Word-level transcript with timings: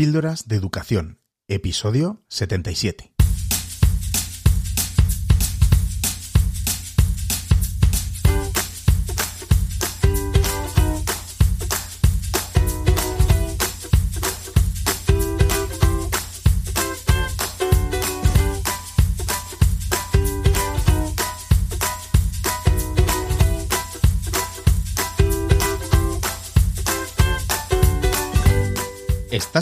Píldoras 0.00 0.48
de 0.48 0.56
Educación, 0.56 1.18
episodio 1.46 2.24
77. 2.28 3.19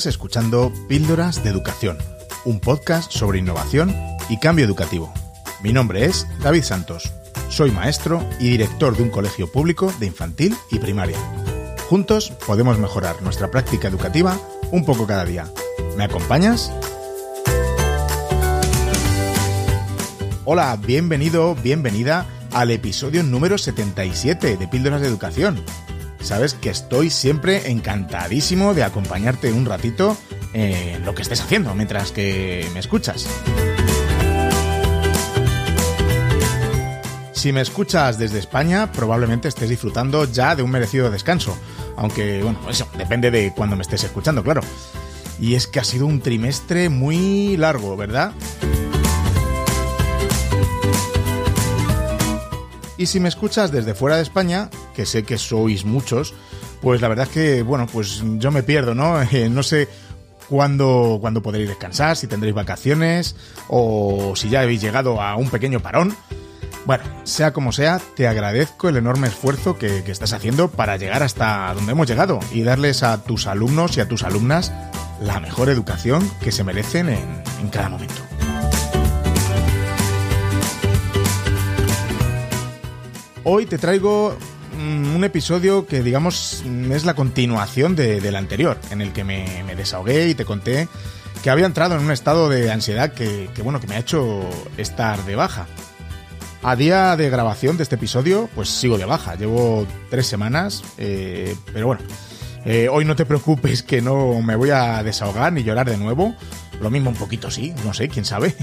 Escuchando 0.06 0.72
Píldoras 0.88 1.42
de 1.42 1.50
Educación, 1.50 1.98
un 2.44 2.61
podcast 2.61 3.11
sobre 3.11 3.40
innovación 3.40 3.94
y 4.29 4.39
cambio 4.39 4.64
educativo. 4.64 5.12
Mi 5.62 5.72
nombre 5.72 6.04
es 6.04 6.26
David 6.40 6.62
Santos. 6.62 7.11
Soy 7.48 7.70
maestro 7.72 8.25
y 8.39 8.50
director 8.50 8.96
de 8.96 9.03
un 9.03 9.11
colegio 9.11 9.50
público 9.50 9.92
de 9.98 10.06
infantil 10.06 10.54
y 10.70 10.79
primaria. 10.79 11.18
Juntos 11.89 12.32
podemos 12.46 12.79
mejorar 12.79 13.22
nuestra 13.22 13.50
práctica 13.50 13.89
educativa 13.89 14.39
un 14.70 14.84
poco 14.84 15.06
cada 15.06 15.25
día. 15.25 15.48
¿Me 15.96 16.04
acompañas? 16.04 16.70
Hola, 20.44 20.76
bienvenido, 20.76 21.56
bienvenida 21.56 22.26
al 22.53 22.70
episodio 22.70 23.22
número 23.22 23.58
77 23.58 24.56
de 24.56 24.68
Píldoras 24.68 25.00
de 25.00 25.08
Educación 25.08 25.64
sabes 26.21 26.54
que 26.54 26.71
estoy 26.71 27.11
siempre 27.11 27.71
encantadísimo 27.71 28.75
de 28.75 28.85
acompañarte 28.85 29.53
un 29.53 29.67
ratito 29.67 30.17
en 30.53 31.04
lo 31.04 31.14
que 31.14 31.22
estés 31.22 31.40
haciendo 31.40 31.75
mientras 31.75 32.12
que 32.12 32.69
me 32.75 32.81
escuchas. 32.81 33.27
Si 37.33 37.53
me 37.53 37.61
escuchas 37.61 38.19
desde 38.19 38.41
España, 38.41 38.91
probablemente 38.91 39.47
estés 39.47 39.69
disfrutando 39.69 40.25
ya 40.25 40.57
de 40.57 40.65
un 40.65 40.73
merecido 40.73 41.09
descanso. 41.09 41.57
Aunque, 41.97 42.42
bueno, 42.42 42.59
eso 42.69 42.89
depende 42.98 43.31
de 43.31 43.53
cuando 43.55 43.77
me 43.77 43.83
estés 43.83 44.03
escuchando, 44.03 44.42
claro. 44.42 44.61
Y 45.41 45.55
es 45.55 45.69
que 45.69 45.79
ha 45.79 45.85
sido 45.85 46.07
un 46.07 46.20
trimestre 46.20 46.89
muy 46.89 47.57
largo, 47.57 47.97
¿verdad? 47.97 48.33
Y 52.99 53.07
si 53.07 53.21
me 53.21 53.29
escuchas 53.29 53.71
desde 53.71 53.95
fuera 53.95 54.17
de 54.17 54.23
España, 54.23 54.69
que 54.95 55.07
sé 55.07 55.23
que 55.23 55.39
sois 55.39 55.85
muchos, 55.85 56.35
pues 56.83 57.01
la 57.01 57.09
verdad 57.09 57.27
es 57.29 57.33
que, 57.33 57.63
bueno, 57.63 57.87
pues 57.91 58.23
yo 58.39 58.51
me 58.51 58.65
pierdo, 58.65 58.95
¿no? 58.95 59.23
Eh, 59.33 59.49
no 59.49 59.63
sé 59.63 59.89
cuándo, 60.49 61.19
cuándo 61.21 61.43
podréis 61.43 61.69
descansar, 61.69 62.17
si 62.17 62.27
tendréis 62.27 62.55
vacaciones 62.55 63.37
o 63.69 64.35
si 64.35 64.49
ya 64.49 64.63
habéis 64.63 64.81
llegado 64.81 65.23
a 65.23 65.37
un 65.37 65.49
pequeño 65.49 65.81
parón. 65.81 66.17
Bueno, 66.87 67.05
sea 67.25 67.53
como 67.53 67.71
sea, 67.71 68.01
te 68.17 68.27
agradezco 68.27 68.89
el 68.89 68.97
enorme 68.97 69.29
esfuerzo 69.29 69.79
que, 69.79 69.99
estás 69.99 70.33
haciendo 70.33 70.71
para 70.71 70.97
llegar 70.97 71.23
hasta 71.23 71.73
donde 71.75 71.93
hemos 71.93 72.09
llegado 72.09 72.41
y 72.53 72.63
darles 72.63 73.03
a 73.03 73.23
tus 73.23 73.47
alumnos 73.47 73.97
y 73.97 74.01
a 74.01 74.09
tus 74.09 74.25
alumnas 74.25 74.73
la 75.21 75.39
mejor 75.39 75.69
educación 75.69 76.29
que 76.41 76.51
se 76.51 76.65
merecen 76.65 77.11
en 77.11 77.69
cada 77.71 77.91
momento. 77.91 78.38
Hoy 83.51 83.65
te 83.65 83.79
traigo 83.79 84.37
mm, 84.79 85.17
un 85.17 85.25
episodio 85.25 85.87
que 85.87 86.03
digamos 86.03 86.63
es 86.93 87.05
la 87.07 87.15
continuación 87.15 87.97
del 87.97 88.37
anterior, 88.37 88.79
en 88.91 89.01
el 89.01 89.15
que 89.15 89.25
me, 89.25 89.65
desahogué 89.75 90.29
y 90.29 90.35
te 90.35 90.45
conté 90.45 90.87
que 91.43 91.49
había 91.49 91.65
entrado 91.65 91.95
en 91.95 92.05
un 92.05 92.11
estado 92.11 92.51
de 92.51 92.71
ansiedad 92.71 93.15
que, 93.15 93.49
bueno, 93.65 93.81
que 93.81 93.87
me 93.87 93.97
ha 93.97 94.01
hecho 94.01 94.43
estar 94.77 95.25
de 95.25 95.35
baja. 95.35 95.67
A 96.63 96.77
día 96.77 97.17
de 97.17 97.31
grabación 97.31 97.79
de 97.79 97.85
este 97.85 97.95
episodio, 97.95 98.51
pues 98.55 98.69
sigo 98.69 98.98
de 98.98 99.07
baja. 99.07 99.35
Llevo 99.35 99.87
tres 100.11 100.27
semanas, 100.27 100.85
eh, 100.98 101.57
pero 101.73 101.87
bueno, 101.87 102.03
eh, 102.67 102.91
hoy 102.92 103.07
no 103.07 103.17
te 103.17 103.25
preocupes 103.25 103.83
que 103.83 104.03
no 104.03 104.42
me 104.42 104.57
voy 104.57 104.69
a 104.69 105.03
desahogar 105.03 105.55
ni 105.55 105.63
llorar 105.63 105.89
de 105.89 105.97
nuevo. 105.97 106.35
Lo 106.83 106.91
mismo 106.91 107.08
un 107.08 107.17
poquito 107.17 107.51
sí, 107.51 107.73
no 107.83 107.95
sé, 107.95 108.11
quién 108.11 108.27
sabe. 108.27 108.55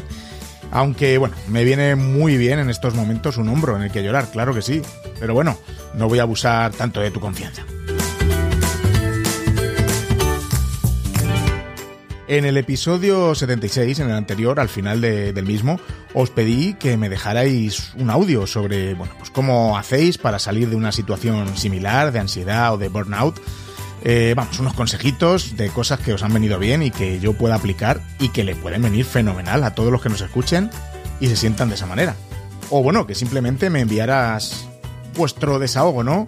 Aunque 0.72 1.18
bueno, 1.18 1.36
me 1.48 1.64
viene 1.64 1.96
muy 1.96 2.38
bien 2.38 2.60
en 2.60 2.70
estos 2.70 2.96
momentos 2.96 3.38
un 3.38 3.50
hombro 3.50 3.76
en 3.76 3.84
el 3.84 3.92
que 3.92 4.04
llorar, 4.04 4.30
claro 4.32 4.54
que 4.54 4.62
sí. 4.62 4.82
Pero 5.20 5.34
bueno, 5.34 5.58
no 5.94 6.08
voy 6.08 6.20
a 6.20 6.24
abusar 6.24 6.72
tanto 6.74 7.00
de 7.00 7.12
tu 7.12 7.20
confianza. 7.20 7.64
En 12.28 12.44
el 12.44 12.58
episodio 12.58 13.36
76, 13.36 14.00
en 14.00 14.10
el 14.10 14.16
anterior, 14.16 14.60
al 14.60 14.68
final 14.68 15.00
del 15.00 15.46
mismo, 15.46 15.80
os 16.16 16.32
pedí 16.32 16.74
que 16.74 16.98
me 16.98 17.08
dejarais 17.08 17.94
un 17.98 18.10
audio 18.10 18.48
sobre, 18.48 18.96
bueno, 18.96 19.14
pues 19.20 19.30
cómo 19.30 19.78
hacéis 19.78 20.18
para 20.18 20.40
salir 20.40 20.70
de 20.70 20.76
una 20.76 20.92
situación 20.92 21.56
similar, 21.56 22.12
de 22.12 22.20
ansiedad 22.20 22.74
o 22.74 22.78
de 22.80 22.90
burnout, 22.90 23.40
eh, 24.08 24.36
vamos, 24.36 24.60
unos 24.60 24.76
consejitos 24.76 25.58
de 25.58 25.70
cosas 25.70 26.00
que 26.00 26.14
os 26.14 26.22
han 26.22 26.32
venido 26.32 26.60
bien 26.60 26.84
y 26.84 26.92
que 26.92 27.20
yo 27.20 27.34
pueda 27.34 27.56
aplicar 27.56 28.02
y 28.20 28.30
que 28.30 28.44
le 28.44 28.56
pueden 28.56 28.84
venir 28.84 29.04
fenomenal 29.04 29.64
a 29.64 29.74
todos 29.74 29.92
los 29.92 30.00
que 30.00 30.10
nos 30.10 30.22
escuchen 30.22 30.70
y 31.20 31.28
se 31.28 31.36
sientan 31.36 31.70
de 31.70 31.76
esa 31.76 31.88
manera. 31.88 32.16
O 32.70 32.84
bueno, 32.84 33.08
que 33.08 33.16
simplemente 33.16 33.72
me 33.72 33.82
enviaras 33.82 34.68
vuestro 35.16 35.58
desahogo, 35.58 36.04
¿no? 36.04 36.28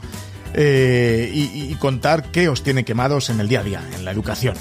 Eh, 0.55 1.29
y, 1.31 1.71
y 1.71 1.75
contar 1.75 2.31
qué 2.31 2.49
os 2.49 2.63
tiene 2.63 2.83
quemados 2.83 3.29
en 3.29 3.39
el 3.39 3.47
día 3.47 3.59
a 3.59 3.63
día, 3.63 3.83
en 3.95 4.05
la 4.05 4.09
educación. 4.09 4.55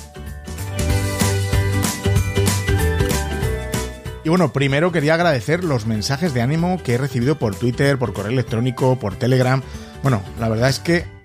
Y 4.25 4.29
bueno, 4.29 4.53
primero 4.53 4.93
quería 4.93 5.15
agradecer 5.15 5.65
los 5.65 5.87
mensajes 5.87 6.35
de 6.35 6.43
ánimo 6.43 6.83
que 6.83 6.95
he 6.95 6.99
recibido 6.99 7.39
por 7.39 7.57
Twitter, 7.57 7.97
por 7.97 8.13
correo 8.13 8.33
electrónico, 8.33 8.99
por 8.99 9.17
Telegram. 9.17 9.63
Bueno, 10.03 10.21
la 10.39 10.51
verdad 10.51 10.69
es 10.69 10.81
que 10.81 11.16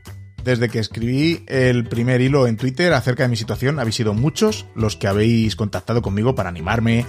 desde 0.44 0.70
que 0.70 0.80
escribí 0.80 1.44
el 1.48 1.86
primer 1.88 2.22
hilo 2.22 2.48
en 2.48 2.58
Twitter 2.58 2.94
acerca 2.94 3.24
de 3.24 3.30
mi 3.30 3.36
situación, 3.36 3.80
habéis 3.80 3.96
sido 3.96 4.14
muchos 4.14 4.66
los 4.76 4.96
que 4.96 5.08
habéis 5.08 5.56
contactado 5.56 6.02
conmigo 6.02 6.36
para 6.36 6.50
animarme, 6.50 7.06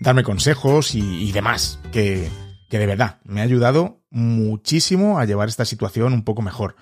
darme 0.00 0.22
consejos 0.22 0.94
y, 0.94 1.30
demás, 1.32 1.78
que, 1.92 2.28
que 2.68 2.78
de 2.78 2.86
verdad 2.86 3.20
me 3.24 3.40
ha 3.40 3.44
ayudado 3.44 4.00
muchísimo 4.10 5.18
a 5.18 5.24
llevar 5.24 5.48
esta 5.48 5.64
situación 5.64 6.12
un 6.12 6.24
poco 6.24 6.42
mejor. 6.42 6.76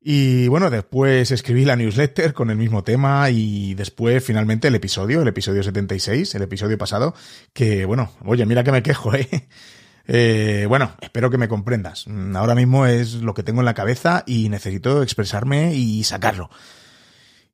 Y 0.00 0.46
bueno, 0.48 0.70
después 0.70 1.30
escribí 1.32 1.64
la 1.64 1.76
newsletter 1.76 2.32
con 2.32 2.50
el 2.50 2.56
mismo 2.56 2.84
tema 2.84 3.30
y 3.30 3.74
después 3.74 4.24
finalmente 4.24 4.68
el 4.68 4.74
episodio, 4.74 5.22
el 5.22 5.28
episodio 5.28 5.62
76, 5.62 6.34
el 6.34 6.42
episodio 6.42 6.78
pasado, 6.78 7.14
que 7.52 7.84
bueno, 7.84 8.12
oye, 8.24 8.46
mira 8.46 8.62
que 8.62 8.72
me 8.72 8.82
quejo, 8.82 9.14
¿eh? 9.14 9.48
Eh, 10.10 10.64
bueno, 10.66 10.92
espero 11.02 11.30
que 11.30 11.36
me 11.36 11.48
comprendas. 11.48 12.06
Mm, 12.08 12.34
ahora 12.34 12.54
mismo 12.54 12.86
es 12.86 13.14
lo 13.14 13.34
que 13.34 13.42
tengo 13.42 13.60
en 13.60 13.66
la 13.66 13.74
cabeza 13.74 14.24
y 14.26 14.48
necesito 14.48 15.02
expresarme 15.02 15.74
y 15.74 16.02
sacarlo. 16.02 16.50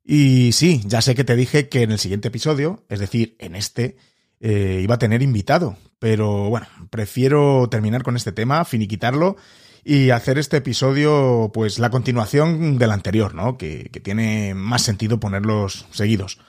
Y 0.05 0.53
sí, 0.53 0.81
ya 0.85 1.01
sé 1.01 1.15
que 1.15 1.25
te 1.25 1.35
dije 1.35 1.67
que 1.67 1.83
en 1.83 1.91
el 1.91 1.99
siguiente 1.99 2.29
episodio, 2.29 2.85
es 2.89 2.99
decir, 2.99 3.35
en 3.39 3.55
este, 3.55 3.97
eh, 4.39 4.79
iba 4.81 4.95
a 4.95 4.99
tener 4.99 5.21
invitado, 5.21 5.77
pero 5.99 6.49
bueno, 6.49 6.67
prefiero 6.89 7.67
terminar 7.69 8.03
con 8.03 8.15
este 8.15 8.31
tema, 8.31 8.63
finiquitarlo 8.63 9.35
y 9.83 10.11
hacer 10.11 10.37
este 10.37 10.57
episodio, 10.57 11.51
pues 11.53 11.77
la 11.79 11.89
continuación 11.89 12.77
del 12.77 12.91
anterior, 12.91 13.35
¿no? 13.35 13.57
Que, 13.57 13.89
tiene 14.03 14.53
más 14.55 14.83
sentido 14.83 15.19
ponerlos 15.19 15.87
seguidos. 15.91 16.39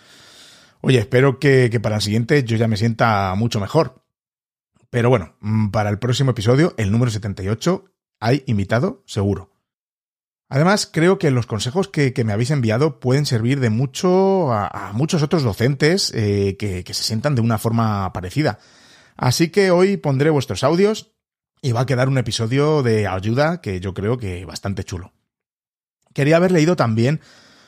Oye, 0.83 0.99
espero 1.01 1.39
que, 1.41 1.69
que 1.71 1.81
para 1.81 1.97
el 1.97 2.03
siguiente 2.03 2.45
yo 2.45 2.57
ya 2.57 2.69
me 2.69 2.77
sienta 2.77 3.35
mucho 3.37 3.59
mejor. 3.59 4.06
Pero 4.91 5.11
bueno, 5.11 5.37
mm, 5.41 5.71
para 5.71 5.91
el 5.91 5.99
próximo 5.99 6.31
episodio, 6.31 6.75
el 6.77 6.91
número 6.91 7.11
78, 7.11 7.85
hay 8.21 8.43
invitado 8.47 9.03
seguro. 9.07 9.51
Además, 10.49 10.89
creo 10.91 11.19
que 11.19 11.33
los 11.33 11.47
consejos 11.47 11.89
que, 11.89 12.13
me 12.25 12.33
habéis 12.33 12.53
enviado 12.53 13.01
pueden 13.01 13.27
servir 13.27 13.59
de 13.59 13.71
mucho 13.71 14.53
a, 14.53 14.93
muchos 14.95 15.23
otros 15.23 15.43
docentes 15.43 16.13
eh, 16.15 16.57
que, 16.57 16.85
se 16.87 17.03
sientan 17.03 17.35
de 17.35 17.41
una 17.41 17.59
forma 17.59 18.13
parecida. 18.13 18.61
Así 19.17 19.49
que 19.49 19.73
hoy 19.73 19.97
pondré 19.97 20.31
vuestros 20.31 20.63
audios 20.63 21.15
y 21.63 21.73
va 21.73 21.81
a 21.81 21.87
quedar 21.87 22.09
un 22.09 22.19
episodio 22.19 22.83
de 22.85 23.09
ayuda 23.09 23.61
que 23.61 23.81
yo 23.81 23.93
creo 23.93 24.19
que 24.19 24.45
bastante 24.45 24.85
chulo. 24.85 25.13
Quería 26.15 26.37
haber 26.37 26.53
leído 26.53 26.77
también 26.77 27.21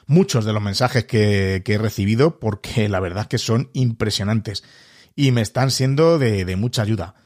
muchos 0.07 0.45
de 0.45 0.53
los 0.53 0.63
mensajes 0.63 1.05
que, 1.05 1.63
que 1.65 1.75
he 1.75 1.79
recibido 1.79 2.39
porque 2.39 2.89
la 2.89 3.01
verdad 3.01 3.27
que 3.27 3.39
son 3.39 3.71
impresionantes 3.73 4.63
y 5.19 5.33
me 5.33 5.41
están 5.41 5.73
siendo 5.73 6.17
de, 6.21 6.55
mucha 6.55 6.83
ayuda. 6.83 7.17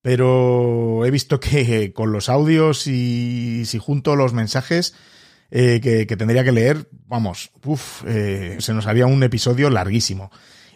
Pero 0.00 1.04
he 1.04 1.10
visto 1.10 1.38
que 1.38 1.92
con 1.94 2.10
los 2.10 2.30
audios 2.30 2.86
y 2.86 3.64
si 3.66 3.78
junto 3.78 4.16
los 4.16 4.32
mensajes 4.32 4.94
eh, 5.50 5.80
que, 5.82 6.16
tendría 6.16 6.44
que 6.44 6.52
leer, 6.52 6.88
vamos, 7.06 7.52
eh, 8.06 8.56
se 8.58 8.72
nos 8.72 8.86
haría 8.86 9.04
un 9.04 9.22
episodio 9.22 9.68
larguísimo. 9.68 10.30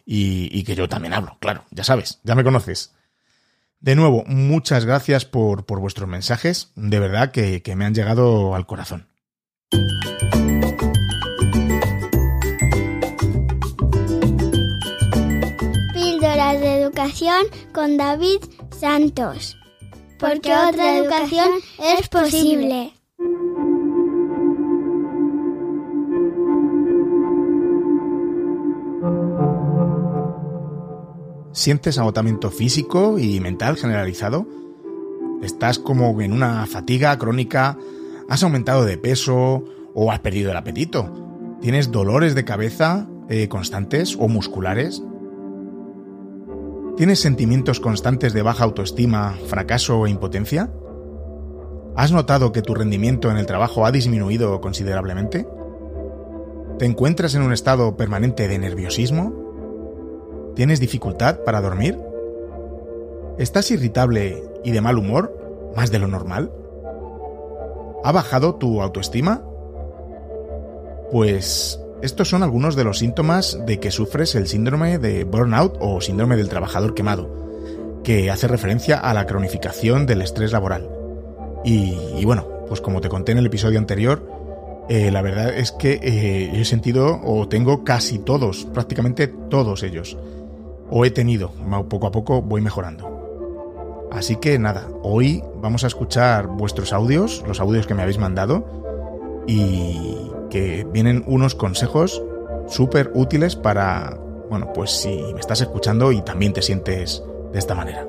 Y, 0.04 0.62
que 0.64 0.76
yo 0.76 0.88
también 0.88 1.14
hablo, 1.14 1.38
claro, 1.40 1.64
ya 1.70 1.82
sabes, 1.82 2.20
ya 2.22 2.34
me 2.34 2.44
conoces. 2.44 2.94
De 3.80 3.96
nuevo, 3.96 4.22
muchas 4.26 4.84
gracias 4.84 5.24
por, 5.24 5.64
vuestros 5.64 6.08
mensajes, 6.08 6.72
de 6.76 7.00
verdad 7.00 7.32
que 7.32 7.74
me 7.74 7.86
han 7.86 7.94
llegado 7.94 8.54
al 8.54 8.66
corazón. 8.66 9.08
Educación 16.86 17.46
con 17.72 17.96
David 17.96 18.38
Santos. 18.78 19.56
Porque 20.20 20.54
otra 20.54 20.98
educación 20.98 21.48
es 21.80 22.08
posible. 22.08 22.92
¿Sientes 31.50 31.98
agotamiento 31.98 32.52
físico 32.52 33.18
y 33.18 33.40
mental 33.40 33.76
generalizado? 33.76 34.46
¿Estás 35.42 35.80
como 35.80 36.20
en 36.20 36.32
una 36.32 36.66
fatiga 36.66 37.18
crónica? 37.18 37.76
¿Has 38.28 38.44
aumentado 38.44 38.84
de 38.84 38.96
peso 38.96 39.64
o 39.92 40.12
has 40.12 40.20
perdido 40.20 40.52
el 40.52 40.56
apetito? 40.56 41.58
¿Tienes 41.60 41.90
dolores 41.90 42.36
de 42.36 42.44
cabeza 42.44 43.08
eh, 43.28 43.48
constantes 43.48 44.14
o 44.20 44.28
musculares? 44.28 45.02
¿Tienes 46.96 47.20
sentimientos 47.20 47.78
constantes 47.78 48.32
de 48.32 48.40
baja 48.40 48.64
autoestima, 48.64 49.36
fracaso 49.48 50.06
e 50.06 50.10
impotencia? 50.10 50.70
¿Has 51.94 52.10
notado 52.10 52.52
que 52.52 52.62
tu 52.62 52.74
rendimiento 52.74 53.30
en 53.30 53.36
el 53.36 53.44
trabajo 53.44 53.84
ha 53.84 53.92
disminuido 53.92 54.62
considerablemente? 54.62 55.46
¿Te 56.78 56.86
encuentras 56.86 57.34
en 57.34 57.42
un 57.42 57.52
estado 57.52 57.98
permanente 57.98 58.48
de 58.48 58.58
nerviosismo? 58.58 60.54
¿Tienes 60.54 60.80
dificultad 60.80 61.40
para 61.44 61.60
dormir? 61.60 61.98
¿Estás 63.36 63.70
irritable 63.70 64.42
y 64.64 64.70
de 64.70 64.80
mal 64.80 64.96
humor, 64.96 65.72
más 65.76 65.90
de 65.90 65.98
lo 65.98 66.08
normal? 66.08 66.50
¿Ha 68.04 68.12
bajado 68.12 68.54
tu 68.54 68.80
autoestima? 68.80 69.44
Pues 71.12 71.78
estos 72.06 72.28
son 72.28 72.42
algunos 72.42 72.76
de 72.76 72.84
los 72.84 72.98
síntomas 72.98 73.58
de 73.66 73.80
que 73.80 73.90
sufres 73.90 74.34
el 74.36 74.46
síndrome 74.46 74.98
de 74.98 75.24
burnout 75.24 75.76
o 75.80 76.00
síndrome 76.00 76.36
del 76.36 76.48
trabajador 76.48 76.94
quemado, 76.94 78.00
que 78.04 78.30
hace 78.30 78.46
referencia 78.46 78.96
a 78.96 79.12
la 79.12 79.26
cronificación 79.26 80.06
del 80.06 80.22
estrés 80.22 80.52
laboral. 80.52 80.88
Y, 81.64 82.24
bueno, 82.24 82.46
pues 82.68 82.80
como 82.80 83.00
te 83.00 83.08
conté 83.08 83.32
en 83.32 83.38
el 83.38 83.46
episodio 83.46 83.80
anterior, 83.80 84.22
eh, 84.88 85.10
la 85.10 85.20
verdad 85.20 85.52
es 85.52 85.72
que 85.72 85.98
eh, 86.00 86.52
he 86.54 86.64
sentido 86.64 87.20
o 87.24 87.48
tengo 87.48 87.82
casi 87.82 88.20
todos, 88.20 88.66
prácticamente 88.72 89.26
todos 89.26 89.82
ellos 89.82 90.16
o 90.88 91.04
he 91.04 91.10
tenido. 91.10 91.50
Poco 91.88 92.06
a 92.06 92.12
poco 92.12 92.40
voy 92.40 92.60
mejorando. 92.60 94.08
Así 94.12 94.36
que 94.36 94.60
nada, 94.60 94.86
hoy 95.02 95.42
vamos 95.60 95.82
a 95.82 95.88
escuchar 95.88 96.46
vuestros 96.46 96.92
audios, 96.92 97.42
los 97.48 97.58
audios 97.58 97.88
que 97.88 97.94
me 97.94 98.02
habéis 98.02 98.18
mandado, 98.18 99.44
y 99.48 100.30
que 100.50 100.86
vienen 100.92 101.24
unos 101.26 101.54
consejos 101.54 102.22
súper 102.68 103.10
útiles 103.14 103.56
para, 103.56 104.18
bueno, 104.50 104.72
pues 104.72 104.90
si 104.90 105.22
me 105.34 105.40
estás 105.40 105.60
escuchando 105.60 106.12
y 106.12 106.22
también 106.22 106.52
te 106.52 106.62
sientes 106.62 107.22
de 107.52 107.58
esta 107.58 107.74
manera. 107.74 108.06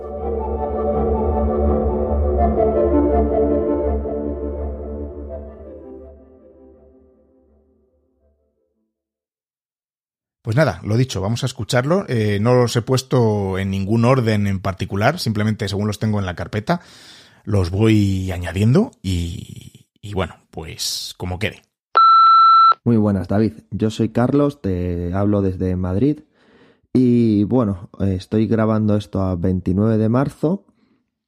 Pues 10.47 10.55
nada, 10.55 10.79
lo 10.83 10.95
dicho, 10.95 11.19
vamos 11.19 11.43
a 11.43 11.45
escucharlo. 11.45 12.05
Eh, 12.07 12.39
no 12.39 12.53
los 12.53 12.73
he 12.77 12.81
puesto 12.81 13.57
en 13.57 13.69
ningún 13.69 14.05
orden 14.05 14.47
en 14.47 14.61
particular, 14.61 15.19
simplemente 15.19 15.67
según 15.67 15.87
los 15.87 15.99
tengo 15.99 16.19
en 16.19 16.25
la 16.25 16.35
carpeta, 16.35 16.79
los 17.43 17.69
voy 17.69 18.31
añadiendo 18.31 18.91
y, 19.03 19.89
y 20.01 20.13
bueno, 20.13 20.37
pues 20.49 21.13
como 21.17 21.37
quede. 21.37 21.66
Muy 22.87 22.95
buenas, 22.95 23.27
David. 23.27 23.51
Yo 23.69 23.89
soy 23.89 24.07
Carlos, 24.07 24.61
te 24.61 25.13
hablo 25.13 25.41
desde 25.41 25.75
Madrid 25.75 26.21
y 26.93 27.43
bueno, 27.43 27.89
estoy 27.99 28.47
grabando 28.47 28.95
esto 28.95 29.21
a 29.21 29.35
29 29.35 29.97
de 29.97 30.07
marzo 30.07 30.63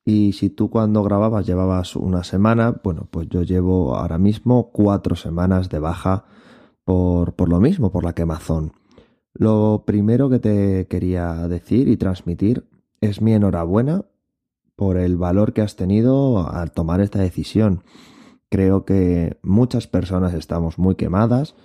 y 0.05 0.31
si 0.31 0.49
tú 0.49 0.69
cuando 0.69 1.03
grababas 1.03 1.45
llevabas 1.45 1.97
una 1.97 2.23
semana, 2.23 2.79
bueno, 2.81 3.09
pues 3.11 3.27
yo 3.27 3.43
llevo 3.43 3.97
ahora 3.97 4.17
mismo 4.17 4.71
cuatro 4.71 5.17
semanas 5.17 5.67
de 5.67 5.79
baja 5.79 6.23
por, 6.85 7.33
por 7.33 7.49
lo 7.49 7.59
mismo, 7.59 7.91
por 7.91 8.05
la 8.05 8.13
quemazón. 8.13 8.71
Lo 9.33 9.83
primero 9.85 10.29
que 10.29 10.39
te 10.39 10.87
quería 10.87 11.45
decir 11.49 11.89
y 11.89 11.97
transmitir 11.97 12.69
es 13.01 13.21
mi 13.21 13.33
enhorabuena 13.33 14.05
por 14.77 14.95
el 14.95 15.17
valor 15.17 15.51
que 15.51 15.59
has 15.59 15.75
tenido 15.75 16.49
al 16.49 16.71
tomar 16.71 17.01
esta 17.01 17.19
decisión. 17.19 17.83
Creo 18.49 18.85
que 18.85 19.37
muchas 19.43 19.87
personas 19.87 20.33
estamos 20.33 20.79
muy 20.79 20.95
quemadas 20.95 21.55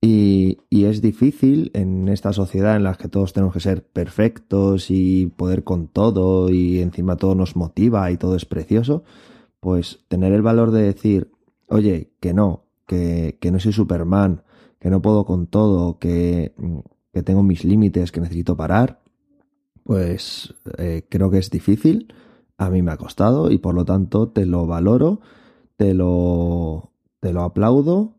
y, 0.00 0.58
es 0.70 1.02
difícil 1.02 1.70
en 1.74 2.08
esta 2.08 2.32
sociedad 2.32 2.76
en 2.76 2.84
la 2.84 2.94
que 2.94 3.08
todos 3.08 3.32
tenemos 3.32 3.52
que 3.52 3.60
ser 3.60 3.84
perfectos 3.84 4.90
y 4.90 5.26
poder 5.26 5.64
con 5.64 5.88
todo 5.88 6.50
y 6.50 6.80
encima 6.80 7.16
todo 7.16 7.34
nos 7.34 7.56
motiva 7.56 8.10
y 8.10 8.16
todo 8.16 8.36
es 8.36 8.44
precioso, 8.44 9.04
pues 9.60 10.00
tener 10.08 10.32
el 10.32 10.42
valor 10.42 10.70
de 10.70 10.82
decir, 10.82 11.32
oye, 11.68 12.12
que 12.20 12.32
no, 12.32 12.64
que, 12.86 13.38
que 13.40 13.50
no 13.50 13.58
soy 13.58 13.72
Superman, 13.72 14.42
que 14.78 14.88
no 14.88 15.02
puedo 15.02 15.26
con 15.26 15.46
todo, 15.46 15.98
que 15.98 16.54
que 17.12 17.22
tengo 17.22 17.42
mis 17.42 17.64
límites, 17.64 18.12
que 18.12 18.20
necesito 18.20 18.56
parar, 18.56 19.00
pues 19.84 20.54
eh, 20.76 21.06
creo 21.08 21.30
que 21.30 21.38
es 21.38 21.50
difícil. 21.50 22.14
A 22.56 22.70
mí 22.70 22.82
me 22.82 22.92
ha 22.92 22.96
costado 22.96 23.50
y 23.50 23.58
por 23.58 23.74
lo 23.74 23.84
tanto 23.84 24.28
te 24.28 24.46
lo 24.46 24.66
valoro, 24.66 25.20
te 25.78 25.94
lo, 25.94 26.92
te 27.20 27.32
lo 27.32 27.42
aplaudo 27.42 28.16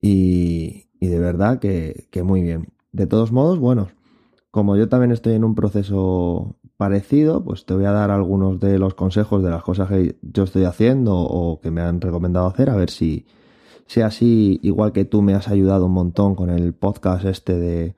y, 0.00 0.90
y 1.00 1.06
de 1.08 1.18
verdad 1.18 1.58
que, 1.58 2.06
que 2.10 2.22
muy 2.22 2.42
bien. 2.42 2.68
De 2.92 3.06
todos 3.06 3.32
modos, 3.32 3.58
bueno, 3.58 3.88
como 4.50 4.76
yo 4.76 4.88
también 4.88 5.10
estoy 5.10 5.32
en 5.32 5.44
un 5.44 5.54
proceso 5.54 6.56
parecido, 6.76 7.42
pues 7.42 7.64
te 7.64 7.72
voy 7.74 7.86
a 7.86 7.92
dar 7.92 8.10
algunos 8.10 8.60
de 8.60 8.78
los 8.78 8.94
consejos 8.94 9.42
de 9.42 9.50
las 9.50 9.62
cosas 9.62 9.88
que 9.88 10.16
yo 10.20 10.44
estoy 10.44 10.64
haciendo 10.64 11.16
o 11.16 11.60
que 11.60 11.70
me 11.70 11.80
han 11.80 12.00
recomendado 12.00 12.46
hacer, 12.46 12.68
a 12.68 12.76
ver 12.76 12.90
si, 12.90 13.24
sea 13.86 14.06
así, 14.06 14.60
igual 14.62 14.92
que 14.92 15.06
tú 15.06 15.22
me 15.22 15.34
has 15.34 15.48
ayudado 15.48 15.86
un 15.86 15.92
montón 15.92 16.34
con 16.34 16.50
el 16.50 16.74
podcast 16.74 17.24
este 17.24 17.58
de 17.58 17.94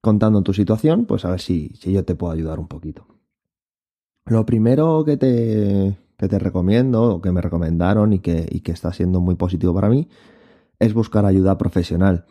contando 0.00 0.42
tu 0.42 0.54
situación, 0.54 1.04
pues 1.04 1.26
a 1.26 1.30
ver 1.30 1.40
si, 1.40 1.68
si 1.80 1.92
yo 1.92 2.04
te 2.04 2.14
puedo 2.14 2.32
ayudar 2.32 2.58
un 2.58 2.68
poquito. 2.68 3.06
Lo 4.24 4.46
primero 4.46 5.04
que 5.04 5.16
te, 5.18 5.98
que 6.16 6.28
te 6.28 6.38
recomiendo, 6.38 7.14
o 7.14 7.20
que 7.20 7.32
me 7.32 7.40
recomendaron 7.40 8.12
y 8.12 8.20
que, 8.20 8.46
y 8.50 8.60
que 8.60 8.72
está 8.72 8.92
siendo 8.92 9.20
muy 9.20 9.34
positivo 9.34 9.74
para 9.74 9.88
mí, 9.88 10.08
es 10.78 10.94
buscar 10.94 11.26
ayuda 11.26 11.58
profesional. 11.58 12.26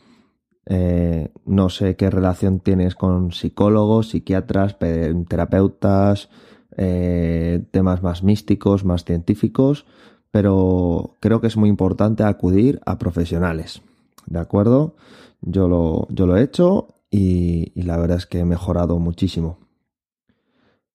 Eh, 0.66 1.30
no 1.46 1.70
sé 1.70 1.96
qué 1.96 2.10
relación 2.10 2.60
tienes 2.60 2.96
con 2.96 3.32
psicólogos, 3.32 4.10
psiquiatras, 4.10 4.78
terapeutas, 4.78 6.30
eh, 6.78 7.64
temas 7.72 8.04
más 8.04 8.24
místicos, 8.24 8.86
más 8.86 9.04
científicos, 9.04 9.86
pero 10.30 11.18
creo 11.20 11.42
que 11.42 11.48
es 11.48 11.58
muy 11.58 11.70
importante 11.70 12.24
acudir 12.24 12.80
a 12.86 12.98
profesionales. 12.98 13.82
¿De 14.28 14.40
acuerdo? 14.40 14.96
Yo 15.42 15.68
lo, 15.68 16.08
yo 16.10 16.26
lo 16.28 16.38
he 16.38 16.44
hecho 16.44 16.88
y, 17.10 17.74
la 17.76 17.98
verdad 17.98 18.18
es 18.18 18.26
que 18.26 18.40
he 18.40 18.46
mejorado 18.46 19.00
muchísimo. 19.00 19.58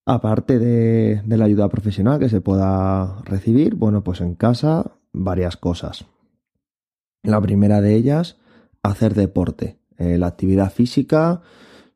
Aparte 0.08 0.60
de, 0.60 1.20
la 1.26 1.44
ayuda 1.44 1.68
profesional 1.68 2.20
que 2.20 2.28
se 2.28 2.40
pueda 2.40 3.22
recibir, 3.24 3.74
bueno, 3.74 4.04
pues 4.04 4.20
en 4.20 4.36
casa 4.36 4.92
varias 5.12 5.56
cosas. 5.56 6.06
La 7.24 7.40
primera 7.40 7.80
de 7.80 7.96
ellas, 7.96 8.38
hacer 8.84 9.14
deporte. 9.14 9.80
Eh, 9.98 10.16
la 10.16 10.28
actividad 10.28 10.72
física, 10.72 11.42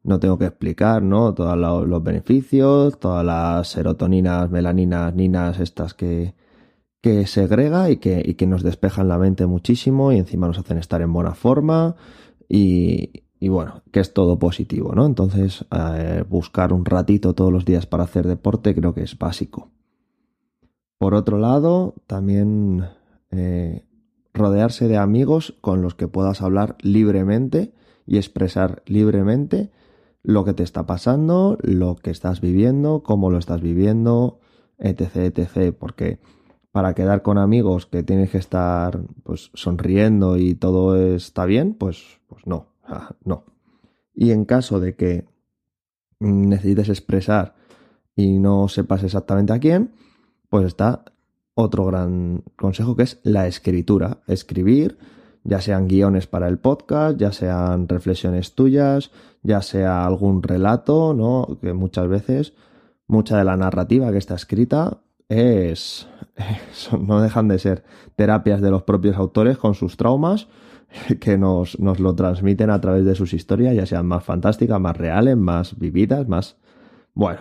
no 0.03 0.19
tengo 0.19 0.39
que 0.39 0.47
explicar, 0.47 1.03
¿no? 1.03 1.35
Todos 1.35 1.57
los 1.57 2.03
beneficios, 2.03 2.99
todas 2.99 3.25
las 3.25 3.69
serotoninas, 3.69 4.51
melaninas, 4.51 5.15
ninas, 5.15 5.61
estas 5.61 5.95
que, 5.95 6.35
que 7.01 7.29
segrega 7.29 7.91
y 7.91 7.99
que, 7.99 8.21
y 8.25 8.35
que 8.35 8.49
nos 8.49 8.65
despejan 8.65 9.07
la 9.07 9.19
mente 9.19 9.47
muchísimo 9.47 10.11
y 10.11 10.19
encima 10.19 10.49
nos 10.49 10.59
hacen 10.59 10.79
estar 10.79 11.01
en 11.01 11.13
buena 11.13 11.35
forma 11.35 11.95
y, 12.49 13.23
y 13.41 13.49
bueno, 13.49 13.83
que 13.91 14.01
es 14.01 14.13
todo 14.13 14.39
positivo, 14.39 14.95
¿no? 14.95 15.07
Entonces, 15.07 15.65
eh, 15.73 16.23
buscar 16.29 16.75
un 16.75 16.85
ratito 16.85 17.35
todos 17.35 17.51
los 17.51 17.65
días 17.65 17.87
para 17.87 18.05
hacer 18.05 18.29
deporte 18.29 18.75
creo 18.75 18.93
que 18.93 19.03
es 19.03 19.19
básico. 19.19 19.71
Por 20.99 21.15
otro 21.15 21.39
lado, 21.39 21.95
también 22.07 22.85
eh, 23.31 23.87
rodearse 24.35 24.89
de 24.89 24.99
amigos 24.99 25.57
con 25.63 25.81
los 25.81 25.95
que 25.95 26.07
puedas 26.07 26.43
hablar 26.43 26.77
libremente 26.83 27.73
y 28.07 28.19
expresar 28.19 28.83
libremente 28.85 29.71
lo 30.23 30.45
que 30.45 30.53
te 30.53 30.63
está 30.63 30.85
pasando, 30.85 31.57
lo 31.63 31.97
que 31.97 32.11
estás 32.11 32.43
viviendo, 32.43 33.03
cómo 33.03 33.31
lo 33.31 33.39
estás 33.39 33.63
viviendo, 33.63 34.41
etc, 34.79 35.35
etc, 35.35 35.75
porque 35.79 36.19
para 36.73 36.95
quedar 36.95 37.23
con 37.23 37.39
amigos 37.39 37.87
que 37.87 38.03
tienes 38.03 38.31
que 38.31 38.39
estar 38.39 39.01
pues 39.23 39.51
sonriendo 39.55 40.37
y 40.37 40.55
todo 40.55 40.97
está 41.15 41.47
bien, 41.47 41.73
pues, 41.73 42.21
pues 42.29 42.47
no, 42.47 42.70
no. 43.25 43.45
Y 44.15 44.33
en 44.33 44.45
caso 44.45 44.81
de 44.81 44.95
que 44.95 45.27
necesites 46.19 46.89
expresar 46.89 47.55
y 48.15 48.39
no 48.39 48.69
sepas 48.69 49.03
exactamente 49.03 49.53
a 49.53 49.59
quién, 49.59 49.93
pues 50.49 50.67
está 50.67 51.05
otro 51.55 51.87
gran 51.87 52.43
consejo 52.57 52.97
que 52.97 53.05
es 53.05 53.21
la 53.23 53.47
escritura. 53.47 54.19
Escribir 54.27 54.99
ya 55.45 55.61
sean 55.61 55.89
guiones 55.89 56.27
para 56.27 56.49
el 56.49 56.59
podcast, 56.59 57.19
ya 57.19 57.33
sean 57.33 57.89
reflexiones 57.89 58.55
tuyas, 58.55 59.11
ya 59.43 59.63
sea 59.63 60.05
algún 60.05 60.43
relato, 60.43 61.15
¿no? 61.15 61.59
Que 61.61 61.73
muchas 61.73 62.09
veces, 62.09 62.53
mucha 63.07 63.39
de 63.39 63.45
la 63.45 63.57
narrativa 63.57 64.13
que 64.13 64.19
está 64.19 64.35
escrita 64.35 64.99
es, 65.29 66.09
no 67.01 67.23
dejan 67.23 67.49
de 67.49 67.59
ser 67.59 67.85
terapias 68.17 68.61
de 68.61 68.71
los 68.71 68.83
propios 68.83 69.17
autores 69.17 69.57
con 69.57 69.75
sus 69.75 69.97
traumas 69.97 70.49
que 71.21 71.39
nos, 71.39 71.79
nos 71.79 72.01
lo 72.01 72.15
transmiten 72.15 72.71
a 72.71 72.81
través 72.81 73.05
de 73.05 73.15
sus 73.15 73.33
historias, 73.33 73.75
ya 73.75 73.87
sean 73.87 74.07
más 74.07 74.25
fantásticas, 74.25 74.81
más 74.81 74.97
reales, 74.97 75.37
más 75.37 75.79
vividas, 75.79 76.29
más... 76.29 76.57
Bueno, 77.15 77.41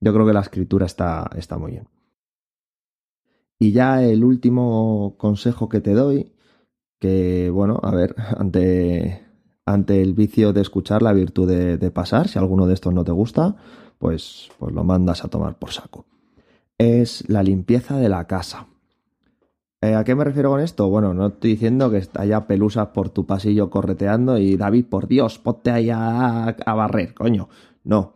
yo 0.00 0.12
creo 0.12 0.26
que 0.26 0.32
la 0.32 0.40
escritura 0.40 0.86
está, 0.86 1.30
está 1.36 1.58
muy 1.58 1.72
bien. 1.72 1.88
Y 3.58 3.72
ya 3.72 4.02
el 4.02 4.24
último 4.24 5.14
consejo 5.18 5.68
que 5.68 5.80
te 5.80 5.92
doy, 5.92 6.32
que 6.98 7.50
bueno, 7.50 7.80
a 7.82 7.94
ver, 7.94 8.14
ante, 8.38 9.24
ante 9.64 10.02
el 10.02 10.14
vicio 10.14 10.52
de 10.52 10.62
escuchar, 10.62 11.02
la 11.02 11.12
virtud 11.12 11.48
de, 11.48 11.90
pasar, 11.90 12.28
si 12.28 12.38
alguno 12.38 12.66
de 12.66 12.74
estos 12.74 12.92
no 12.92 13.04
te 13.04 13.12
gusta, 13.12 13.56
pues, 13.98 14.50
pues 14.58 14.74
lo 14.74 14.82
mandas 14.84 15.24
a 15.24 15.28
tomar 15.28 15.58
por 15.58 15.70
saco 15.70 16.06
es 16.82 17.28
la 17.28 17.42
limpieza 17.42 17.98
de 17.98 18.08
la 18.08 18.26
casa. 18.26 18.66
Eh, 19.84 19.96
¿A 19.96 20.04
qué 20.04 20.14
me 20.14 20.22
refiero 20.22 20.50
con 20.50 20.60
esto? 20.60 20.88
Bueno, 20.88 21.12
no 21.12 21.26
estoy 21.26 21.50
diciendo 21.50 21.90
que 21.90 22.06
haya 22.14 22.46
pelusas 22.46 22.88
por 22.88 23.10
tu 23.10 23.26
pasillo 23.26 23.68
correteando 23.68 24.38
y 24.38 24.56
David, 24.56 24.86
por 24.86 25.08
Dios, 25.08 25.40
ponte 25.40 25.72
ahí 25.72 25.90
a, 25.90 26.54
barrer, 26.64 27.14
coño. 27.14 27.48
No. 27.82 28.14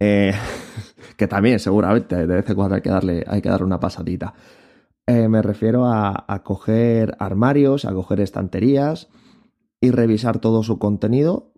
Eh, 0.00 0.34
que 1.16 1.28
también, 1.28 1.60
seguramente, 1.60 2.16
de 2.16 2.26
vez 2.26 2.50
en 2.50 2.56
cuando 2.56 2.74
hay 2.74 2.82
que 2.82 2.90
darle, 2.90 3.24
hay 3.28 3.40
que 3.40 3.48
darle 3.48 3.66
una 3.66 3.78
pasadita. 3.78 4.34
Eh, 5.06 5.28
me 5.28 5.42
refiero 5.42 5.86
a, 5.86 6.42
coger 6.42 7.14
armarios, 7.20 7.84
a 7.84 7.92
coger 7.92 8.20
estanterías 8.20 9.08
y 9.80 9.92
revisar 9.92 10.40
todo 10.40 10.64
su 10.64 10.80
contenido 10.80 11.52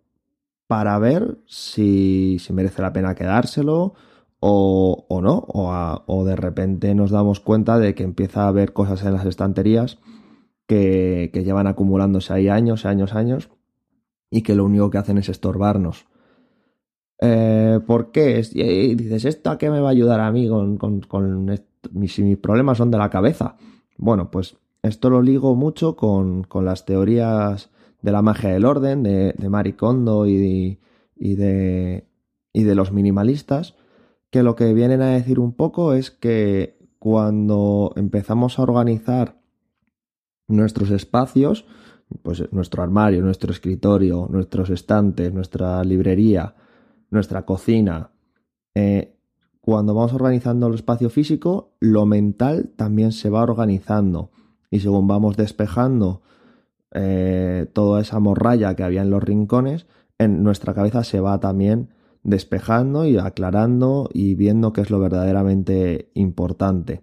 para 0.67 0.99
ver 0.99 1.39
si, 1.47 2.37
si 2.39 2.53
merece 2.53 2.83
la 2.83 2.93
pena 2.93 3.15
quedárselo, 3.15 3.95
o, 4.41 5.07
o 5.09 5.21
no, 5.21 5.45
o, 5.49 6.03
o, 6.07 6.25
de 6.25 6.37
repente 6.37 6.95
nos 6.95 7.11
damos 7.11 7.41
cuenta 7.41 7.79
de 7.79 7.95
que 7.95 8.05
empieza 8.05 8.45
a 8.45 8.49
haber 8.49 8.73
cosas 8.73 9.05
en 9.05 9.13
las 9.13 9.27
estanterías 9.27 9.99
que, 10.67 11.31
que 11.33 11.45
llevan 11.45 11.67
acumulándose 11.67 12.33
ahí 12.33 12.49
años, 12.49 12.87
años, 12.87 13.15
años, 13.15 13.51
y 14.31 14.43
que 14.43 14.55
lo 14.55 14.65
único 14.65 14.91
que 14.91 14.99
hacen 14.99 15.19
es 15.19 15.29
estorbarnos. 15.29 16.07
Eh, 17.21 17.81
¿Por 17.87 18.13
qué? 18.13 18.43
Y 18.53 18.95
dices, 18.95 19.25
¿esto 19.25 19.51
a 19.51 19.59
qué 19.59 19.71
me 19.71 19.81
va 19.81 19.89
a 19.89 19.93
ayudar 19.93 20.21
a 20.21 20.31
mí 20.31 20.49
con, 20.49 20.77
con, 20.77 21.01
con 21.01 21.61
si 22.07 22.23
mis 22.23 22.39
problemas 22.39 22.79
son 22.79 22.91
de 22.91 22.99
la 22.99 23.11
cabeza? 23.11 23.57
Bueno, 23.97 24.31
pues 24.31 24.57
esto 24.83 25.11
lo 25.11 25.23
ligo 25.23 25.57
mucho 25.57 25.97
con, 25.97 26.45
con 26.45 26.65
las 26.65 26.85
teorías 26.85 27.71
de 28.03 28.13
la 28.13 28.23
magia 28.23 28.51
del 28.51 28.65
orden, 28.65 29.03
de, 29.03 29.35
de 29.37 29.49
Marie 29.49 29.75
Kondo 29.75 30.27
y 30.27 30.79
y, 31.19 31.35
de, 31.35 32.07
y 32.53 32.63
de 32.63 32.75
los 32.75 32.93
minimalistas, 32.93 33.75
que 34.31 34.43
lo 34.43 34.57
que 34.57 34.75
vienen 34.75 35.03
a 35.03 35.11
decir 35.11 35.39
un 35.39 35.53
poco 35.53 35.95
es 35.95 36.11
que 36.11 36.79
cuando 36.99 37.93
empezamos 37.97 38.59
a 38.59 38.63
organizar 38.63 39.41
nuestros 40.49 40.91
espacios, 40.91 41.67
pues 42.23 42.51
nuestro 42.53 42.83
armario, 42.83 43.23
nuestro 43.23 43.53
escritorio, 43.53 44.27
nuestros 44.31 44.71
estantes, 44.71 45.33
nuestra 45.33 45.83
librería, 45.85 46.55
nuestra 47.11 47.45
cocina, 47.45 48.11
eh, 48.75 49.15
cuando 49.61 49.93
vamos 49.93 50.15
organizando 50.15 50.67
el 50.69 50.75
espacio 50.75 51.11
físico, 51.11 51.75
lo 51.79 52.07
mental 52.07 52.71
también 52.77 53.13
se 53.13 53.29
va 53.29 53.43
organizando. 53.43 54.31
Y 54.71 54.81
según 54.81 55.07
vamos 55.07 55.37
despejando 55.37 56.23
eh, 56.93 57.67
toda 57.75 58.01
esa 58.01 58.19
morralla 58.19 58.75
que 58.75 58.83
había 58.83 59.03
en 59.03 59.11
los 59.11 59.23
rincones, 59.23 59.87
en 60.17 60.43
nuestra 60.43 60.73
cabeza 60.73 61.05
se 61.05 61.21
va 61.21 61.39
también 61.39 61.91
despejando 62.29 63.07
y 63.07 63.17
aclarando 63.17 64.09
y 64.13 64.35
viendo 64.35 64.73
qué 64.73 64.83
es 64.83 64.91
lo 64.91 64.99
verdaderamente 65.01 66.11
importante. 66.15 67.03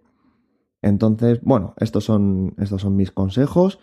Entonces, 0.81 1.39
bueno, 1.41 1.73
estos 1.77 2.03
son, 2.03 2.53
estos 2.59 2.81
son 2.81 2.95
mis 2.95 3.11
consejos. 3.11 3.79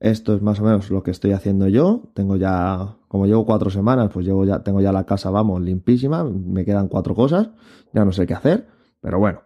Esto 0.00 0.34
es 0.34 0.40
más 0.40 0.60
o 0.60 0.64
menos 0.64 0.90
lo 0.90 1.02
que 1.02 1.10
estoy 1.10 1.32
haciendo 1.32 1.68
yo. 1.68 2.04
Tengo 2.14 2.36
ya, 2.36 2.96
como 3.08 3.26
llevo 3.26 3.44
cuatro 3.44 3.68
semanas, 3.68 4.10
pues 4.12 4.24
llevo 4.24 4.44
ya, 4.46 4.62
tengo 4.62 4.80
ya 4.80 4.92
la 4.92 5.04
casa, 5.04 5.28
vamos, 5.30 5.60
limpísima. 5.60 6.24
Me 6.24 6.64
quedan 6.64 6.88
cuatro 6.88 7.14
cosas. 7.14 7.50
Ya 7.92 8.04
no 8.04 8.12
sé 8.12 8.26
qué 8.26 8.34
hacer, 8.34 8.66
pero 9.00 9.18
bueno. 9.18 9.40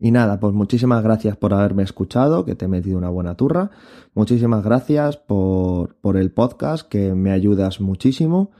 Y 0.00 0.10
nada, 0.10 0.40
pues 0.40 0.52
muchísimas 0.52 1.04
gracias 1.04 1.36
por 1.36 1.54
haberme 1.54 1.84
escuchado, 1.84 2.44
que 2.44 2.56
te 2.56 2.64
he 2.64 2.68
metido 2.68 2.98
una 2.98 3.10
buena 3.10 3.36
turra. 3.36 3.70
Muchísimas 4.14 4.64
gracias 4.64 5.16
por, 5.16 5.94
por 5.96 6.16
el 6.16 6.32
podcast, 6.32 6.88
que 6.88 7.14
me 7.14 7.30
ayudas 7.30 7.80
muchísimo. 7.80 8.50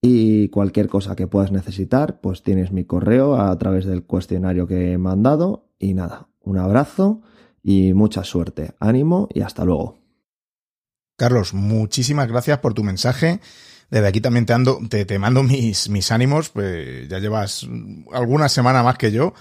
Y 0.00 0.48
cualquier 0.48 0.88
cosa 0.88 1.16
que 1.16 1.26
puedas 1.26 1.50
necesitar, 1.50 2.20
pues 2.20 2.42
tienes 2.42 2.70
mi 2.70 2.84
correo 2.84 3.40
a 3.40 3.56
través 3.58 3.84
del 3.84 4.04
cuestionario 4.04 4.66
que 4.66 4.92
he 4.92 4.98
mandado. 4.98 5.66
Y 5.78 5.94
nada, 5.94 6.28
un 6.40 6.58
abrazo 6.58 7.22
y 7.62 7.94
mucha 7.94 8.22
suerte. 8.24 8.72
Ánimo 8.78 9.28
y 9.34 9.40
hasta 9.40 9.64
luego. 9.64 9.98
Carlos, 11.16 11.52
muchísimas 11.52 12.28
gracias 12.28 12.58
por 12.58 12.74
tu 12.74 12.84
mensaje. 12.84 13.40
Desde 13.90 14.06
aquí 14.06 14.20
también 14.20 14.46
te, 14.46 14.52
ando, 14.52 14.78
te, 14.88 15.04
te 15.04 15.18
mando 15.18 15.42
mis, 15.42 15.88
mis 15.88 16.12
ánimos, 16.12 16.50
pues 16.50 17.08
ya 17.08 17.18
llevas 17.18 17.66
alguna 18.12 18.48
semana 18.48 18.82
más 18.82 18.98
que 18.98 19.10
yo. 19.10 19.34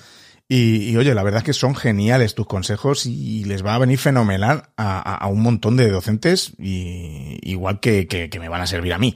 Y, 0.50 0.96
oye, 0.96 1.14
la 1.14 1.24
verdad 1.24 1.40
es 1.40 1.44
que 1.44 1.54
son 1.54 1.76
geniales 1.76 2.34
tus 2.34 2.48
consejos 2.48 3.06
y 3.06 3.44
les 3.44 3.66
va 3.66 3.76
a 3.76 3.80
venir 3.80 3.98
fenomenal 3.98 4.70
a, 4.78 5.02
a, 5.02 5.28
un 5.28 5.42
montón 5.42 5.76
de 5.76 5.90
docentes, 5.90 6.54
y, 6.58 7.38
igual 7.44 7.82
que, 7.82 8.08
que, 8.08 8.30
que 8.30 8.40
me 8.40 8.48
van 8.48 8.62
a 8.62 8.68
servir 8.68 8.94
a 8.94 8.98
mí. 8.98 9.14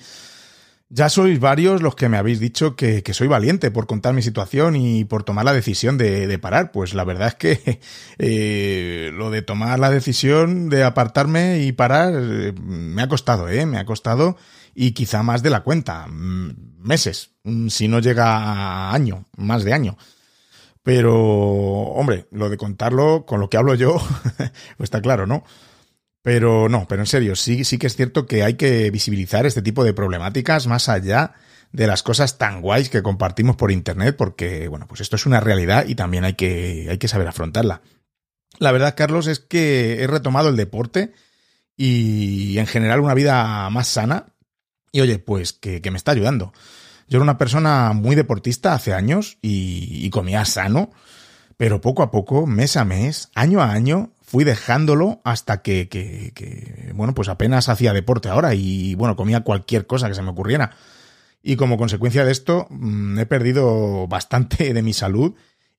Ya 0.93 1.07
sois 1.07 1.39
varios 1.39 1.81
los 1.81 1.95
que 1.95 2.09
me 2.09 2.17
habéis 2.17 2.41
dicho 2.41 2.75
que, 2.75 3.01
soy 3.13 3.29
valiente 3.29 3.71
por 3.71 3.87
contar 3.87 4.13
mi 4.13 4.21
situación 4.21 4.75
y 4.75 5.05
por 5.05 5.23
tomar 5.23 5.45
la 5.45 5.53
decisión 5.53 5.97
de, 5.97 6.37
parar. 6.37 6.73
Pues 6.73 6.93
la 6.93 7.05
verdad 7.05 7.29
es 7.29 7.35
que 7.35 7.79
eh, 8.19 9.09
lo 9.13 9.31
de 9.31 9.41
tomar 9.41 9.79
la 9.79 9.89
decisión 9.89 10.67
de 10.67 10.83
apartarme 10.83 11.61
y 11.61 11.71
parar 11.71 12.13
eh, 12.13 12.53
me 12.61 13.01
ha 13.01 13.07
costado, 13.07 13.47
¿eh? 13.47 13.65
Me 13.65 13.77
ha 13.77 13.85
costado 13.85 14.35
y 14.75 14.91
quizá 14.91 15.23
más 15.23 15.41
de 15.43 15.49
la 15.49 15.63
cuenta. 15.63 16.07
Mm, 16.07 16.79
meses, 16.79 17.31
mm, 17.45 17.69
si 17.69 17.87
no 17.87 17.99
llega 17.99 18.25
a 18.25 18.93
año, 18.93 19.27
más 19.37 19.63
de 19.63 19.71
año. 19.71 19.97
Pero, 20.83 21.15
hombre, 21.15 22.27
lo 22.31 22.49
de 22.49 22.57
contarlo 22.57 23.25
con 23.25 23.39
lo 23.39 23.49
que 23.49 23.55
hablo 23.55 23.75
yo, 23.75 23.95
pues 24.35 24.87
está 24.87 25.01
claro, 25.01 25.25
¿no? 25.25 25.45
Pero 26.23 26.69
no, 26.69 26.87
pero 26.87 27.01
en 27.01 27.07
serio, 27.07 27.35
sí, 27.35 27.63
sí 27.63 27.77
que 27.77 27.87
es 27.87 27.95
cierto 27.95 28.27
que 28.27 28.43
hay 28.43 28.53
que 28.53 28.91
visibilizar 28.91 29.45
este 29.45 29.61
tipo 29.61 29.83
de 29.83 29.93
problemáticas 29.93 30.67
más 30.67 30.87
allá 30.87 31.33
de 31.71 31.87
las 31.87 32.03
cosas 32.03 32.37
tan 32.37 32.61
guays 32.61 32.89
que 32.89 33.01
compartimos 33.01 33.55
por 33.55 33.71
internet, 33.71 34.15
porque, 34.17 34.67
bueno, 34.67 34.87
pues 34.87 35.01
esto 35.01 35.15
es 35.15 35.25
una 35.25 35.39
realidad 35.39 35.85
y 35.87 35.95
también 35.95 36.23
hay 36.23 36.33
que, 36.33 36.87
hay 36.89 36.97
que 36.97 37.07
saber 37.07 37.27
afrontarla. 37.27 37.81
La 38.59 38.71
verdad, 38.71 38.95
Carlos, 38.95 39.27
es 39.27 39.39
que 39.39 40.03
he 40.03 40.07
retomado 40.07 40.49
el 40.49 40.57
deporte 40.57 41.13
y 41.77 42.57
en 42.59 42.67
general 42.67 42.99
una 42.99 43.13
vida 43.13 43.69
más 43.69 43.87
sana. 43.87 44.27
Y 44.91 45.01
oye, 45.01 45.17
pues 45.19 45.53
que, 45.53 45.81
me 45.89 45.97
está 45.97 46.11
ayudando. 46.11 46.53
Yo 47.07 47.17
era 47.17 47.23
una 47.23 47.37
persona 47.37 47.93
muy 47.93 48.15
deportista 48.15 48.73
hace 48.73 48.93
años 48.93 49.37
y, 49.41 50.05
y 50.05 50.09
comía 50.09 50.45
sano, 50.45 50.91
pero 51.57 51.81
poco 51.81 52.03
a 52.03 52.11
poco, 52.11 52.45
mes 52.45 52.77
a 52.77 52.85
mes, 52.85 53.29
año 53.33 53.61
a 53.61 53.71
año, 53.71 54.13
fui 54.31 54.45
dejándolo 54.45 55.19
hasta 55.25 55.61
que, 55.61 56.31
bueno, 56.95 57.13
pues 57.13 57.27
apenas 57.27 57.67
hacía 57.67 57.91
deporte 57.91 58.29
ahora 58.29 58.55
y, 58.55 58.95
bueno, 58.95 59.17
comía 59.17 59.41
cualquier 59.41 59.85
cosa 59.85 60.07
que 60.07 60.15
se 60.15 60.21
me 60.21 60.29
ocurriera. 60.29 60.71
Y 61.43 61.57
como 61.57 61.75
consecuencia 61.75 62.23
de 62.23 62.31
esto, 62.31 62.65
mm, 62.69 63.19
he 63.19 63.25
perdido 63.25 64.07
bastante 64.07 64.73
de 64.73 64.81
mi 64.81 64.93
salud 64.93 65.33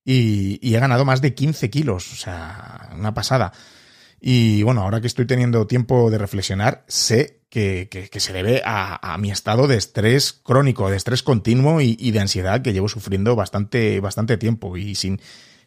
y, 0.05 0.59
he 0.61 0.79
ganado 0.79 1.03
más 1.03 1.19
de 1.21 1.33
15 1.33 1.71
kilos, 1.71 2.13
o 2.13 2.15
sea, 2.15 2.91
una 2.95 3.15
pasada. 3.15 3.53
Y 4.21 4.61
bueno, 4.61 4.81
ahora 4.81 5.01
que 5.01 5.07
estoy 5.07 5.25
teniendo 5.25 5.65
tiempo 5.65 6.11
de 6.11 6.19
reflexionar, 6.19 6.85
sé 6.87 7.39
que, 7.49 7.89
se 8.15 8.33
debe 8.33 8.61
a, 8.63 9.13
a, 9.13 9.17
mi 9.17 9.31
estado 9.31 9.65
de 9.65 9.77
estrés 9.77 10.31
crónico, 10.31 10.91
de 10.91 10.97
estrés 10.97 11.23
continuo 11.23 11.81
y, 11.81 11.97
y, 11.99 12.11
de 12.11 12.19
ansiedad 12.19 12.61
que 12.61 12.71
llevo 12.71 12.87
sufriendo 12.87 13.35
bastante, 13.35 13.99
bastante 13.99 14.37
tiempo 14.37 14.77
y 14.77 14.93
sin, 14.93 15.19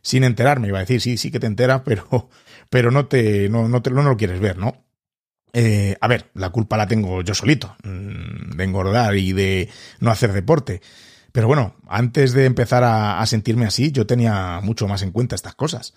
sin 0.02 0.22
enterarme, 0.22 0.68
iba 0.68 0.78
a 0.78 0.82
decir, 0.82 1.00
sí, 1.00 1.16
sí 1.16 1.32
que 1.32 1.40
te 1.40 1.48
enteras, 1.48 1.82
pero, 1.84 2.30
pero 2.70 2.90
no 2.90 3.06
te, 3.06 3.48
no, 3.48 3.68
no 3.68 3.82
te, 3.82 3.90
no 3.90 4.02
lo 4.02 4.16
quieres 4.16 4.40
ver, 4.40 4.58
¿no? 4.58 4.84
Eh, 5.52 5.96
a 6.00 6.08
ver, 6.08 6.30
la 6.34 6.50
culpa 6.50 6.76
la 6.76 6.86
tengo 6.86 7.22
yo 7.22 7.34
solito, 7.34 7.76
mm, 7.82 8.56
de 8.56 8.64
engordar 8.64 9.16
y 9.16 9.32
de 9.32 9.70
no 10.00 10.10
hacer 10.10 10.32
deporte. 10.32 10.82
Pero 11.32 11.46
bueno, 11.48 11.76
antes 11.88 12.32
de 12.32 12.44
empezar 12.44 12.82
a, 12.84 13.24
sentirme 13.26 13.66
así, 13.66 13.92
yo 13.92 14.06
tenía 14.06 14.60
mucho 14.62 14.88
más 14.88 15.02
en 15.02 15.12
cuenta 15.12 15.34
estas 15.34 15.54
cosas. 15.54 15.94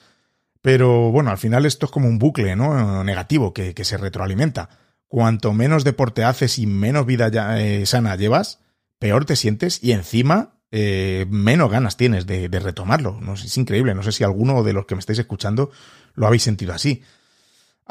Pero 0.61 1.11
bueno, 1.11 1.31
al 1.31 1.37
final 1.37 1.65
esto 1.65 1.85
es 1.85 1.91
como 1.91 2.07
un 2.07 2.19
bucle, 2.19 2.55
¿no? 2.55 3.03
Negativo, 3.03 3.53
que, 3.53 3.73
que 3.73 3.85
se 3.85 3.97
retroalimenta. 3.97 4.69
Cuanto 5.07 5.53
menos 5.53 5.83
deporte 5.83 6.23
haces 6.23 6.59
y 6.59 6.67
menos 6.67 7.05
vida 7.05 7.29
eh, 7.59 7.85
sana 7.85 8.15
llevas, 8.15 8.59
peor 8.99 9.25
te 9.25 9.35
sientes 9.35 9.83
y 9.83 9.93
encima 9.93 10.58
eh, 10.71 11.25
menos 11.29 11.71
ganas 11.71 11.97
tienes 11.97 12.25
de, 12.25 12.49
de 12.49 12.59
retomarlo. 12.59 13.19
No, 13.21 13.33
es 13.33 13.57
increíble. 13.57 13.95
No 13.95 14.03
sé 14.03 14.11
si 14.11 14.23
alguno 14.23 14.63
de 14.63 14.73
los 14.73 14.85
que 14.85 14.95
me 14.95 14.99
estáis 14.99 15.19
escuchando 15.19 15.71
lo 16.15 16.27
habéis 16.27 16.43
sentido 16.43 16.73
así. 16.73 17.03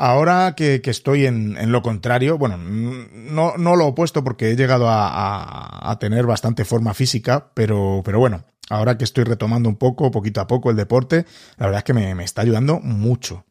Ahora 0.00 0.54
que, 0.54 0.80
estoy 0.84 1.26
en, 1.26 1.72
lo 1.72 1.82
contrario, 1.82 2.38
bueno, 2.38 2.56
no, 2.56 3.56
no 3.56 3.74
lo 3.74 3.88
opuesto 3.88 4.22
porque 4.22 4.52
he 4.52 4.56
llegado 4.56 4.86
a, 4.88 5.96
tener 5.98 6.24
bastante 6.24 6.64
forma 6.64 6.94
física, 6.94 7.50
pero, 7.52 8.02
pero 8.04 8.20
bueno, 8.20 8.44
ahora 8.70 8.96
que 8.96 9.02
estoy 9.02 9.24
retomando 9.24 9.68
un 9.68 9.74
poco, 9.74 10.12
poquito 10.12 10.40
a 10.40 10.46
poco 10.46 10.70
el 10.70 10.76
deporte, 10.76 11.26
la 11.56 11.66
verdad 11.66 11.78
es 11.78 11.84
que 11.84 11.94
me, 11.94 12.14
me 12.14 12.22
está 12.22 12.42
ayudando 12.42 12.78
mucho. 12.78 13.44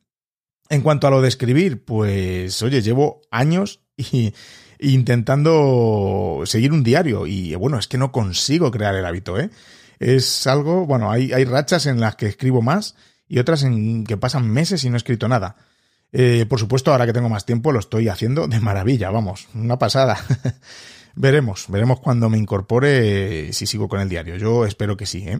En 0.69 0.81
cuanto 0.81 1.05
a 1.07 1.09
lo 1.09 1.21
de 1.21 1.27
escribir, 1.27 1.83
pues 1.83 2.61
oye, 2.61 2.81
llevo 2.81 3.19
años 3.29 3.81
y, 3.97 4.33
intentando 4.79 6.43
seguir 6.45 6.71
un 6.71 6.83
diario 6.83 7.27
y 7.27 7.55
bueno, 7.55 7.77
es 7.79 7.87
que 7.87 7.97
no 7.97 8.11
consigo 8.11 8.71
crear 8.71 8.95
el 8.95 9.05
hábito, 9.05 9.39
¿eh? 9.39 9.49
Es 9.99 10.45
algo, 10.45 10.85
bueno, 10.85 11.11
hay, 11.11 11.33
hay 11.33 11.45
rachas 11.45 11.85
en 11.87 11.99
las 11.99 12.15
que 12.15 12.27
escribo 12.27 12.61
más 12.61 12.95
y 13.27 13.39
otras 13.39 13.63
en 13.63 14.03
que 14.03 14.17
pasan 14.17 14.49
meses 14.49 14.83
y 14.83 14.89
no 14.89 14.95
he 14.95 14.97
escrito 14.97 15.27
nada. 15.27 15.55
Eh, 16.11 16.45
por 16.47 16.59
supuesto, 16.59 16.91
ahora 16.91 17.05
que 17.05 17.13
tengo 17.13 17.29
más 17.29 17.45
tiempo, 17.45 17.71
lo 17.71 17.79
estoy 17.79 18.07
haciendo 18.07 18.47
de 18.47 18.59
maravilla, 18.59 19.09
vamos, 19.09 19.47
una 19.53 19.77
pasada. 19.77 20.17
veremos, 21.15 21.65
veremos 21.69 21.99
cuando 21.99 22.29
me 22.29 22.37
incorpore 22.37 23.51
si 23.53 23.65
sigo 23.65 23.87
con 23.87 23.99
el 23.99 24.09
diario. 24.09 24.37
Yo 24.37 24.65
espero 24.65 24.95
que 24.97 25.05
sí, 25.05 25.27
¿eh? 25.27 25.39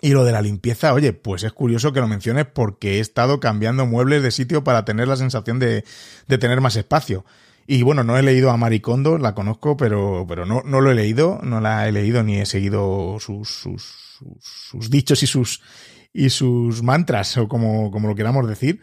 Y 0.00 0.10
lo 0.10 0.24
de 0.24 0.32
la 0.32 0.42
limpieza, 0.42 0.92
oye, 0.94 1.12
pues 1.12 1.44
es 1.44 1.52
curioso 1.52 1.92
que 1.92 2.00
lo 2.00 2.08
menciones 2.08 2.46
porque 2.46 2.96
he 2.96 3.00
estado 3.00 3.38
cambiando 3.38 3.86
muebles 3.86 4.22
de 4.24 4.32
sitio 4.32 4.64
para 4.64 4.84
tener 4.84 5.06
la 5.06 5.16
sensación 5.16 5.60
de, 5.60 5.84
de 6.26 6.38
tener 6.38 6.60
más 6.60 6.74
espacio. 6.74 7.24
Y 7.66 7.82
bueno, 7.82 8.04
no 8.04 8.18
he 8.18 8.22
leído 8.22 8.50
a 8.50 8.56
Maricondo, 8.56 9.18
la 9.18 9.34
conozco, 9.34 9.76
pero, 9.76 10.24
pero 10.28 10.46
no, 10.46 10.62
no 10.64 10.80
lo 10.80 10.90
he 10.90 10.94
leído, 10.94 11.40
no 11.42 11.60
la 11.60 11.88
he 11.88 11.92
leído 11.92 12.22
ni 12.22 12.40
he 12.40 12.46
seguido 12.46 13.18
sus, 13.20 13.48
sus, 13.48 14.18
sus, 14.40 14.90
dichos 14.90 15.22
y 15.22 15.26
sus, 15.26 15.62
y 16.12 16.30
sus 16.30 16.82
mantras, 16.82 17.36
o 17.38 17.48
como, 17.48 17.90
como 17.90 18.08
lo 18.08 18.14
queramos 18.14 18.48
decir. 18.48 18.80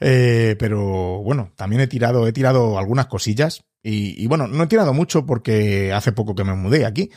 Eh, 0.00 0.56
pero 0.58 1.22
bueno, 1.22 1.52
también 1.56 1.80
he 1.80 1.86
tirado, 1.86 2.26
he 2.26 2.32
tirado 2.32 2.78
algunas 2.78 3.06
cosillas 3.06 3.64
y, 3.82 4.26
bueno, 4.26 4.48
no 4.48 4.64
he 4.64 4.66
tirado 4.66 4.92
mucho 4.92 5.26
porque 5.26 5.92
hace 5.92 6.10
poco 6.10 6.34
que 6.34 6.42
me 6.42 6.54
mudé 6.54 6.84
aquí. 6.84 7.10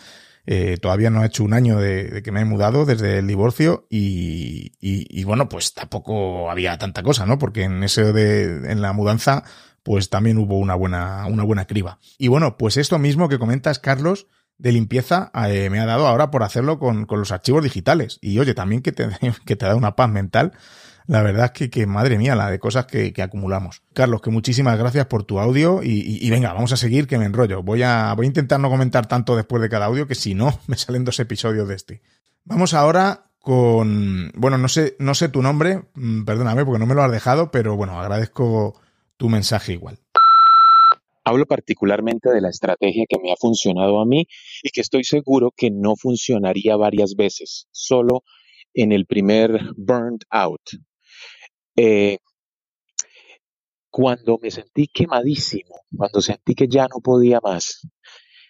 Eh, 0.45 0.77
todavía 0.77 1.09
no 1.09 1.23
he 1.23 1.27
hecho 1.27 1.43
un 1.43 1.53
año 1.53 1.79
de, 1.79 2.21
que 2.23 2.31
me 2.31 2.41
he 2.41 2.45
mudado 2.45 2.85
desde 2.85 3.19
el 3.19 3.27
divorcio 3.27 3.87
y, 3.89 4.73
y, 4.79 5.23
bueno, 5.23 5.49
pues 5.49 5.73
tampoco 5.73 6.49
había 6.49 6.77
tanta 6.77 7.01
cosa, 7.01 7.25
¿no? 7.25 7.39
Porque 7.39 7.63
en 7.63 7.83
eso 7.83 8.13
de, 8.13 8.71
en 8.71 8.81
la 8.81 8.93
mudanza, 8.93 9.43
pues 9.83 10.09
también 10.09 10.38
hubo 10.38 10.57
una 10.57 10.75
buena, 10.75 11.25
una 11.27 11.43
buena 11.43 11.65
criba. 11.65 12.00
Y 12.17 12.27
bueno, 12.27 12.57
pues 12.57 12.77
esto 12.77 13.00
mismo 13.00 13.29
que 13.29 13.39
comentas, 13.39 13.79
Carlos, 13.79 14.27
de 14.57 14.71
limpieza, 14.71 15.31
eh, 15.48 15.69
me 15.69 15.79
ha 15.79 15.86
dado 15.86 16.07
ahora 16.07 16.31
por 16.31 16.43
hacerlo 16.43 16.79
con, 16.79 17.05
con, 17.05 17.19
los 17.19 17.31
archivos 17.31 17.63
digitales. 17.63 18.19
Y 18.21 18.39
oye, 18.39 18.53
también 18.53 18.81
que 18.81 18.91
te, 18.91 19.09
que 19.45 19.55
te 19.55 19.65
da 19.65 19.75
una 19.75 19.95
paz 19.95 20.09
mental 20.09 20.53
la 21.09 21.24
verdad 21.24 21.45
es 21.45 21.51
que, 21.53 21.69
que 21.71 21.88
madre 21.88 22.19
mía, 22.19 22.36
la 22.36 22.51
de 22.51 22.59
cosas 22.59 22.86
que, 22.86 23.12
que, 23.13 23.24
acumulamos. 23.24 23.81
Carlos, 23.95 24.21
que 24.21 24.29
muchísimas 24.29 24.77
gracias 24.77 25.07
por 25.07 25.24
tu 25.24 25.39
audio 25.39 25.81
y, 25.81 26.19
y, 26.21 26.29
venga, 26.29 26.53
vamos 26.53 26.71
a 26.71 26.77
seguir 26.77 27.07
que 27.07 27.17
me 27.17 27.25
enrollo. 27.25 27.63
Voy 27.63 27.81
a, 27.81 28.13
voy 28.13 28.27
a 28.27 28.27
intentar 28.27 28.59
no 28.59 28.69
comentar 28.69 29.07
tanto 29.07 29.36
después 29.36 29.59
de 29.59 29.69
cada 29.69 29.88
audio 29.88 30.05
que 30.05 30.13
si 30.13 30.36
no, 30.36 30.59
me 30.67 30.77
salen 30.77 31.05
dos 31.05 31.19
episodios 31.19 31.67
de 31.67 31.74
este. 31.74 32.01
Vamos 32.45 32.75
ahora 32.75 33.31
con, 33.39 34.31
bueno, 34.36 34.59
no 34.59 34.67
sé, 34.67 34.98
no 35.00 35.15
sé 35.15 35.29
tu 35.29 35.41
nombre, 35.41 35.81
mm, 35.95 36.25
perdóname 36.25 36.63
porque 36.63 36.77
no 36.77 36.86
me 36.86 36.93
lo 36.93 37.01
has 37.01 37.12
dejado, 37.12 37.50
pero 37.50 37.75
bueno, 37.75 38.00
agradezco 38.00 38.79
tu 39.19 39.27
mensaje 39.29 39.73
igual. 39.73 39.99
Hablo 41.25 41.45
particularmente 41.45 42.29
de 42.29 42.41
la 42.41 42.49
estrategia 42.49 43.05
que 43.07 43.19
me 43.21 43.31
ha 43.31 43.35
funcionado 43.35 43.99
a 43.99 44.05
mí 44.05 44.25
y 44.63 44.69
que 44.69 44.81
estoy 44.81 45.03
seguro 45.03 45.51
que 45.55 45.69
no 45.69 45.95
funcionaría 45.95 46.77
varias 46.77 47.15
veces, 47.15 47.67
solo 47.71 48.23
en 48.73 48.93
el 48.93 49.05
primer 49.05 49.59
burnt 49.75 50.23
out, 50.29 50.61
eh, 51.75 52.19
cuando 53.91 54.39
me 54.41 54.51
sentí 54.51 54.88
quemadísimo, 54.88 55.81
cuando 55.95 56.21
sentí 56.21 56.55
que 56.55 56.67
ya 56.67 56.88
no 56.88 57.01
podía 57.03 57.39
más, 57.43 57.88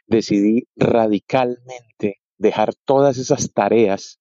decidí 0.05 0.67
radicalmente 0.75 2.21
dejar 2.37 2.75
todas 2.85 3.17
esas 3.17 3.51
tareas 3.53 4.19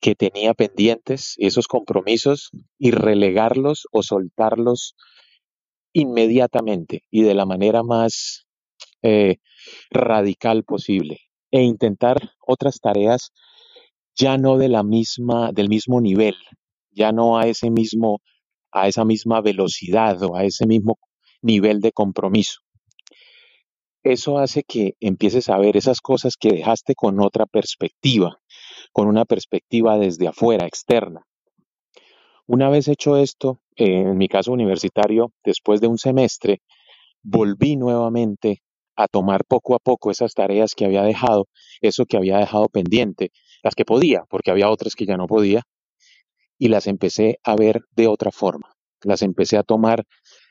que 0.00 0.14
tenía 0.14 0.54
pendientes, 0.54 1.34
esos 1.38 1.66
compromisos, 1.66 2.50
y 2.78 2.92
relegarlos 2.92 3.86
o 3.92 4.02
soltarlos 4.02 4.94
inmediatamente 5.92 7.02
y 7.10 7.22
de 7.22 7.34
la 7.34 7.46
manera 7.46 7.82
más 7.82 8.46
eh, 9.02 9.36
radical 9.90 10.64
posible 10.64 11.18
e 11.50 11.62
intentar 11.62 12.30
otras 12.46 12.80
tareas 12.80 13.32
ya 14.14 14.38
no 14.38 14.58
de 14.58 14.68
la 14.68 14.82
misma 14.82 15.52
del 15.52 15.68
mismo 15.68 16.00
nivel 16.00 16.36
ya 16.94 17.12
no 17.12 17.38
a 17.38 17.46
ese 17.46 17.70
mismo, 17.70 18.20
a 18.70 18.88
esa 18.88 19.04
misma 19.04 19.40
velocidad 19.40 20.22
o 20.22 20.36
a 20.36 20.44
ese 20.44 20.66
mismo 20.66 20.98
nivel 21.40 21.80
de 21.80 21.92
compromiso. 21.92 22.60
Eso 24.04 24.38
hace 24.38 24.62
que 24.64 24.94
empieces 25.00 25.48
a 25.48 25.58
ver 25.58 25.76
esas 25.76 26.00
cosas 26.00 26.36
que 26.36 26.50
dejaste 26.50 26.94
con 26.94 27.20
otra 27.20 27.46
perspectiva, 27.46 28.40
con 28.92 29.06
una 29.08 29.24
perspectiva 29.24 29.96
desde 29.96 30.28
afuera, 30.28 30.66
externa. 30.66 31.22
Una 32.46 32.68
vez 32.68 32.88
hecho 32.88 33.16
esto, 33.16 33.60
en 33.76 34.16
mi 34.18 34.28
caso 34.28 34.52
universitario, 34.52 35.32
después 35.44 35.80
de 35.80 35.86
un 35.86 35.98
semestre, 35.98 36.60
volví 37.22 37.76
nuevamente 37.76 38.62
a 38.96 39.08
tomar 39.08 39.44
poco 39.44 39.74
a 39.74 39.78
poco 39.78 40.10
esas 40.10 40.34
tareas 40.34 40.74
que 40.74 40.84
había 40.84 41.02
dejado, 41.02 41.46
eso 41.80 42.04
que 42.04 42.16
había 42.16 42.38
dejado 42.38 42.68
pendiente, 42.68 43.30
las 43.62 43.74
que 43.74 43.84
podía, 43.84 44.24
porque 44.28 44.50
había 44.50 44.70
otras 44.70 44.94
que 44.94 45.06
ya 45.06 45.16
no 45.16 45.26
podía, 45.26 45.62
y 46.58 46.68
las 46.68 46.86
empecé 46.86 47.38
a 47.44 47.56
ver 47.56 47.82
de 47.92 48.06
otra 48.08 48.30
forma, 48.30 48.74
las 49.02 49.22
empecé 49.22 49.56
a 49.56 49.62
tomar 49.62 50.04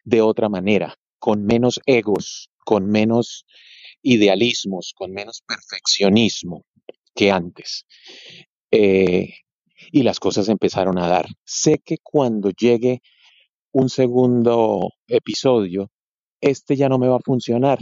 de 0.04 0.21
otra 0.21 0.49
manera, 0.49 0.95
con 1.19 1.45
menos 1.45 1.80
egos, 1.86 2.49
con 2.65 2.88
menos 2.88 3.45
idealismos, 4.01 4.93
con 4.95 5.12
menos 5.12 5.41
perfeccionismo 5.45 6.65
que 7.13 7.32
antes. 7.32 7.86
Eh, 8.71 9.30
y 9.91 10.04
las 10.04 10.19
cosas 10.19 10.49
empezaron 10.49 10.97
a 10.97 11.08
dar. 11.08 11.27
Sé 11.43 11.80
que 11.84 11.97
cuando 12.01 12.51
llegue 12.51 13.01
un 13.71 13.89
segundo 13.89 14.89
episodio, 15.08 15.89
este 16.41 16.75
ya 16.75 16.89
no 16.89 16.97
me 16.97 17.08
va 17.08 17.17
a 17.17 17.23
funcionar, 17.23 17.80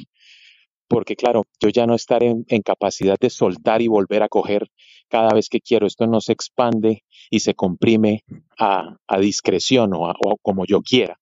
porque 0.87 1.15
claro, 1.15 1.43
yo 1.59 1.69
ya 1.69 1.85
no 1.85 1.95
estaré 1.95 2.35
en, 2.47 2.61
capacidad 2.61 3.15
de 3.19 3.29
soltar 3.29 3.81
y 3.81 3.87
volver 3.87 4.23
a 4.23 4.27
coger 4.27 4.67
cada 5.07 5.33
vez 5.33 5.47
que 5.49 5.61
quiero. 5.61 5.87
Esto 5.87 6.07
no 6.07 6.19
se 6.19 6.33
expande 6.33 7.03
y 7.29 7.39
se 7.39 7.53
comprime 7.53 8.23
a, 8.57 8.97
discreción 9.19 9.91
o, 9.93 10.13
como 10.41 10.65
yo 10.65 10.81
quiera. 10.81 11.19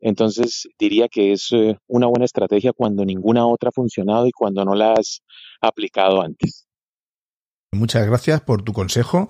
Entonces 0.00 0.68
diría 0.78 1.08
que 1.08 1.32
es 1.32 1.48
eh, 1.52 1.76
una 1.88 2.06
buena 2.06 2.24
estrategia 2.24 2.72
cuando 2.72 3.04
ninguna 3.04 3.46
otra 3.46 3.70
ha 3.70 3.72
funcionado 3.72 4.28
y 4.28 4.30
cuando 4.30 4.64
no 4.64 4.74
la 4.74 4.92
has 4.92 5.22
aplicado 5.60 6.22
antes. 6.22 6.68
Muchas 7.72 8.06
gracias 8.06 8.40
por 8.40 8.62
tu 8.62 8.72
consejo. 8.72 9.28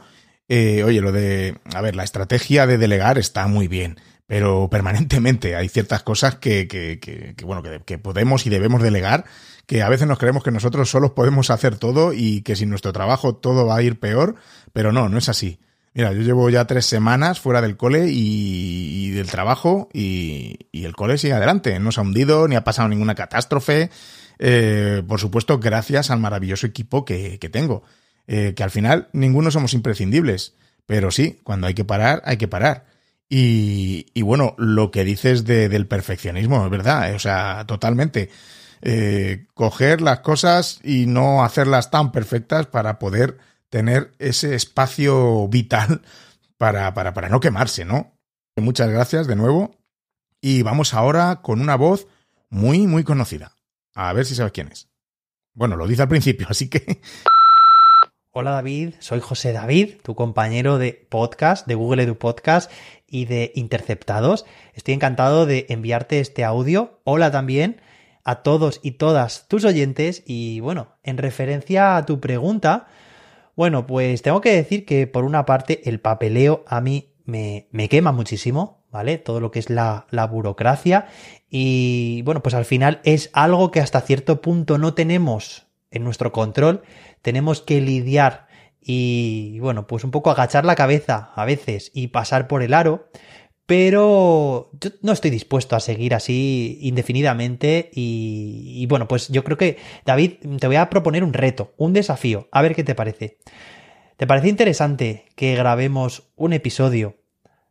Eh, 0.48 0.82
oye, 0.82 1.00
lo 1.00 1.12
de, 1.12 1.58
a 1.74 1.80
ver, 1.82 1.94
la 1.94 2.04
estrategia 2.04 2.66
de 2.66 2.78
delegar 2.78 3.18
está 3.18 3.46
muy 3.46 3.68
bien, 3.68 4.00
pero 4.26 4.68
permanentemente 4.70 5.56
hay 5.56 5.68
ciertas 5.68 6.02
cosas 6.02 6.36
que, 6.36 6.66
que, 6.66 6.98
que, 7.00 7.44
bueno, 7.44 7.62
que, 7.62 7.98
podemos 7.98 8.46
y 8.46 8.50
debemos 8.50 8.82
delegar, 8.82 9.24
que 9.66 9.82
a 9.82 9.88
veces 9.90 10.08
nos 10.08 10.18
creemos 10.18 10.42
que 10.42 10.50
nosotros 10.50 10.88
solos 10.90 11.12
podemos 11.12 11.50
hacer 11.50 11.76
todo 11.76 12.14
y 12.14 12.40
que 12.40 12.56
sin 12.56 12.70
nuestro 12.70 12.92
trabajo 12.92 13.34
todo 13.34 13.66
va 13.66 13.76
a 13.76 13.82
ir 13.82 14.00
peor, 14.00 14.36
pero 14.72 14.92
no, 14.92 15.10
no 15.10 15.18
es 15.18 15.28
así. 15.28 15.60
Mira, 15.92 16.12
yo 16.12 16.22
llevo 16.22 16.48
ya 16.48 16.66
tres 16.66 16.86
semanas 16.86 17.40
fuera 17.40 17.60
del 17.60 17.76
cole 17.76 18.06
y, 18.08 19.10
del 19.10 19.28
trabajo 19.30 19.88
y, 19.92 20.68
el 20.72 20.94
cole 20.94 21.18
sigue 21.18 21.32
adelante. 21.32 21.78
No 21.80 21.92
se 21.92 22.00
ha 22.00 22.04
hundido 22.04 22.46
ni 22.46 22.54
ha 22.54 22.62
pasado 22.62 22.88
ninguna 22.88 23.14
catástrofe. 23.14 23.90
Eh, 24.38 25.02
por 25.08 25.18
supuesto, 25.18 25.58
gracias 25.58 26.10
al 26.10 26.20
maravilloso 26.20 26.66
equipo 26.66 27.04
que, 27.04 27.38
que 27.40 27.48
tengo. 27.48 27.82
Eh, 28.30 28.52
que 28.54 28.62
al 28.62 28.70
final 28.70 29.08
ninguno 29.12 29.50
somos 29.50 29.72
imprescindibles. 29.72 30.54
Pero 30.86 31.10
sí, 31.10 31.40
cuando 31.42 31.66
hay 31.66 31.74
que 31.74 31.84
parar, 31.84 32.22
hay 32.24 32.36
que 32.36 32.46
parar. 32.46 32.86
Y, 33.30 34.22
bueno, 34.22 34.54
lo 34.58 34.90
que 34.90 35.04
dices 35.04 35.44
de, 35.44 35.68
del 35.68 35.86
perfeccionismo, 35.86 36.64
es 36.64 36.70
verdad, 36.70 37.10
eh, 37.10 37.14
o 37.14 37.18
sea, 37.18 37.64
totalmente. 37.66 38.30
Eh, 38.80 39.46
coger 39.54 40.00
las 40.00 40.20
cosas 40.20 40.80
y 40.84 41.06
no 41.06 41.44
hacerlas 41.44 41.90
tan 41.90 42.12
perfectas 42.12 42.66
para 42.66 42.98
poder 42.98 43.38
tener 43.70 44.12
ese 44.18 44.54
espacio 44.54 45.48
vital 45.48 46.02
para, 46.58 46.94
para, 46.94 47.12
para 47.12 47.28
no 47.28 47.40
quemarse, 47.40 47.84
¿no? 47.84 48.14
Muchas 48.56 48.88
gracias 48.90 49.26
de 49.26 49.36
nuevo. 49.36 49.76
Y 50.40 50.62
vamos 50.62 50.94
ahora 50.94 51.40
con 51.42 51.60
una 51.60 51.76
voz 51.76 52.06
muy, 52.50 52.86
muy 52.86 53.04
conocida. 53.04 53.52
A 53.94 54.12
ver 54.12 54.24
si 54.26 54.34
sabes 54.34 54.52
quién 54.52 54.68
es. 54.68 54.88
Bueno, 55.54 55.76
lo 55.76 55.86
dice 55.86 56.02
al 56.02 56.08
principio, 56.08 56.46
así 56.50 56.68
que 56.68 57.00
Hola 58.40 58.52
David, 58.52 58.94
soy 59.00 59.18
José 59.18 59.52
David, 59.52 59.96
tu 60.00 60.14
compañero 60.14 60.78
de 60.78 60.92
podcast, 60.92 61.66
de 61.66 61.74
Google 61.74 62.04
Edu 62.04 62.18
Podcast 62.18 62.70
y 63.08 63.24
de 63.24 63.50
Interceptados. 63.56 64.46
Estoy 64.74 64.94
encantado 64.94 65.44
de 65.44 65.66
enviarte 65.70 66.20
este 66.20 66.44
audio. 66.44 67.00
Hola 67.02 67.32
también 67.32 67.80
a 68.22 68.44
todos 68.44 68.78
y 68.84 68.92
todas 68.92 69.48
tus 69.48 69.64
oyentes 69.64 70.22
y 70.24 70.60
bueno, 70.60 70.94
en 71.02 71.18
referencia 71.18 71.96
a 71.96 72.06
tu 72.06 72.20
pregunta, 72.20 72.86
bueno, 73.56 73.88
pues 73.88 74.22
tengo 74.22 74.40
que 74.40 74.52
decir 74.52 74.86
que 74.86 75.08
por 75.08 75.24
una 75.24 75.44
parte 75.44 75.88
el 75.88 75.98
papeleo 75.98 76.62
a 76.68 76.80
mí 76.80 77.16
me, 77.24 77.66
me 77.72 77.88
quema 77.88 78.12
muchísimo, 78.12 78.84
¿vale? 78.92 79.18
Todo 79.18 79.40
lo 79.40 79.50
que 79.50 79.58
es 79.58 79.68
la, 79.68 80.06
la 80.10 80.28
burocracia 80.28 81.08
y 81.50 82.22
bueno, 82.22 82.40
pues 82.40 82.54
al 82.54 82.66
final 82.66 83.00
es 83.02 83.30
algo 83.32 83.72
que 83.72 83.80
hasta 83.80 84.00
cierto 84.00 84.40
punto 84.40 84.78
no 84.78 84.94
tenemos 84.94 85.66
en 85.90 86.04
nuestro 86.04 86.32
control, 86.32 86.82
tenemos 87.22 87.60
que 87.60 87.80
lidiar 87.80 88.48
y 88.80 89.58
bueno, 89.60 89.86
pues 89.86 90.04
un 90.04 90.10
poco 90.10 90.30
agachar 90.30 90.64
la 90.64 90.74
cabeza 90.74 91.32
a 91.34 91.44
veces 91.44 91.90
y 91.94 92.08
pasar 92.08 92.48
por 92.48 92.62
el 92.62 92.72
aro, 92.72 93.10
pero 93.66 94.70
yo 94.80 94.90
no 95.02 95.12
estoy 95.12 95.30
dispuesto 95.30 95.76
a 95.76 95.80
seguir 95.80 96.14
así 96.14 96.78
indefinidamente 96.80 97.90
y, 97.92 98.86
bueno, 98.88 99.06
pues 99.06 99.28
yo 99.28 99.44
creo 99.44 99.58
que 99.58 99.76
David, 100.06 100.36
te 100.58 100.66
voy 100.66 100.76
a 100.76 100.88
proponer 100.88 101.22
un 101.22 101.34
reto, 101.34 101.74
un 101.76 101.92
desafío, 101.92 102.48
a 102.50 102.62
ver 102.62 102.74
qué 102.74 102.82
te 102.82 102.94
parece. 102.94 103.36
¿Te 104.16 104.26
parece 104.26 104.48
interesante 104.48 105.26
que 105.36 105.54
grabemos 105.54 106.30
un 106.34 106.54
episodio, 106.54 107.18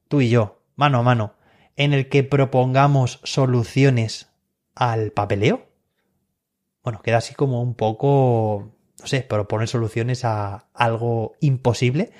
tú 0.07 0.21
y 0.21 0.29
yo, 0.29 0.61
mano 0.75 0.99
a 0.99 1.03
mano, 1.03 1.33
en 1.75 1.93
el 1.93 2.09
que 2.09 2.23
propongamos 2.23 3.19
soluciones 3.23 4.29
al 4.75 5.11
papeleo? 5.11 5.65
Bueno, 6.83 7.01
queda 7.01 7.17
así 7.17 7.33
como 7.33 7.61
un 7.63 7.73
poco, 7.73 8.71
no 8.99 9.07
sé, 9.07 9.21
proponer 9.21 9.67
soluciones 9.67 10.25
a 10.25 10.67
algo 10.73 11.35
imposible, 11.39 12.11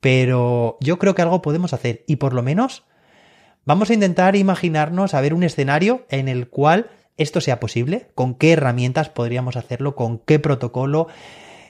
pero 0.00 0.76
yo 0.80 0.98
creo 0.98 1.14
que 1.14 1.22
algo 1.22 1.42
podemos 1.42 1.72
hacer 1.72 2.04
y 2.06 2.16
por 2.16 2.34
lo 2.34 2.42
menos 2.42 2.84
Vamos 3.66 3.90
a 3.90 3.94
intentar 3.94 4.36
imaginarnos 4.36 5.12
a 5.12 5.20
ver 5.20 5.34
un 5.34 5.42
escenario 5.42 6.06
en 6.08 6.28
el 6.28 6.48
cual 6.48 6.88
esto 7.16 7.40
sea 7.40 7.58
posible, 7.58 8.06
con 8.14 8.36
qué 8.36 8.52
herramientas 8.52 9.08
podríamos 9.08 9.56
hacerlo, 9.56 9.96
con 9.96 10.20
qué 10.20 10.38
protocolo. 10.38 11.08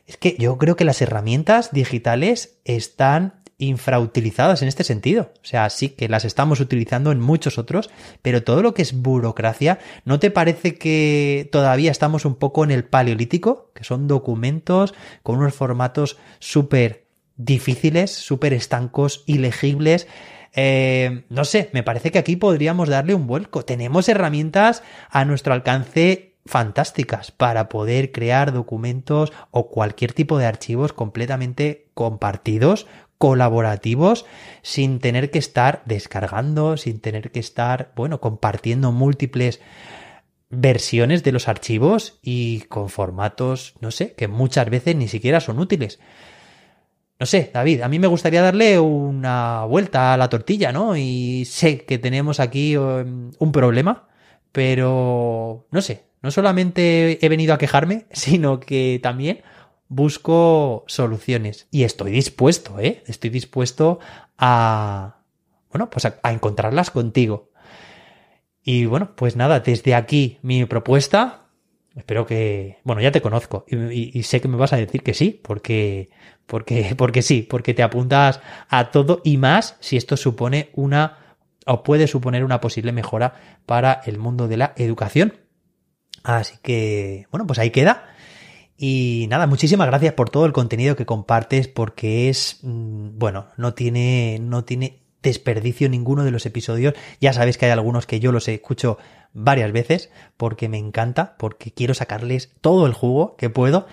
Es 0.06 0.18
que 0.18 0.36
yo 0.38 0.58
creo 0.58 0.76
que 0.76 0.84
las 0.84 1.00
herramientas 1.00 1.72
digitales 1.72 2.58
están 2.64 3.40
infrautilizadas 3.58 4.62
en 4.62 4.68
este 4.68 4.84
sentido. 4.84 5.32
O 5.42 5.44
sea, 5.44 5.70
sí 5.70 5.90
que 5.90 6.08
las 6.08 6.24
estamos 6.24 6.60
utilizando 6.60 7.12
en 7.12 7.20
muchos 7.20 7.58
otros, 7.58 7.90
pero 8.22 8.42
todo 8.42 8.62
lo 8.62 8.74
que 8.74 8.82
es 8.82 9.00
burocracia, 9.00 9.78
¿no 10.04 10.18
te 10.18 10.30
parece 10.30 10.76
que 10.76 11.48
todavía 11.50 11.90
estamos 11.90 12.24
un 12.24 12.34
poco 12.34 12.64
en 12.64 12.70
el 12.70 12.84
paleolítico? 12.84 13.70
Que 13.74 13.84
son 13.84 14.08
documentos 14.08 14.94
con 15.22 15.38
unos 15.38 15.54
formatos 15.54 16.18
súper 16.38 17.06
difíciles, 17.36 18.12
súper 18.12 18.52
estancos, 18.52 19.24
ilegibles. 19.26 20.06
Eh, 20.54 21.24
no 21.28 21.44
sé, 21.44 21.70
me 21.72 21.82
parece 21.82 22.10
que 22.10 22.18
aquí 22.18 22.36
podríamos 22.36 22.88
darle 22.88 23.14
un 23.14 23.26
vuelco. 23.26 23.64
Tenemos 23.64 24.08
herramientas 24.08 24.82
a 25.10 25.24
nuestro 25.24 25.52
alcance 25.52 26.36
fantásticas 26.46 27.32
para 27.32 27.68
poder 27.68 28.12
crear 28.12 28.52
documentos 28.52 29.32
o 29.50 29.68
cualquier 29.68 30.12
tipo 30.12 30.38
de 30.38 30.46
archivos 30.46 30.92
completamente 30.92 31.88
compartidos, 31.94 32.86
colaborativos, 33.18 34.26
sin 34.62 34.98
tener 34.98 35.30
que 35.30 35.38
estar 35.38 35.82
descargando, 35.84 36.76
sin 36.76 37.00
tener 37.00 37.30
que 37.30 37.40
estar, 37.40 37.92
bueno, 37.96 38.20
compartiendo 38.20 38.92
múltiples 38.92 39.60
versiones 40.48 41.22
de 41.24 41.32
los 41.32 41.48
archivos 41.48 42.18
y 42.22 42.60
con 42.62 42.88
formatos, 42.88 43.74
no 43.80 43.90
sé, 43.90 44.14
que 44.14 44.28
muchas 44.28 44.70
veces 44.70 44.96
ni 44.96 45.08
siquiera 45.08 45.40
son 45.40 45.58
útiles. 45.58 45.98
No 47.18 47.26
sé, 47.26 47.50
David, 47.52 47.80
a 47.80 47.88
mí 47.88 47.98
me 47.98 48.06
gustaría 48.06 48.42
darle 48.42 48.78
una 48.78 49.64
vuelta 49.64 50.12
a 50.12 50.16
la 50.18 50.28
tortilla, 50.28 50.70
¿no? 50.70 50.96
Y 50.96 51.44
sé 51.46 51.84
que 51.84 51.98
tenemos 51.98 52.40
aquí 52.40 52.76
um, 52.76 53.32
un 53.38 53.52
problema, 53.52 54.08
pero 54.52 55.66
no 55.70 55.80
sé, 55.80 56.04
no 56.22 56.30
solamente 56.30 57.24
he 57.24 57.28
venido 57.28 57.54
a 57.54 57.58
quejarme, 57.58 58.06
sino 58.12 58.60
que 58.60 59.00
también 59.02 59.42
busco 59.88 60.84
soluciones. 60.86 61.68
Y 61.70 61.84
estoy 61.84 62.10
dispuesto, 62.10 62.78
¿eh? 62.78 63.02
Estoy 63.06 63.30
dispuesto 63.30 63.98
a, 64.38 65.22
bueno, 65.70 65.90
pues 65.90 66.04
a, 66.06 66.18
encontrarlas 66.32 66.90
contigo. 66.90 67.50
Y 68.62 68.86
bueno, 68.86 69.14
pues 69.16 69.36
nada, 69.36 69.60
desde 69.60 69.94
aquí 69.94 70.38
mi 70.42 70.64
propuesta. 70.64 71.42
Espero 71.94 72.26
que, 72.26 72.78
bueno, 72.84 73.00
ya 73.00 73.10
te 73.10 73.22
conozco 73.22 73.64
y, 73.68 74.18
y 74.18 74.22
sé 74.24 74.42
que 74.42 74.48
me 74.48 74.58
vas 74.58 74.74
a 74.74 74.76
decir 74.76 75.02
que 75.02 75.14
sí, 75.14 75.40
porque 75.42 76.10
porque, 76.46 76.94
porque 76.96 77.22
sí, 77.22 77.42
porque 77.42 77.74
te 77.74 77.82
apuntas 77.82 78.40
a 78.68 78.90
todo 78.90 79.20
y 79.24 79.36
más 79.36 79.76
si 79.80 79.96
esto 79.96 80.16
supone 80.16 80.70
una 80.74 81.18
o 81.66 81.82
puede 81.82 82.06
suponer 82.06 82.44
una 82.44 82.60
posible 82.60 82.92
mejora 82.92 83.34
para 83.66 84.00
el 84.06 84.18
mundo 84.18 84.46
de 84.46 84.56
la 84.56 84.72
educación. 84.76 85.34
Así 86.22 86.56
que, 86.62 87.26
bueno, 87.30 87.46
pues 87.46 87.58
ahí 87.58 87.70
queda. 87.70 88.14
Y 88.76 89.26
nada, 89.30 89.46
muchísimas 89.46 89.86
gracias 89.86 90.14
por 90.14 90.30
todo 90.30 90.44
el 90.46 90.52
contenido 90.52 90.96
que 90.96 91.06
compartes 91.06 91.68
porque 91.68 92.28
es, 92.28 92.58
mm, 92.62 93.18
bueno, 93.18 93.46
no 93.56 93.74
tiene, 93.74 94.38
no 94.40 94.64
tiene 94.64 95.00
desperdicio 95.22 95.88
ninguno 95.88 96.24
de 96.24 96.30
los 96.30 96.46
episodios. 96.46 96.94
Ya 97.20 97.32
sabes 97.32 97.58
que 97.58 97.66
hay 97.66 97.72
algunos 97.72 98.06
que 98.06 98.20
yo 98.20 98.32
los 98.32 98.48
escucho 98.48 98.98
varias 99.32 99.72
veces 99.72 100.10
porque 100.36 100.68
me 100.68 100.78
encanta, 100.78 101.36
porque 101.38 101.72
quiero 101.72 101.94
sacarles 101.94 102.52
todo 102.60 102.86
el 102.86 102.92
jugo 102.92 103.36
que 103.36 103.50
puedo. 103.50 103.86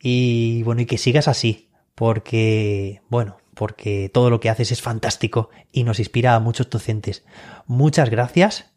Y 0.00 0.62
bueno, 0.62 0.82
y 0.82 0.86
que 0.86 0.98
sigas 0.98 1.28
así, 1.28 1.68
porque, 1.94 3.02
bueno, 3.08 3.38
porque 3.54 4.08
todo 4.12 4.30
lo 4.30 4.38
que 4.38 4.50
haces 4.50 4.70
es 4.70 4.82
fantástico 4.82 5.50
y 5.72 5.82
nos 5.82 5.98
inspira 5.98 6.36
a 6.36 6.40
muchos 6.40 6.70
docentes. 6.70 7.24
Muchas 7.66 8.08
gracias 8.08 8.70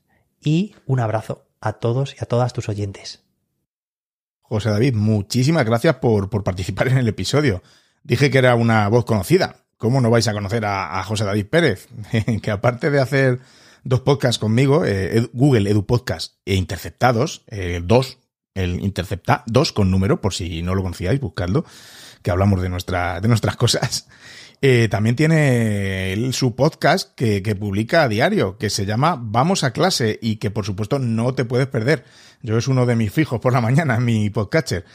y 0.43 0.75
un 0.87 0.99
abrazo 0.99 1.45
a 1.61 1.73
todos 1.73 2.15
y 2.19 2.23
a 2.23 2.25
todas 2.25 2.51
tus 2.53 2.67
oyentes. 2.67 3.20
José 4.51 4.69
David, 4.69 4.95
muchísimas 4.95 5.63
gracias 5.65 5.95
por, 5.95 6.29
participar 6.43 6.89
en 6.89 6.97
el 6.97 7.07
episodio. 7.07 7.63
Dije 8.03 8.29
que 8.29 8.37
era 8.37 8.55
una 8.55 8.89
voz 8.89 9.05
conocida. 9.05 9.63
¿Cómo 9.77 10.01
no 10.01 10.09
vais 10.09 10.27
a 10.27 10.33
conocer 10.33 10.65
a, 10.65 11.01
José 11.03 11.23
David 11.23 11.45
Pérez? 11.45 11.87
que 12.41 12.51
aparte 12.51 12.91
de 12.91 12.99
hacer 12.99 13.39
dos 13.85 14.01
podcasts 14.01 14.39
conmigo, 14.39 14.83
eh, 14.85 15.29
Google 15.31 15.69
Edu 15.69 15.85
Podcast 15.85 16.33
e 16.43 16.55
Interceptados, 16.55 17.45
eh, 17.47 17.79
dos, 17.81 18.17
el 18.53 18.81
Intercepta, 18.81 19.45
dos 19.47 19.71
con 19.71 19.89
número, 19.89 20.19
por 20.19 20.33
si 20.33 20.61
no 20.63 20.75
lo 20.75 20.83
conocíais, 20.83 21.21
buscadlo 21.21 21.63
que 22.21 22.29
hablamos 22.29 22.61
de, 22.61 22.67
nuestra, 22.67 23.21
de 23.21 23.29
nuestras 23.29 23.55
cosas. 23.55 24.09
Eh, 24.63 24.89
también 24.89 25.15
tiene 25.15 26.29
su 26.33 26.55
podcast 26.55 27.15
que, 27.15 27.41
que, 27.41 27.55
publica 27.55 28.03
a 28.03 28.07
diario, 28.07 28.59
que 28.59 28.69
se 28.69 28.85
llama 28.85 29.17
Vamos 29.19 29.63
a 29.63 29.73
clase 29.73 30.19
y 30.21 30.35
que 30.35 30.51
por 30.51 30.67
supuesto 30.67 30.99
no 30.99 31.33
te 31.33 31.45
puedes 31.45 31.65
perder. 31.65 32.05
Yo 32.43 32.57
es 32.57 32.67
uno 32.67 32.85
de 32.85 32.95
mis 32.95 33.11
fijos 33.11 33.39
por 33.39 33.53
la 33.53 33.61
mañana 33.61 33.99
mi 33.99 34.29
podcatcher. 34.29 34.85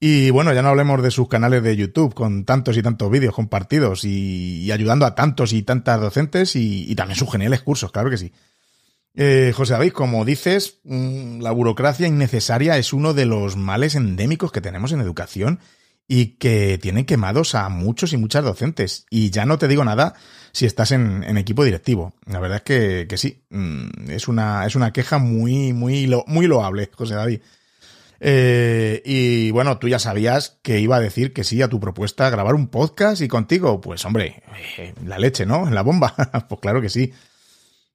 Y 0.00 0.30
bueno, 0.30 0.52
ya 0.52 0.62
no 0.62 0.70
hablemos 0.70 1.00
de 1.00 1.12
sus 1.12 1.28
canales 1.28 1.62
de 1.62 1.76
YouTube 1.76 2.12
con 2.12 2.44
tantos 2.44 2.76
y 2.76 2.82
tantos 2.82 3.08
vídeos 3.08 3.34
compartidos 3.34 4.04
y, 4.04 4.70
ayudando 4.72 5.06
a 5.06 5.14
tantos 5.14 5.52
y 5.52 5.62
tantas 5.62 6.00
docentes 6.00 6.56
y, 6.56 6.92
también 6.96 7.16
sus 7.16 7.30
geniales 7.30 7.62
cursos, 7.62 7.92
claro 7.92 8.10
que 8.10 8.18
sí. 8.18 8.32
Eh, 9.14 9.52
José 9.54 9.74
David, 9.74 9.92
como 9.92 10.24
dices, 10.24 10.80
mm, 10.82 11.40
la 11.40 11.52
burocracia 11.52 12.08
innecesaria 12.08 12.78
es 12.78 12.92
uno 12.92 13.14
de 13.14 13.26
los 13.26 13.56
males 13.56 13.94
endémicos 13.94 14.50
que 14.50 14.60
tenemos 14.60 14.90
en 14.90 15.00
educación 15.00 15.60
y 16.08 16.38
que 16.38 16.78
tiene 16.82 17.06
quemados 17.06 17.54
a 17.54 17.68
muchos 17.68 18.12
y 18.12 18.16
muchas 18.16 18.42
docentes. 18.42 19.06
Y 19.08 19.30
ya 19.30 19.46
no 19.46 19.56
te 19.56 19.68
digo 19.68 19.84
nada 19.84 20.14
si 20.52 20.66
estás 20.66 20.92
en, 20.92 21.36
equipo 21.36 21.64
directivo. 21.64 22.14
La 22.26 22.38
verdad 22.38 22.58
es 22.58 22.62
que, 22.62 23.06
que 23.08 23.16
sí, 23.16 23.42
mm, 23.50 24.10
es 24.10 24.28
una, 24.28 24.66
es 24.66 24.76
una 24.76 24.92
queja 24.92 25.18
muy, 25.18 25.72
muy, 25.72 26.10
muy 26.26 26.46
loable, 26.46 26.90
José 26.94 27.14
David. 27.14 27.40
Eh, 28.24 29.02
y 29.04 29.50
bueno, 29.50 29.78
tú 29.78 29.88
ya 29.88 29.98
sabías 29.98 30.58
que 30.62 30.78
iba 30.78 30.94
a 30.94 31.00
decir 31.00 31.32
que 31.32 31.42
sí 31.42 31.60
a 31.60 31.68
tu 31.68 31.80
propuesta, 31.80 32.30
grabar 32.30 32.54
un 32.54 32.68
podcast 32.68 33.20
y 33.20 33.28
contigo. 33.28 33.80
Pues 33.80 34.04
hombre, 34.04 34.42
eh, 34.78 34.94
la 35.04 35.18
leche, 35.18 35.44
¿no? 35.46 35.68
La 35.70 35.82
bomba. 35.82 36.14
pues 36.48 36.60
claro 36.60 36.80
que 36.80 36.88
sí. 36.88 37.12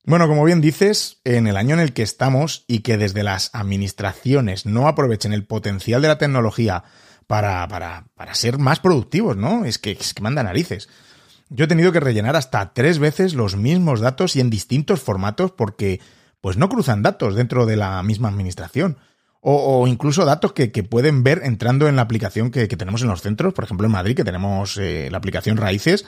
Bueno, 0.03 0.27
como 0.27 0.43
bien 0.43 0.61
dices, 0.61 1.19
en 1.25 1.47
el 1.47 1.57
año 1.57 1.75
en 1.75 1.81
el 1.81 1.93
que 1.93 2.01
estamos 2.01 2.65
y 2.67 2.79
que 2.79 2.97
desde 2.97 3.23
las 3.23 3.51
administraciones 3.53 4.65
no 4.65 4.87
aprovechen 4.87 5.33
el 5.33 5.45
potencial 5.45 6.01
de 6.01 6.07
la 6.07 6.17
tecnología 6.17 6.83
para, 7.27 7.67
para, 7.67 8.05
para 8.15 8.33
ser 8.33 8.57
más 8.57 8.79
productivos, 8.79 9.37
¿no? 9.37 9.65
Es 9.65 9.77
que, 9.77 9.91
es 9.91 10.13
que 10.13 10.23
manda 10.23 10.43
narices. 10.43 10.89
Yo 11.49 11.65
he 11.65 11.67
tenido 11.67 11.91
que 11.91 11.99
rellenar 11.99 12.35
hasta 12.35 12.73
tres 12.73 12.99
veces 12.99 13.33
los 13.33 13.55
mismos 13.55 13.99
datos 13.99 14.35
y 14.35 14.41
en 14.41 14.49
distintos 14.49 15.01
formatos 15.01 15.51
porque 15.51 15.99
pues 16.41 16.57
no 16.57 16.69
cruzan 16.69 17.03
datos 17.03 17.35
dentro 17.35 17.65
de 17.65 17.77
la 17.77 18.01
misma 18.03 18.29
administración. 18.29 18.97
O, 19.49 19.87
incluso 19.87 20.25
datos 20.25 20.51
que, 20.51 20.67
pueden 20.83 21.23
ver 21.23 21.41
entrando 21.43 21.87
en 21.87 21.95
la 21.95 22.01
aplicación 22.01 22.51
que, 22.51 22.67
tenemos 22.67 23.01
en 23.01 23.07
los 23.07 23.21
centros, 23.21 23.53
por 23.53 23.63
ejemplo 23.63 23.85
en 23.85 23.93
Madrid, 23.93 24.15
que 24.15 24.25
tenemos 24.25 24.77
eh, 24.77 25.07
la 25.09 25.19
aplicación 25.19 25.55
Raíces, 25.55 26.05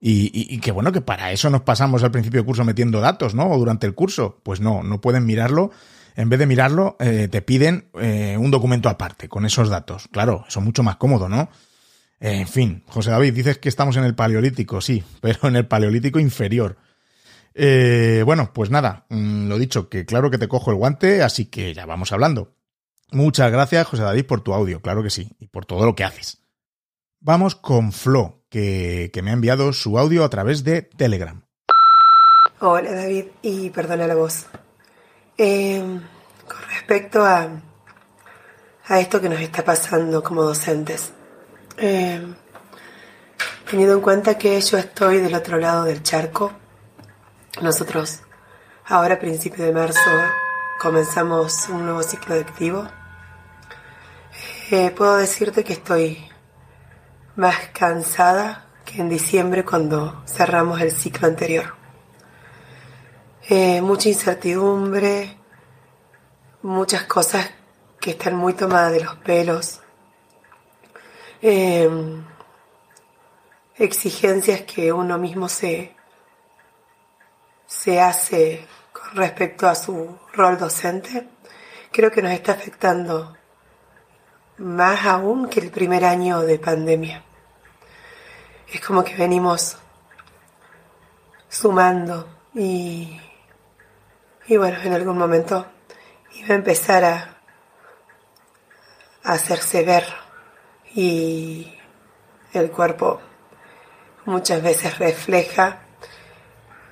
y, 0.00 0.24
y, 0.34 0.52
y, 0.52 0.58
que 0.58 0.72
bueno, 0.72 0.90
que 0.90 1.00
para 1.00 1.30
eso 1.30 1.50
nos 1.50 1.60
pasamos 1.60 2.02
al 2.02 2.10
principio 2.10 2.40
del 2.40 2.46
curso 2.46 2.64
metiendo 2.64 3.00
datos, 3.00 3.34
¿no? 3.34 3.48
O 3.48 3.58
durante 3.58 3.86
el 3.86 3.94
curso. 3.94 4.40
Pues 4.42 4.60
no, 4.60 4.82
no 4.82 5.00
pueden 5.00 5.24
mirarlo 5.24 5.70
en 6.16 6.28
vez 6.28 6.38
de 6.38 6.46
mirarlo, 6.46 6.96
eh, 7.00 7.28
te 7.30 7.42
piden 7.42 7.88
eh, 8.00 8.36
un 8.38 8.50
documento 8.50 8.88
aparte 8.88 9.28
con 9.28 9.44
esos 9.44 9.68
datos. 9.68 10.08
Claro, 10.12 10.44
eso 10.48 10.60
es 10.60 10.64
mucho 10.64 10.82
más 10.82 10.96
cómodo, 10.96 11.28
¿no? 11.28 11.48
En 12.32 12.48
fin, 12.48 12.82
José 12.88 13.10
David, 13.10 13.34
dices 13.34 13.58
que 13.58 13.68
estamos 13.68 13.98
en 13.98 14.04
el 14.04 14.14
paleolítico, 14.14 14.80
sí, 14.80 15.04
pero 15.20 15.46
en 15.46 15.56
el 15.56 15.66
paleolítico 15.66 16.18
inferior. 16.18 16.78
Eh, 17.52 18.22
bueno, 18.24 18.50
pues 18.54 18.70
nada, 18.70 19.04
mm, 19.10 19.46
lo 19.48 19.58
dicho, 19.58 19.90
que 19.90 20.06
claro 20.06 20.30
que 20.30 20.38
te 20.38 20.48
cojo 20.48 20.70
el 20.70 20.78
guante, 20.78 21.22
así 21.22 21.46
que 21.46 21.74
ya 21.74 21.84
vamos 21.84 22.12
hablando. 22.12 22.54
Muchas 23.12 23.52
gracias, 23.52 23.86
José 23.86 24.02
David, 24.04 24.24
por 24.24 24.40
tu 24.40 24.54
audio, 24.54 24.80
claro 24.80 25.02
que 25.02 25.10
sí, 25.10 25.36
y 25.38 25.48
por 25.48 25.66
todo 25.66 25.84
lo 25.84 25.94
que 25.94 26.04
haces. 26.04 26.42
Vamos 27.20 27.56
con 27.56 27.92
Flo, 27.92 28.42
que, 28.48 29.10
que 29.12 29.20
me 29.20 29.30
ha 29.30 29.34
enviado 29.34 29.74
su 29.74 29.98
audio 29.98 30.24
a 30.24 30.30
través 30.30 30.64
de 30.64 30.80
Telegram. 30.80 31.44
Hola 32.60 32.92
David 32.92 33.26
y 33.42 33.68
perdona 33.68 34.06
la 34.06 34.14
voz. 34.14 34.46
Eh, 35.36 36.00
con 36.48 36.70
respecto 36.70 37.22
a, 37.22 37.50
a 38.86 39.00
esto 39.00 39.20
que 39.20 39.28
nos 39.28 39.40
está 39.40 39.62
pasando 39.62 40.22
como 40.22 40.42
docentes, 40.42 41.12
eh, 41.76 42.34
teniendo 43.68 43.94
en 43.94 44.00
cuenta 44.00 44.38
que 44.38 44.60
yo 44.60 44.78
estoy 44.78 45.18
del 45.18 45.34
otro 45.34 45.58
lado 45.58 45.84
del 45.84 46.02
charco, 46.02 46.52
nosotros 47.62 48.20
ahora 48.86 49.14
a 49.14 49.18
principio 49.18 49.64
de 49.64 49.72
marzo 49.72 50.10
comenzamos 50.80 51.68
un 51.68 51.84
nuevo 51.84 52.02
ciclo 52.02 52.34
lectivo. 52.34 52.86
Eh, 54.70 54.90
puedo 54.90 55.16
decirte 55.16 55.64
que 55.64 55.74
estoy 55.74 56.28
más 57.36 57.56
cansada 57.72 58.66
que 58.84 59.00
en 59.00 59.08
diciembre 59.08 59.64
cuando 59.64 60.22
cerramos 60.26 60.80
el 60.80 60.92
ciclo 60.92 61.28
anterior. 61.28 61.74
Eh, 63.48 63.82
mucha 63.82 64.08
incertidumbre, 64.08 65.36
muchas 66.62 67.04
cosas 67.04 67.50
que 68.00 68.12
están 68.12 68.36
muy 68.36 68.54
tomadas 68.54 68.92
de 68.92 69.04
los 69.04 69.16
pelos, 69.16 69.80
eh, 71.46 71.90
exigencias 73.76 74.62
que 74.62 74.92
uno 74.92 75.18
mismo 75.18 75.48
se, 75.48 75.94
se 77.66 78.00
hace 78.00 78.66
con 78.92 79.16
respecto 79.16 79.68
a 79.68 79.74
su 79.74 80.18
rol 80.32 80.56
docente, 80.56 81.28
creo 81.92 82.10
que 82.10 82.22
nos 82.22 82.32
está 82.32 82.52
afectando 82.52 83.36
más 84.56 85.04
aún 85.04 85.48
que 85.48 85.60
el 85.60 85.70
primer 85.70 86.04
año 86.04 86.40
de 86.40 86.58
pandemia. 86.58 87.22
Es 88.72 88.80
como 88.80 89.04
que 89.04 89.14
venimos 89.14 89.76
sumando 91.48 92.26
y 92.54 93.20
y 94.46 94.58
bueno, 94.58 94.78
en 94.82 94.92
algún 94.92 95.16
momento 95.16 95.66
iba 96.34 96.48
a 96.50 96.58
empezar 96.58 97.04
a, 97.04 97.30
hacerse 99.22 99.82
ver 99.84 100.04
y 100.94 101.72
el 102.52 102.70
cuerpo 102.70 103.20
muchas 104.24 104.62
veces 104.62 104.98
refleja 104.98 105.80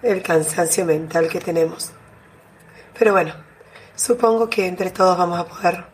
el 0.02 0.22
cansancio 0.22 0.84
mental 0.84 1.28
que 1.28 1.40
tenemos. 1.40 1.92
Pero 2.98 3.12
bueno, 3.12 3.34
supongo 3.94 4.50
que 4.50 4.66
entre 4.66 4.90
todos 4.90 5.16
vamos 5.16 5.38
a 5.38 5.46
poder 5.46 5.84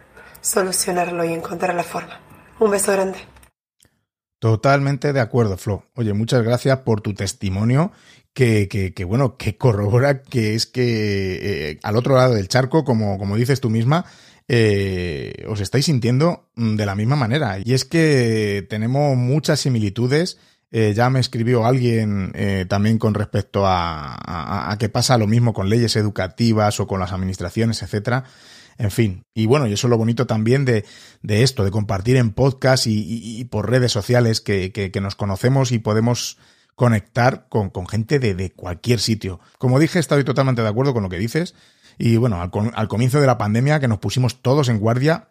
solucionarlo 0.40 1.24
y 1.24 1.32
encontrar 1.32 1.74
la 1.74 1.84
forma. 1.84 2.20
Un 2.58 2.70
beso 2.70 2.92
grande. 2.92 3.18
Totalmente 4.38 5.12
de 5.12 5.20
acuerdo, 5.20 5.56
Flo. 5.56 5.84
Oye, 5.94 6.12
muchas 6.12 6.42
gracias 6.42 6.78
por 6.78 7.00
tu 7.00 7.12
testimonio 7.12 7.92
que, 8.32 9.04
bueno, 9.06 9.36
que 9.36 9.56
corrobora 9.56 10.22
que 10.22 10.54
es 10.54 10.66
que 10.66 11.70
eh, 11.70 11.80
al 11.82 11.96
otro 11.96 12.14
lado 12.14 12.34
del 12.34 12.46
charco, 12.46 12.84
como, 12.84 13.18
como 13.18 13.36
dices 13.36 13.60
tú 13.60 13.68
misma, 13.68 14.04
eh, 14.48 15.44
os 15.46 15.60
estáis 15.60 15.84
sintiendo 15.84 16.50
mm, 16.56 16.76
de 16.76 16.86
la 16.86 16.94
misma 16.94 17.16
manera. 17.16 17.58
Y 17.64 17.74
es 17.74 17.84
que 17.84 18.66
tenemos 18.68 19.16
muchas 19.16 19.60
similitudes. 19.60 20.38
Eh, 20.70 20.92
ya 20.94 21.08
me 21.08 21.20
escribió 21.20 21.64
alguien 21.64 22.32
también 22.68 22.98
con 22.98 23.14
respecto 23.14 23.66
a, 23.66 24.14
a, 24.14 24.70
a, 24.70 24.78
que 24.78 24.90
pasa 24.90 25.16
lo 25.16 25.26
mismo 25.26 25.54
con 25.54 25.70
leyes 25.70 25.96
educativas 25.96 26.78
o 26.80 26.86
con 26.86 27.00
las 27.00 27.12
administraciones, 27.12 27.82
etcétera. 27.82 28.24
En 28.78 28.92
fin, 28.92 29.24
y 29.34 29.46
bueno, 29.46 29.66
y 29.66 29.72
eso 29.72 29.88
es 29.88 29.90
lo 29.90 29.98
bonito 29.98 30.26
también 30.28 30.64
de, 30.64 30.84
de 31.22 31.42
esto, 31.42 31.64
de 31.64 31.72
compartir 31.72 32.16
en 32.16 32.30
podcast 32.30 32.86
y, 32.86 33.40
y, 33.40 33.44
por 33.44 33.68
redes 33.68 33.90
sociales 33.90 34.40
que, 34.40 34.70
que, 34.70 34.92
que 34.92 35.00
nos 35.00 35.16
conocemos 35.16 35.72
y 35.72 35.80
podemos 35.80 36.38
conectar 36.76 37.48
con, 37.48 37.70
con 37.70 37.88
gente 37.88 38.20
de, 38.20 38.36
de, 38.36 38.52
cualquier 38.52 39.00
sitio. 39.00 39.40
Como 39.58 39.80
dije, 39.80 39.98
estoy 39.98 40.22
totalmente 40.22 40.62
de 40.62 40.68
acuerdo 40.68 40.94
con 40.94 41.02
lo 41.02 41.08
que 41.08 41.18
dices. 41.18 41.56
Y 41.98 42.16
bueno, 42.16 42.40
al, 42.40 42.50
al 42.74 42.88
comienzo 42.88 43.20
de 43.20 43.26
la 43.26 43.38
pandemia, 43.38 43.80
que 43.80 43.88
nos 43.88 43.98
pusimos 43.98 44.40
todos 44.40 44.68
en 44.68 44.78
guardia 44.78 45.28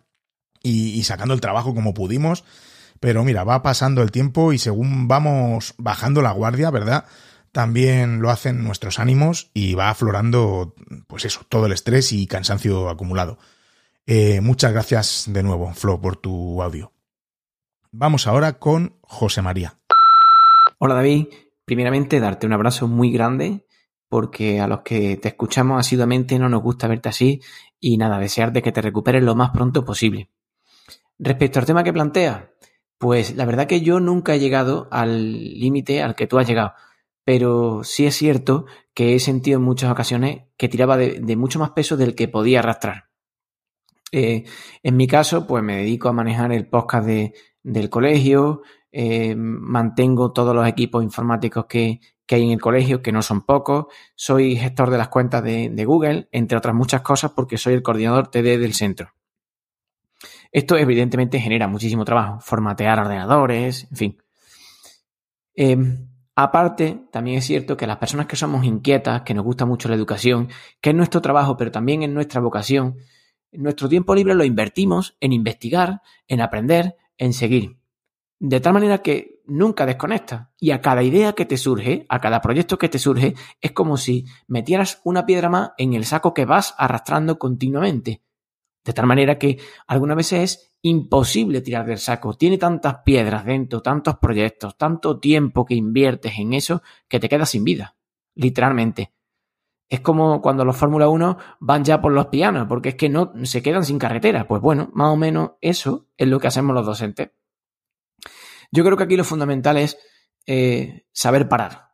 y, 0.64 1.04
sacando 1.04 1.34
el 1.34 1.42
trabajo 1.42 1.74
como 1.74 1.94
pudimos. 1.94 2.44
Pero 3.00 3.24
mira, 3.24 3.44
va 3.44 3.62
pasando 3.62 4.02
el 4.02 4.12
tiempo 4.12 4.54
y 4.54 4.58
según 4.58 5.08
vamos 5.08 5.76
bajando 5.78 6.22
la 6.22 6.32
guardia, 6.32 6.72
¿verdad? 6.72 7.06
También 7.52 8.22
lo 8.22 8.32
hacen 8.32 8.64
nuestros 8.64 9.00
ánimos 9.00 9.52
y 9.54 9.76
va 9.76 9.90
aflorando, 9.90 10.76
pues 11.08 11.26
eso, 11.26 11.42
todo 11.48 11.68
el 11.68 11.74
estrés 11.74 12.12
y 12.12 12.28
cansancio 12.28 12.90
acumulado. 12.90 13.38
Eh, 14.06 14.42
muchas 14.42 14.74
gracias 14.74 15.26
de 15.28 15.44
nuevo, 15.44 15.72
Flo, 15.74 16.02
por 16.02 16.18
tu 16.18 16.62
audio. 16.62 16.92
Vamos 17.92 18.26
ahora 18.26 18.54
con 18.54 18.98
José 19.02 19.42
María. 19.42 19.80
Hola 20.80 20.96
David, 20.96 21.28
primeramente 21.66 22.20
darte 22.20 22.46
un 22.48 22.54
abrazo 22.54 22.88
muy 22.88 23.12
grande 23.12 23.67
porque 24.10 24.60
a 24.60 24.67
los 24.67 24.82
que 24.82 25.17
te 25.17 25.30
escuchamos 25.30 25.80
asiduamente 25.80 26.39
no 26.39 26.50
nos 26.50 26.62
gusta 26.62 26.88
verte 26.88 27.10
así 27.10 27.41
y 27.80 27.98
nada, 27.98 28.20
desearte 28.20 28.62
que 28.62 28.72
te 28.72 28.82
recuperes 28.82 29.24
lo 29.24 29.36
más 29.36 29.52
pronto 29.52 29.84
posible. 29.84 30.30
Respecto 31.20 31.60
al 31.60 31.65
tema 31.65 31.84
que 31.84 31.93
planteas, 31.93 32.43
pues 32.98 33.36
la 33.36 33.46
verdad 33.46 33.67
que 33.67 33.82
yo 33.82 34.00
nunca 34.00 34.36
he 34.36 34.39
llegado 34.39 34.88
al 34.91 35.60
límite 35.60 36.02
al 36.02 36.15
que 36.15 36.28
tú 36.28 36.39
has 36.39 36.48
llegado, 36.48 36.74
pero 37.24 37.84
sí 37.84 38.06
es 38.06 38.15
cierto 38.15 38.65
que 38.93 39.15
he 39.15 39.20
sentido 39.20 39.58
en 39.58 39.65
muchas 39.65 39.91
ocasiones 39.91 40.43
que 40.58 40.70
tiraba 40.70 40.98
de, 40.98 41.36
mucho 41.36 41.60
más 41.60 41.72
peso 41.72 41.98
del 41.98 42.15
que 42.15 42.28
podía 42.28 42.60
arrastrar. 42.60 43.10
Eh, 44.12 44.46
en 44.84 44.96
mi 44.96 45.08
caso, 45.08 45.46
pues 45.46 45.63
me 45.63 45.78
dedico 45.78 46.08
a 46.08 46.13
manejar 46.13 46.54
el 46.54 46.67
podcast 46.67 47.06
de, 47.06 47.34
del 47.63 47.89
colegio, 47.89 48.62
eh, 48.91 49.36
mantengo 49.36 50.32
todos 50.32 50.56
los 50.56 50.67
equipos 50.67 51.04
informáticos 51.04 51.65
que, 51.65 52.00
que, 52.28 52.36
hay 52.36 52.44
en 52.44 52.52
el 52.52 52.62
colegio, 52.62 53.02
que 53.02 53.12
no 53.12 53.22
son 53.22 53.42
pocos, 53.42 53.86
soy 54.16 54.56
gestor 54.56 54.90
de 54.90 54.98
las 54.98 55.08
cuentas 55.08 55.44
de, 55.44 55.86
Google, 55.86 56.28
entre 56.32 56.58
otras 56.58 56.76
muchas 56.76 57.02
cosas, 57.02 57.32
porque 57.32 57.58
soy 57.58 57.74
el 57.74 57.82
coordinador 57.82 58.28
TD 58.28 58.60
del 58.60 58.74
centro. 58.74 59.13
Esto 60.52 60.78
evidentemente 60.78 61.40
genera 61.40 61.68
muchísimo 61.68 62.06
trabajo, 62.06 62.40
formatear 62.40 63.00
ordenadores, 63.00 63.88
en 63.92 63.98
fin. 63.98 64.18
Eh, 65.56 65.78
aparte, 66.36 67.08
también 67.12 67.38
es 67.38 67.46
cierto 67.46 67.76
que 67.76 67.88
las 67.88 67.98
personas 67.98 68.28
que 68.28 68.36
somos 68.36 68.66
inquietas, 68.66 69.24
que 69.24 69.34
nos 69.34 69.44
gusta 69.44 69.66
mucho 69.66 69.90
la 69.90 69.96
educación, 69.96 70.50
que 70.82 70.92
es 70.92 70.96
nuestro 70.96 71.22
trabajo, 71.22 71.58
pero 71.58 71.72
también 71.72 72.04
es 72.04 72.10
nuestra 72.10 72.40
vocación, 72.42 72.98
nuestro 73.52 73.90
tiempo 73.90 74.13
libre 74.13 74.36
lo 74.36 74.44
invertimos 74.44 75.18
en 75.20 75.34
investigar, 75.34 76.02
en 76.28 76.42
aprender, 76.42 76.96
en 77.18 77.34
seguir. 77.34 77.77
De 78.39 78.60
tal 78.60 78.73
manera 78.73 79.02
que 79.02 79.41
nunca 79.47 79.86
desconectas. 79.86 80.50
Y 80.60 80.71
a 80.71 80.82
cada 80.82 81.04
idea 81.04 81.34
que 81.34 81.45
te 81.45 81.58
surge, 81.58 82.06
a 82.10 82.19
cada 82.19 82.41
proyecto 82.41 82.78
que 82.78 82.89
te 82.89 83.00
surge, 83.00 83.34
es 83.62 83.71
como 83.71 83.97
si 83.97 84.26
metieras 84.47 85.02
una 85.04 85.26
piedra 85.26 85.50
más 85.50 85.71
en 85.78 85.93
el 85.93 86.06
saco 86.06 86.34
que 86.34 86.45
vas 86.45 86.76
arrastrando 86.78 87.39
continuamente. 87.39 88.21
De 88.84 88.93
tal 88.93 89.06
manera 89.06 89.38
que 89.38 89.60
algunas 89.88 90.15
veces 90.15 90.39
es 90.43 90.73
imposible 90.82 91.62
tirar 91.62 91.86
del 91.86 91.97
saco. 91.97 92.36
Tiene 92.36 92.58
tantas 92.58 93.00
piedras 93.04 93.43
dentro, 93.43 93.82
tantos 93.82 94.17
proyectos, 94.17 94.78
tanto 94.78 95.19
tiempo 95.19 95.65
que 95.65 95.76
inviertes 95.76 96.38
en 96.38 96.54
eso 96.54 96.82
que 97.08 97.19
te 97.19 97.28
quedas 97.28 97.50
sin 97.50 97.63
vida. 97.63 97.97
Literalmente. 98.36 99.13
Es 99.89 100.02
como 100.02 100.41
cuando 100.41 100.65
los 100.65 100.76
Fórmula 100.76 101.08
1 101.08 101.38
van 101.60 101.84
ya 101.84 102.02
por 102.02 102.12
los 102.12 102.28
pianos, 102.28 102.67
porque 102.67 102.89
es 102.89 102.95
que 102.95 103.10
no 103.10 103.32
se 103.43 103.62
quedan 103.62 103.86
sin 103.86 103.97
carretera. 103.97 104.47
Pues 104.47 104.62
bueno, 104.62 104.89
más 104.93 105.13
o 105.13 105.15
menos 105.15 105.52
eso 105.62 106.08
es 106.17 106.28
lo 106.28 106.39
que 106.39 106.47
hacemos 106.47 106.73
los 106.73 106.86
docentes. 106.86 107.32
Yo 108.72 108.84
creo 108.84 108.98
que 108.98 109.04
aquí 109.04 109.18
lo 109.18 109.24
fundamental 109.24 109.78
es 109.78 109.98
eh, 110.46 111.06
saber 111.12 111.50
parar. 111.50 111.92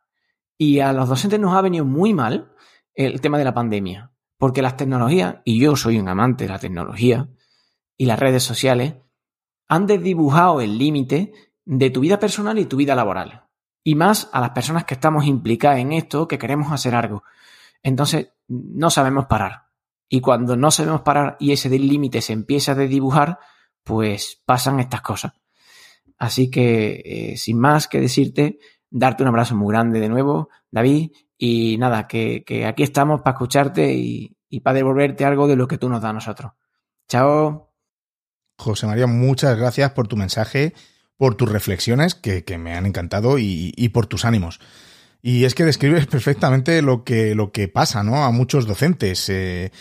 Y 0.56 0.80
a 0.80 0.92
los 0.92 1.08
docentes 1.08 1.40
nos 1.40 1.54
ha 1.54 1.62
venido 1.62 1.84
muy 1.84 2.14
mal 2.14 2.52
el 2.94 3.20
tema 3.20 3.38
de 3.38 3.44
la 3.44 3.54
pandemia, 3.54 4.12
porque 4.38 4.62
las 4.62 4.76
tecnologías, 4.76 5.36
y 5.44 5.58
yo 5.58 5.76
soy 5.76 5.98
un 5.98 6.08
amante 6.08 6.44
de 6.44 6.50
la 6.50 6.58
tecnología, 6.58 7.28
y 7.96 8.06
las 8.06 8.18
redes 8.18 8.42
sociales, 8.42 8.94
han 9.68 9.86
desdibujado 9.86 10.60
el 10.60 10.78
límite 10.78 11.32
de 11.64 11.90
tu 11.90 12.00
vida 12.00 12.18
personal 12.18 12.58
y 12.58 12.66
tu 12.66 12.76
vida 12.76 12.94
laboral. 12.94 13.48
Y 13.82 13.94
más 13.94 14.30
a 14.32 14.40
las 14.40 14.50
personas 14.50 14.84
que 14.84 14.94
estamos 14.94 15.26
implicadas 15.26 15.78
en 15.78 15.92
esto, 15.92 16.28
que 16.28 16.38
queremos 16.38 16.72
hacer 16.72 16.94
algo. 16.94 17.24
Entonces, 17.82 18.28
no 18.48 18.90
sabemos 18.90 19.26
parar. 19.26 19.68
Y 20.08 20.20
cuando 20.20 20.56
no 20.56 20.70
sabemos 20.70 21.02
parar 21.02 21.36
y 21.40 21.52
ese 21.52 21.68
límite 21.70 22.20
se 22.20 22.32
empieza 22.32 22.72
a 22.72 22.76
dibujar, 22.76 23.38
pues 23.82 24.42
pasan 24.46 24.80
estas 24.80 25.02
cosas. 25.02 25.32
Así 26.18 26.50
que, 26.50 27.02
eh, 27.04 27.36
sin 27.36 27.58
más 27.58 27.88
que 27.88 28.00
decirte, 28.00 28.58
darte 28.90 29.22
un 29.22 29.28
abrazo 29.28 29.56
muy 29.56 29.72
grande 29.72 30.00
de 30.00 30.08
nuevo, 30.08 30.48
David, 30.70 31.10
y 31.36 31.76
nada, 31.78 32.06
que, 32.06 32.44
que 32.46 32.66
aquí 32.66 32.82
estamos 32.82 33.22
para 33.22 33.34
escucharte 33.34 33.92
y, 33.92 34.36
y, 34.48 34.60
para 34.60 34.76
devolverte 34.76 35.24
algo 35.24 35.48
de 35.48 35.56
lo 35.56 35.66
que 35.66 35.78
tú 35.78 35.88
nos 35.88 36.00
das 36.00 36.10
a 36.10 36.14
nosotros. 36.14 36.52
Chao. 37.08 37.72
José 38.56 38.86
María, 38.86 39.06
muchas 39.06 39.58
gracias 39.58 39.90
por 39.90 40.06
tu 40.06 40.16
mensaje, 40.16 40.74
por 41.16 41.34
tus 41.34 41.50
reflexiones, 41.50 42.14
que, 42.14 42.44
que 42.44 42.56
me 42.56 42.74
han 42.74 42.86
encantado, 42.86 43.38
y, 43.38 43.72
y 43.76 43.88
por 43.88 44.06
tus 44.06 44.24
ánimos. 44.24 44.60
Y 45.26 45.44
es 45.44 45.54
que 45.54 45.64
describes 45.64 46.06
perfectamente 46.08 46.82
lo 46.82 47.02
que, 47.02 47.34
lo 47.34 47.50
que 47.50 47.66
pasa, 47.66 48.02
¿no? 48.02 48.24
A 48.24 48.30
muchos 48.30 48.66
docentes. 48.66 49.28
Eh, 49.30 49.72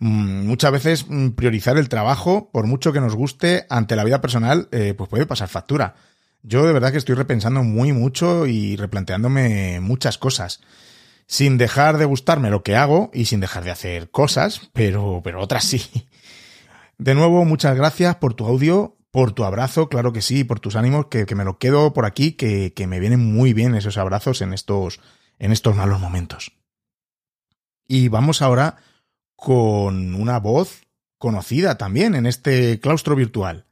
muchas 0.00 0.72
veces 0.72 1.06
priorizar 1.34 1.76
el 1.78 1.88
trabajo, 1.88 2.50
por 2.52 2.66
mucho 2.66 2.92
que 2.92 3.00
nos 3.00 3.14
guste, 3.14 3.66
ante 3.68 3.96
la 3.96 4.04
vida 4.04 4.20
personal, 4.20 4.68
eh, 4.72 4.94
pues 4.96 5.08
puede 5.08 5.26
pasar 5.26 5.48
factura. 5.48 5.94
Yo 6.42 6.66
de 6.66 6.72
verdad 6.72 6.92
que 6.92 6.98
estoy 6.98 7.14
repensando 7.14 7.62
muy 7.62 7.92
mucho 7.92 8.46
y 8.46 8.76
replanteándome 8.76 9.80
muchas 9.80 10.18
cosas. 10.18 10.60
sin 11.30 11.58
dejar 11.58 11.98
de 11.98 12.06
gustarme 12.06 12.48
lo 12.48 12.62
que 12.62 12.74
hago 12.74 13.10
y 13.12 13.26
sin 13.26 13.40
dejar 13.40 13.62
de 13.62 13.70
hacer 13.70 14.10
cosas, 14.10 14.70
pero, 14.72 15.20
pero 15.22 15.42
otras 15.42 15.64
sí. 15.64 15.82
De 16.98 17.14
nuevo, 17.14 17.44
muchas 17.44 17.76
gracias 17.76 18.16
por 18.16 18.32
tu 18.32 18.46
audio, 18.46 18.96
por 19.10 19.32
tu 19.32 19.44
abrazo, 19.44 19.90
claro 19.90 20.14
que 20.14 20.22
sí, 20.22 20.42
por 20.42 20.58
tus 20.58 20.74
ánimos, 20.74 21.08
que, 21.08 21.26
me 21.34 21.44
lo 21.44 21.58
quedo 21.58 21.92
por 21.92 22.06
aquí, 22.06 22.32
que, 22.32 22.72
que, 22.72 22.86
me 22.86 22.98
vienen 22.98 23.20
muy 23.20 23.52
bien 23.52 23.74
esos 23.74 23.98
abrazos 23.98 24.40
en 24.40 24.54
estos, 24.54 25.00
en 25.38 25.52
estos 25.52 25.76
malos 25.76 26.00
momentos. 26.00 26.52
Y 27.86 28.08
vamos 28.08 28.40
ahora 28.40 28.78
con 29.38 30.16
una 30.16 30.40
voz 30.40 30.82
conocida 31.16 31.78
también 31.78 32.16
en 32.16 32.26
este 32.26 32.80
claustro 32.80 33.14
virtual. 33.14 33.66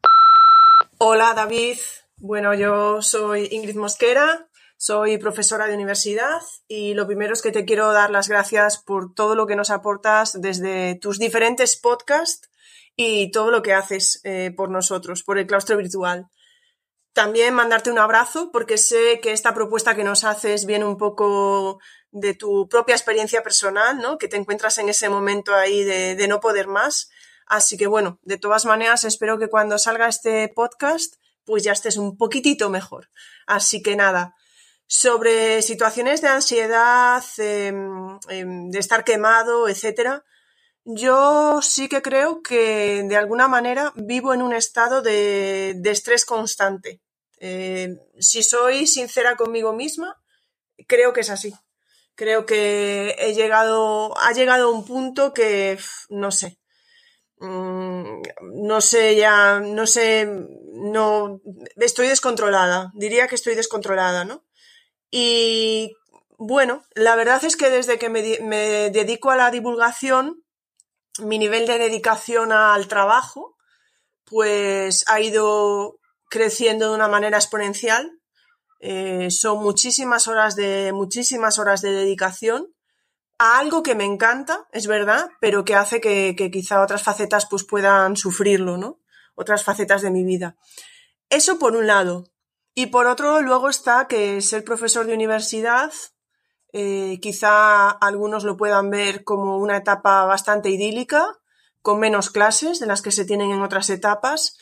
Hola 0.99 1.35
David, 1.35 1.77
bueno 2.19 2.55
yo 2.55 3.03
soy 3.03 3.49
Ingrid 3.51 3.75
Mosquera, 3.75 4.49
soy 4.77 5.19
profesora 5.19 5.67
de 5.67 5.75
universidad 5.75 6.41
y 6.69 6.95
lo 6.95 7.09
primero 7.09 7.33
es 7.33 7.43
que 7.43 7.51
te 7.51 7.65
quiero 7.65 7.93
dar 7.93 8.11
las 8.11 8.29
gracias 8.29 8.79
por 8.79 9.13
todo 9.13 9.35
lo 9.35 9.49
que 9.49 9.57
nos 9.57 9.71
aportas 9.71 10.41
desde 10.41 10.95
tus 10.95 11.19
diferentes 11.19 11.77
podcasts 11.77 12.49
y 12.95 13.33
todo 13.33 13.51
lo 13.51 13.63
que 13.63 13.75
haces 13.75 14.21
eh, 14.23 14.53
por 14.57 14.71
nosotros, 14.71 15.25
por 15.25 15.37
el 15.37 15.49
claustro 15.49 15.77
virtual. 15.77 16.29
También 17.13 17.55
mandarte 17.55 17.91
un 17.91 17.99
abrazo 17.99 18.53
porque 18.53 18.79
sé 18.79 19.19
que 19.21 19.33
esta 19.33 19.53
propuesta 19.53 19.97
que 19.97 20.05
nos 20.05 20.23
haces 20.23 20.65
viene 20.65 20.85
un 20.85 20.97
poco 20.97 21.81
de 22.21 22.35
tu 22.35 22.69
propia 22.69 22.95
experiencia 22.95 23.43
personal, 23.43 23.99
¿no? 23.99 24.19
Que 24.19 24.29
te 24.29 24.37
encuentras 24.37 24.79
en 24.79 24.89
ese 24.89 25.09
momento 25.09 25.55
ahí 25.55 25.85
de, 25.85 26.17
de 26.17 26.29
no 26.29 26.41
poder 26.41 26.67
más. 26.67 27.11
Así 27.47 27.77
que 27.77 27.87
bueno, 27.87 28.19
de 28.23 28.39
todas 28.39 28.65
maneras 28.65 29.05
espero 29.05 29.39
que 29.39 29.49
cuando 29.49 29.79
salga 29.79 30.09
este 30.09 30.49
podcast 30.49 31.17
pues 31.45 31.63
ya 31.63 31.73
estés 31.73 31.97
un 31.97 32.17
poquitito 32.17 32.69
mejor. 32.71 33.09
Así 33.47 33.83
que 33.83 33.97
nada, 33.97 34.35
sobre 34.87 35.63
situaciones 35.63 36.21
de 36.21 36.29
ansiedad, 36.29 37.25
em, 37.39 38.19
em, 38.29 38.71
de 38.71 38.79
estar 38.79 39.05
quemado, 39.05 39.69
etcétera, 39.69 40.25
yo 40.85 41.61
sí 41.63 41.89
que 41.89 42.03
creo 42.03 42.43
que 42.43 43.03
de 43.09 43.17
alguna 43.17 43.49
manera 43.49 43.93
vivo 43.97 44.35
en 44.35 44.43
un 44.43 44.53
estado 44.55 45.03
de, 45.03 45.81
estrés 45.85 46.25
constante. 46.25 47.01
Em, 47.39 47.99
si 48.19 48.43
soy 48.43 48.87
sincera 48.87 49.37
conmigo 49.37 49.73
misma, 49.73 50.17
creo 50.87 51.13
que 51.13 51.21
es 51.21 51.31
así. 51.31 51.55
Creo 52.17 52.47
que 52.47 53.15
he 53.19 53.35
llegado, 53.35 54.19
ha 54.19 54.33
llegado 54.33 54.69
a 54.69 54.73
un 54.73 54.85
punto 54.85 55.33
que, 55.33 55.79
no 56.09 56.31
sé, 56.33 56.59
mm, 57.39 58.23
no 58.65 58.81
sé 58.81 59.17
ya, 59.17 59.61
no 59.61 59.87
sé, 59.87 60.27
no, 60.75 61.41
estoy 61.77 62.09
descontrolada. 62.09 62.91
Diría 62.95 63.29
que 63.29 63.35
estoy 63.37 63.55
descontrolada, 63.55 64.25
¿no? 64.25 64.45
Y 65.11 65.95
bueno, 66.39 66.85
la 66.95 67.17
verdad 67.17 67.45
es 67.45 67.57
que 67.57 67.71
desde 67.71 67.99
que 67.99 68.09
me, 68.11 68.23
dedico 68.91 69.31
a 69.31 69.37
la 69.37 69.51
divulgación, 69.51 70.45
mi 71.19 71.39
nivel 71.39 71.67
de 71.67 71.79
dedicación 71.79 72.53
al 72.53 72.89
trabajo, 72.89 73.57
pues 74.25 75.05
ha 75.09 75.21
ido 75.21 75.99
creciendo 76.29 76.89
de 76.89 76.95
una 76.95 77.09
manera 77.09 77.39
exponencial. 77.39 78.21
Eh, 78.81 79.31
son 79.31 79.63
muchísimas 79.63 80.29
horas 80.29 80.55
de 80.57 80.93
muchísimas 80.93 81.59
horas 81.59 81.81
de 81.83 81.93
dedicación 81.93 82.75
a 83.39 83.59
algo 83.59 83.83
que 83.83 83.95
me 83.95 84.05
encanta, 84.05 84.67
es 84.73 84.87
verdad, 84.87 85.31
pero 85.41 85.65
que 85.65 85.75
hace 85.75 86.01
que, 86.01 86.35
quizá 86.51 86.83
otras 86.83 87.03
facetas 87.03 87.47
pues 87.47 87.65
puedan 87.65 88.17
sufrirlo, 88.17 88.79
¿no? 88.79 89.01
Otras 89.35 89.63
facetas 89.65 90.03
de 90.03 90.11
mi 90.11 90.25
vida. 90.25 90.57
Eso 91.29 91.59
por 91.59 91.77
un 91.77 91.87
lado. 91.87 92.25
Y 92.75 92.87
por 92.87 93.07
otro, 93.07 93.43
luego 93.43 93.69
está 93.69 94.07
que 94.07 94.41
ser 94.41 94.65
profesor 94.65 95.07
de 95.07 95.15
universidad, 95.15 95.93
eh, 96.73 97.19
quizá 97.21 97.91
algunos 97.91 98.45
lo 98.45 98.57
puedan 98.57 98.91
ver 98.91 99.25
como 99.25 99.59
una 99.59 99.79
etapa 99.79 100.25
bastante 100.25 100.71
idílica, 100.71 101.39
con 101.83 101.99
menos 102.01 102.31
clases 102.31 102.81
de 102.81 102.87
las 102.87 103.01
que 103.01 103.13
se 103.13 103.25
tienen 103.25 103.51
en 103.51 103.63
otras 103.63 103.89
etapas, 103.91 104.59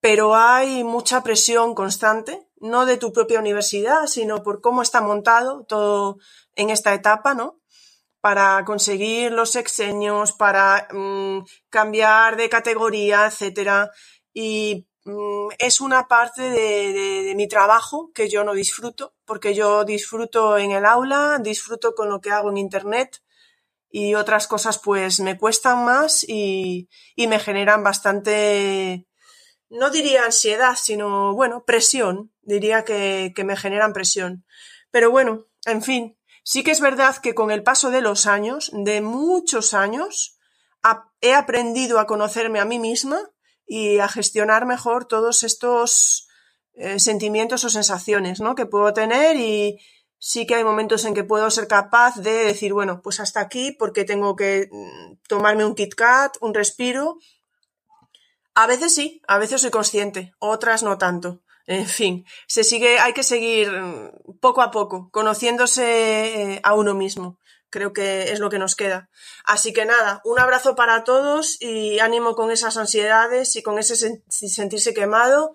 pero 0.00 0.34
hay 0.36 0.84
mucha 0.84 1.22
presión 1.22 1.74
constante, 1.74 2.48
no 2.60 2.86
de 2.86 2.96
tu 2.96 3.12
propia 3.12 3.40
universidad, 3.40 4.06
sino 4.06 4.42
por 4.42 4.60
cómo 4.60 4.82
está 4.82 5.00
montado 5.00 5.64
todo 5.64 6.18
en 6.54 6.70
esta 6.70 6.94
etapa, 6.94 7.34
¿no? 7.34 7.60
Para 8.20 8.64
conseguir 8.64 9.32
los 9.32 9.56
exenios, 9.56 10.32
para 10.32 10.88
mm, 10.92 11.44
cambiar 11.70 12.36
de 12.36 12.48
categoría, 12.48 13.26
etcétera. 13.26 13.90
Y 14.32 14.86
Mm, 15.04 15.48
es 15.58 15.80
una 15.80 16.08
parte 16.08 16.42
de, 16.42 17.34
mi 17.34 17.48
trabajo 17.48 18.10
que 18.14 18.28
yo 18.28 18.44
no 18.44 18.52
disfruto, 18.52 19.14
porque 19.24 19.54
yo 19.54 19.84
disfruto 19.84 20.58
en 20.58 20.72
el 20.72 20.84
aula, 20.84 21.38
disfruto 21.42 21.94
con 21.94 22.08
lo 22.10 22.20
que 22.20 22.30
hago 22.30 22.50
en 22.50 22.58
Internet 22.58 23.22
y 23.90 24.14
otras 24.14 24.46
cosas 24.48 24.78
pues 24.78 25.20
me 25.20 25.38
cuestan 25.38 25.84
más 25.84 26.24
y, 26.28 26.88
me 27.16 27.40
generan 27.40 27.82
bastante, 27.84 29.06
no 29.70 29.90
diría 29.90 30.24
ansiedad, 30.26 30.76
sino, 30.76 31.34
bueno, 31.34 31.64
presión, 31.64 32.32
diría 32.50 32.84
que, 32.84 33.32
que 33.34 33.44
me 33.44 33.56
generan 33.56 33.94
presión. 33.94 34.44
Pero 34.90 35.10
bueno, 35.10 35.46
en 35.64 35.82
fin, 35.82 36.18
sí 36.42 36.62
que 36.62 36.72
es 36.72 36.80
verdad 36.80 37.16
que 37.16 37.34
con 37.34 37.50
el 37.50 37.62
paso 37.62 37.90
de 37.90 38.02
los 38.02 38.26
años, 38.26 38.70
de 38.74 39.00
muchos 39.00 39.72
años, 39.72 40.38
he 41.20 41.34
aprendido 41.34 41.98
a 41.98 42.06
conocerme 42.06 42.60
a 42.60 42.64
mí 42.64 42.78
misma 42.78 43.20
y 43.66 43.98
a 43.98 44.08
gestionar 44.08 44.66
mejor 44.66 45.04
todos 45.04 45.42
estos 45.42 46.28
eh, 46.74 46.98
sentimientos 46.98 47.64
o 47.64 47.70
sensaciones 47.70 48.40
¿no? 48.40 48.54
que 48.54 48.66
puedo 48.66 48.92
tener 48.92 49.36
y 49.36 49.78
sí 50.18 50.46
que 50.46 50.54
hay 50.54 50.64
momentos 50.64 51.04
en 51.04 51.14
que 51.14 51.24
puedo 51.24 51.50
ser 51.50 51.68
capaz 51.68 52.16
de 52.16 52.32
decir, 52.44 52.72
bueno, 52.72 53.00
pues 53.02 53.20
hasta 53.20 53.40
aquí 53.40 53.72
porque 53.72 54.04
tengo 54.04 54.36
que 54.36 54.68
mm, 54.70 55.16
tomarme 55.28 55.64
un 55.64 55.74
Kit 55.74 55.94
Kat, 55.94 56.36
un 56.40 56.54
respiro. 56.54 57.18
A 58.54 58.66
veces 58.66 58.94
sí, 58.94 59.22
a 59.28 59.38
veces 59.38 59.60
soy 59.60 59.70
consciente, 59.70 60.32
otras 60.38 60.82
no 60.82 60.98
tanto. 60.98 61.42
En 61.70 61.86
fin, 61.86 62.26
se 62.48 62.64
sigue, 62.64 62.98
hay 62.98 63.12
que 63.12 63.22
seguir 63.22 63.70
mm, 63.70 64.38
poco 64.40 64.60
a 64.60 64.72
poco, 64.72 65.08
conociéndose 65.12 66.54
eh, 66.54 66.60
a 66.64 66.74
uno 66.74 66.94
mismo 66.94 67.38
creo 67.72 67.92
que 67.92 68.32
es 68.32 68.40
lo 68.40 68.50
que 68.50 68.58
nos 68.58 68.74
queda. 68.74 69.08
Así 69.44 69.72
que 69.72 69.84
nada, 69.84 70.20
un 70.24 70.40
abrazo 70.40 70.74
para 70.74 71.04
todos 71.04 71.62
y 71.62 72.00
ánimo 72.00 72.34
con 72.34 72.50
esas 72.50 72.76
ansiedades 72.76 73.54
y 73.54 73.62
con 73.62 73.78
ese 73.78 74.20
sentirse 74.28 74.92
quemado 74.92 75.54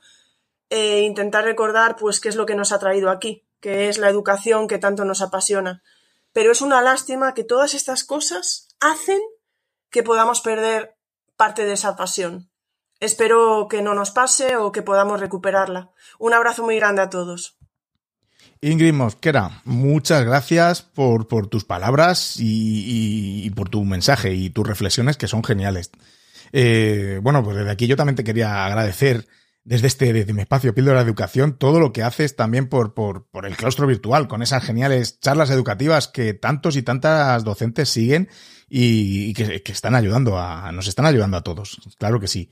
e 0.69 1.01
intentar 1.01 1.43
recordar 1.43 1.97
pues 1.97 2.21
qué 2.21 2.30
es 2.30 2.38
lo 2.38 2.45
que 2.45 2.56
nos 2.56 2.71
ha 2.71 2.80
traído 2.80 3.10
aquí, 3.10 3.45
que 3.60 3.89
es 3.89 3.97
la 3.97 4.08
educación 4.08 4.69
que 4.69 4.78
tanto 4.78 5.04
nos 5.04 5.21
apasiona. 5.21 5.84
Pero 6.32 6.54
es 6.54 6.62
una 6.62 6.82
lástima 6.82 7.34
que 7.34 7.43
todas 7.43 7.73
estas 7.73 8.06
cosas 8.06 8.69
hacen 8.80 9.19
que 9.89 10.01
podamos 10.01 10.39
perder 10.39 10.95
parte 11.36 11.65
de 11.65 11.73
esa 11.73 11.97
pasión. 11.97 12.49
Espero 12.99 13.67
que 13.69 13.81
no 13.81 13.93
nos 13.93 14.12
pase 14.12 14.55
o 14.55 14.71
que 14.71 14.81
podamos 14.81 15.19
recuperarla. 15.19 15.91
Un 16.19 16.34
abrazo 16.34 16.63
muy 16.63 16.77
grande 16.77 17.01
a 17.01 17.10
todos. 17.10 17.58
Ingrid 18.62 18.93
Mosquera, 18.93 19.62
muchas 19.65 20.25
gracias 20.25 20.81
por, 20.81 21.27
tus 21.47 21.65
palabras 21.65 22.38
y, 22.39 23.49
por 23.51 23.69
tu 23.69 23.84
mensaje 23.84 24.34
y 24.34 24.49
tus 24.49 24.67
reflexiones 24.67 25.17
que 25.17 25.27
son 25.27 25.43
geniales. 25.43 25.91
Eh, 26.51 27.19
bueno, 27.21 27.43
pues 27.43 27.58
desde 27.58 27.71
aquí 27.71 27.88
yo 27.88 27.95
también 27.95 28.15
te 28.15 28.23
quería 28.23 28.65
agradecer 28.65 29.27
desde 29.65 29.88
este, 29.88 30.13
desde 30.13 30.34
mi 30.34 30.41
espacio 30.41 30.73
Píldora 30.73 30.99
de 30.99 31.05
Educación, 31.05 31.58
todo 31.58 31.79
lo 31.79 31.91
que 31.91 32.03
haces 32.03 32.36
también 32.36 32.67
por 32.67 32.93
el 33.43 33.58
claustro 33.58 33.88
virtual, 33.88 34.27
con 34.27 34.41
esas 34.41 34.63
geniales 34.63 35.19
charlas 35.19 35.49
educativas 35.49 36.08
que 36.08 36.34
tantos 36.34 36.75
y 36.75 36.84
tantas 36.84 37.43
docentes 37.43 37.89
siguen 37.89 38.29
y, 38.69 39.34
que, 39.34 39.62
que, 39.63 39.71
están 39.71 39.95
ayudando 39.95 40.39
a, 40.39 40.71
nos 40.71 40.88
están 40.88 41.05
ayudando 41.05 41.38
a 41.38 41.43
todos. 41.43 41.79
Claro 41.97 42.19
que 42.19 42.27
sí. 42.27 42.51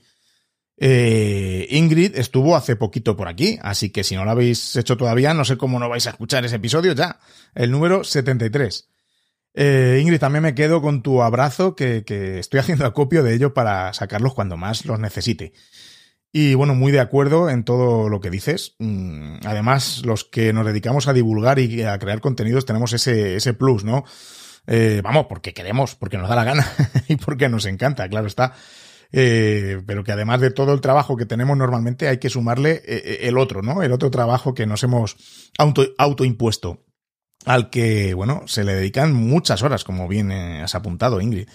Eh, 0.76 1.66
Ingrid 1.70 2.16
estuvo 2.16 2.56
hace 2.56 2.76
poquito 2.76 3.16
por 3.16 3.28
aquí, 3.28 3.58
así 3.62 3.90
que 3.90 4.02
si 4.02 4.16
no 4.16 4.24
lo 4.24 4.32
habéis 4.32 4.74
hecho 4.76 4.96
todavía, 4.96 5.34
no 5.34 5.44
sé 5.44 5.56
cómo 5.56 5.78
no 5.78 5.88
vais 5.88 6.06
a 6.06 6.10
escuchar 6.10 6.44
ese 6.44 6.56
episodio 6.56 6.92
ya, 6.92 7.20
el 7.54 7.70
número 7.70 8.04
73. 8.04 8.88
Eh, 9.56 10.00
Ingrid, 10.02 10.18
también 10.18 10.42
me 10.42 10.54
quedo 10.54 10.82
con 10.82 11.02
tu 11.02 11.22
abrazo, 11.22 11.76
que, 11.76 12.04
estoy 12.38 12.60
haciendo 12.60 12.86
acopio 12.86 13.22
de 13.22 13.34
ello 13.34 13.54
para 13.54 13.92
sacarlos 13.92 14.34
cuando 14.34 14.56
más 14.56 14.84
los 14.84 14.98
necesite. 14.98 15.52
Y 16.32 16.54
bueno, 16.54 16.74
muy 16.74 16.90
de 16.90 16.98
acuerdo 16.98 17.48
en 17.48 17.62
todo 17.62 18.08
lo 18.08 18.20
que 18.20 18.30
dices. 18.30 18.74
Mm, 18.80 19.36
además, 19.44 20.02
los 20.04 20.24
que 20.24 20.52
nos 20.52 20.66
dedicamos 20.66 21.06
a 21.06 21.12
divulgar 21.12 21.60
y 21.60 21.82
a 21.82 21.96
crear 22.00 22.20
contenidos 22.20 22.66
tenemos 22.66 22.92
ese, 22.92 23.36
ese 23.36 23.54
plus, 23.54 23.84
¿no? 23.84 24.04
Eh, 24.66 25.00
vamos, 25.04 25.26
porque 25.28 25.54
queremos, 25.54 25.94
porque 25.94 26.18
nos 26.18 26.28
da 26.28 26.34
la 26.34 26.44
gana 26.44 26.66
y 27.08 27.16
porque 27.16 27.48
nos 27.48 27.66
encanta, 27.66 28.08
claro 28.08 28.26
está. 28.26 28.54
Eh, 29.16 29.80
pero 29.86 30.02
que 30.02 30.10
además 30.10 30.40
de 30.40 30.50
todo 30.50 30.72
el 30.72 30.80
trabajo 30.80 31.16
que 31.16 31.24
tenemos 31.24 31.56
normalmente 31.56 32.08
hay 32.08 32.18
que 32.18 32.28
sumarle 32.28 32.72
eh, 32.72 32.82
eh, 32.84 33.18
el 33.22 33.38
otro, 33.38 33.62
¿no? 33.62 33.80
El 33.80 33.92
otro 33.92 34.10
trabajo 34.10 34.54
que 34.54 34.66
nos 34.66 34.82
hemos 34.82 35.16
auto, 35.56 35.86
autoimpuesto, 35.98 36.82
al 37.44 37.70
que, 37.70 38.12
bueno, 38.14 38.42
se 38.46 38.64
le 38.64 38.74
dedican 38.74 39.12
muchas 39.12 39.62
horas, 39.62 39.84
como 39.84 40.08
bien 40.08 40.32
has 40.32 40.74
apuntado, 40.74 41.20
Ingrid. 41.20 41.46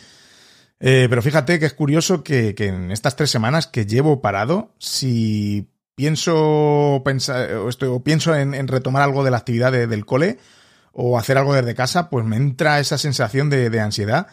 pero 0.79 1.21
fíjate 1.21 1.59
que 1.59 1.65
es 1.65 1.73
curioso 1.73 2.23
que, 2.23 2.55
en 2.57 2.91
estas 2.91 3.17
tres 3.17 3.29
semanas 3.29 3.67
que 3.67 3.85
llevo 3.85 4.21
parado, 4.21 4.73
si 4.79 5.69
pienso, 5.95 7.01
pensar, 7.03 7.51
o 7.55 8.03
pienso 8.05 8.33
en, 8.37 8.69
retomar 8.69 9.01
algo 9.01 9.25
de 9.25 9.31
la 9.31 9.37
actividad 9.37 9.73
del 9.73 10.05
cole, 10.05 10.37
o 10.93 11.19
hacer 11.19 11.37
algo 11.37 11.53
desde 11.53 11.75
casa, 11.75 12.09
pues 12.09 12.23
me 12.25 12.37
entra 12.37 12.79
esa 12.79 12.97
sensación 12.97 13.49
de, 13.49 13.77
ansiedad. 13.81 14.27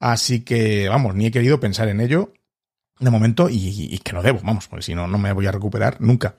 Así 0.00 0.40
que, 0.40 0.88
vamos, 0.88 1.14
ni 1.14 1.26
he 1.26 1.30
querido 1.30 1.60
pensar 1.60 1.86
en 1.86 2.00
ello 2.00 2.32
de 2.98 3.10
momento 3.10 3.48
y, 3.50 3.98
que 3.98 4.12
no 4.12 4.22
debo, 4.22 4.40
vamos, 4.42 4.68
porque 4.68 4.84
si 4.84 4.94
no, 4.94 5.06
no 5.06 5.18
me 5.18 5.32
voy 5.32 5.46
a 5.46 5.52
recuperar 5.52 6.00
nunca. 6.00 6.36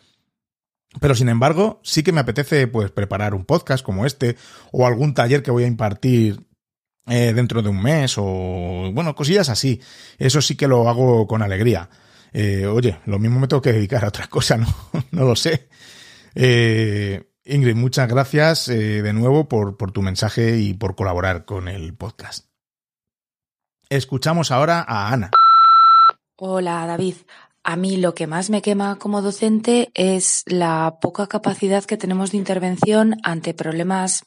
Pero 0.99 1.15
sin 1.15 1.29
embargo, 1.29 1.81
sí 1.83 2.03
que 2.03 2.11
me 2.11 2.21
apetece 2.21 2.67
pues 2.67 2.91
preparar 2.91 3.33
un 3.33 3.45
podcast 3.45 3.83
como 3.83 4.05
este 4.05 4.37
o 4.71 4.87
algún 4.87 5.13
taller 5.13 5.43
que 5.43 5.51
voy 5.51 5.63
a 5.63 5.67
impartir 5.67 6.39
eh, 7.07 7.33
dentro 7.33 7.61
de 7.61 7.69
un 7.69 7.81
mes 7.81 8.15
o 8.17 8.91
bueno, 8.93 9.13
cosillas 9.15 9.49
así. 9.49 9.81
Eso 10.17 10.41
sí 10.41 10.55
que 10.55 10.67
lo 10.67 10.87
hago 10.87 11.27
con 11.27 11.41
alegría. 11.41 11.89
Eh, 12.31 12.65
oye, 12.65 12.99
lo 13.05 13.19
mismo 13.19 13.39
me 13.39 13.47
tengo 13.47 13.61
que 13.61 13.73
dedicar 13.73 14.05
a 14.05 14.09
otra 14.09 14.27
cosa, 14.27 14.57
no, 14.57 14.67
no 15.11 15.25
lo 15.25 15.35
sé. 15.35 15.67
Eh, 16.33 17.31
Ingrid, 17.43 17.75
muchas 17.75 18.07
gracias 18.09 18.67
de 18.67 19.13
nuevo 19.13 19.47
por, 19.47 19.77
por 19.77 19.91
tu 19.91 20.01
mensaje 20.01 20.57
y 20.57 20.73
por 20.73 20.95
colaborar 20.95 21.45
con 21.45 21.67
el 21.67 21.93
podcast. 21.93 22.47
Escuchamos 23.89 24.49
ahora 24.49 24.83
a 24.87 25.13
Ana. 25.13 25.29
Hola 26.37 26.85
David, 26.87 27.15
a 27.67 27.77
mí 27.77 27.97
lo 27.97 28.13
que 28.13 28.27
más 28.27 28.51
me 28.51 28.61
quema 28.61 28.97
como 28.99 29.23
docente 29.23 29.89
es 29.95 30.43
la 30.45 30.99
poca 31.01 31.25
capacidad 31.25 31.83
que 31.83 31.97
tenemos 31.97 32.31
de 32.31 32.37
intervención 32.37 33.15
ante 33.23 33.55
problemas, 33.55 34.23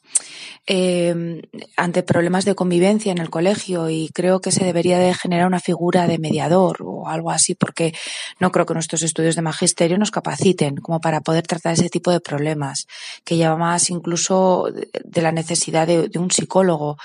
eh, 0.67 1.41
ante 1.77 2.03
problemas 2.03 2.43
de 2.43 2.53
convivencia 2.53 3.13
en 3.13 3.17
el 3.17 3.29
colegio 3.29 3.89
y 3.89 4.09
creo 4.09 4.41
que 4.41 4.51
se 4.51 4.65
debería 4.65 4.99
de 4.99 5.13
generar 5.13 5.47
una 5.47 5.61
figura 5.61 6.05
de 6.05 6.19
mediador 6.19 6.79
o 6.83 7.07
algo 7.07 7.31
así 7.31 7.55
porque 7.55 7.93
no 8.41 8.51
creo 8.51 8.65
que 8.65 8.73
nuestros 8.73 9.03
estudios 9.03 9.37
de 9.37 9.41
magisterio 9.41 9.97
nos 9.97 10.11
capaciten 10.11 10.75
como 10.75 10.99
para 10.99 11.21
poder 11.21 11.47
tratar 11.47 11.75
ese 11.75 11.89
tipo 11.89 12.11
de 12.11 12.19
problemas 12.19 12.87
que 13.23 13.37
lleva 13.37 13.55
más 13.55 13.89
incluso 13.89 14.67
de 14.69 15.21
la 15.21 15.31
necesidad 15.31 15.87
de, 15.87 16.11
un 16.19 16.29
psicólogo. 16.29 16.97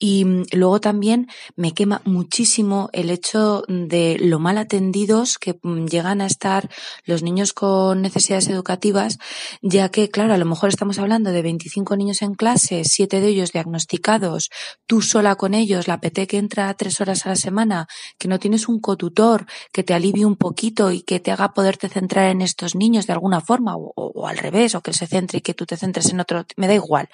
Y 0.00 0.26
luego 0.52 0.80
también 0.80 1.28
me 1.54 1.72
quema 1.72 2.02
muchísimo 2.04 2.90
el 2.92 3.10
hecho 3.10 3.62
de 3.68 4.16
lo 4.18 4.40
mal 4.40 4.58
atendidos 4.58 5.38
que 5.38 5.56
Mm, 5.67 5.67
llegan 5.86 6.20
a 6.20 6.26
estar 6.26 6.68
los 7.04 7.22
niños 7.22 7.52
con 7.52 8.02
necesidades 8.02 8.48
educativas, 8.48 9.18
ya 9.62 9.88
que, 9.90 10.10
claro, 10.10 10.34
a 10.34 10.38
lo 10.38 10.44
mejor 10.44 10.68
estamos 10.68 10.98
hablando 10.98 11.30
de 11.30 11.42
25 11.42 11.96
niños 11.96 12.22
en 12.22 12.34
clase, 12.34 12.82
siete 12.84 13.20
de 13.20 13.28
ellos 13.28 13.52
diagnosticados, 13.52 14.50
tú 14.86 15.02
sola 15.02 15.36
con 15.36 15.54
ellos, 15.54 15.88
la 15.88 16.00
PT 16.00 16.26
que 16.26 16.38
entra 16.38 16.72
tres 16.74 17.00
horas 17.00 17.26
a 17.26 17.30
la 17.30 17.36
semana, 17.36 17.86
que 18.18 18.28
no 18.28 18.38
tienes 18.38 18.68
un 18.68 18.80
cotutor 18.80 19.46
que 19.72 19.82
te 19.82 19.94
alivie 19.94 20.24
un 20.24 20.36
poquito 20.36 20.90
y 20.90 21.02
que 21.02 21.20
te 21.20 21.30
haga 21.30 21.52
poderte 21.52 21.88
centrar 21.88 22.30
en 22.30 22.42
estos 22.42 22.74
niños 22.74 23.06
de 23.06 23.12
alguna 23.12 23.40
forma, 23.40 23.74
o, 23.76 24.26
al 24.26 24.38
revés, 24.38 24.74
o 24.74 24.80
que 24.80 24.90
él 24.90 24.96
se 24.96 25.06
centre 25.06 25.38
y 25.38 25.40
que 25.40 25.54
tú 25.54 25.66
te 25.66 25.76
centres 25.76 26.10
en 26.10 26.20
otro, 26.20 26.44
me 26.56 26.66
da 26.66 26.74
igual. 26.74 27.08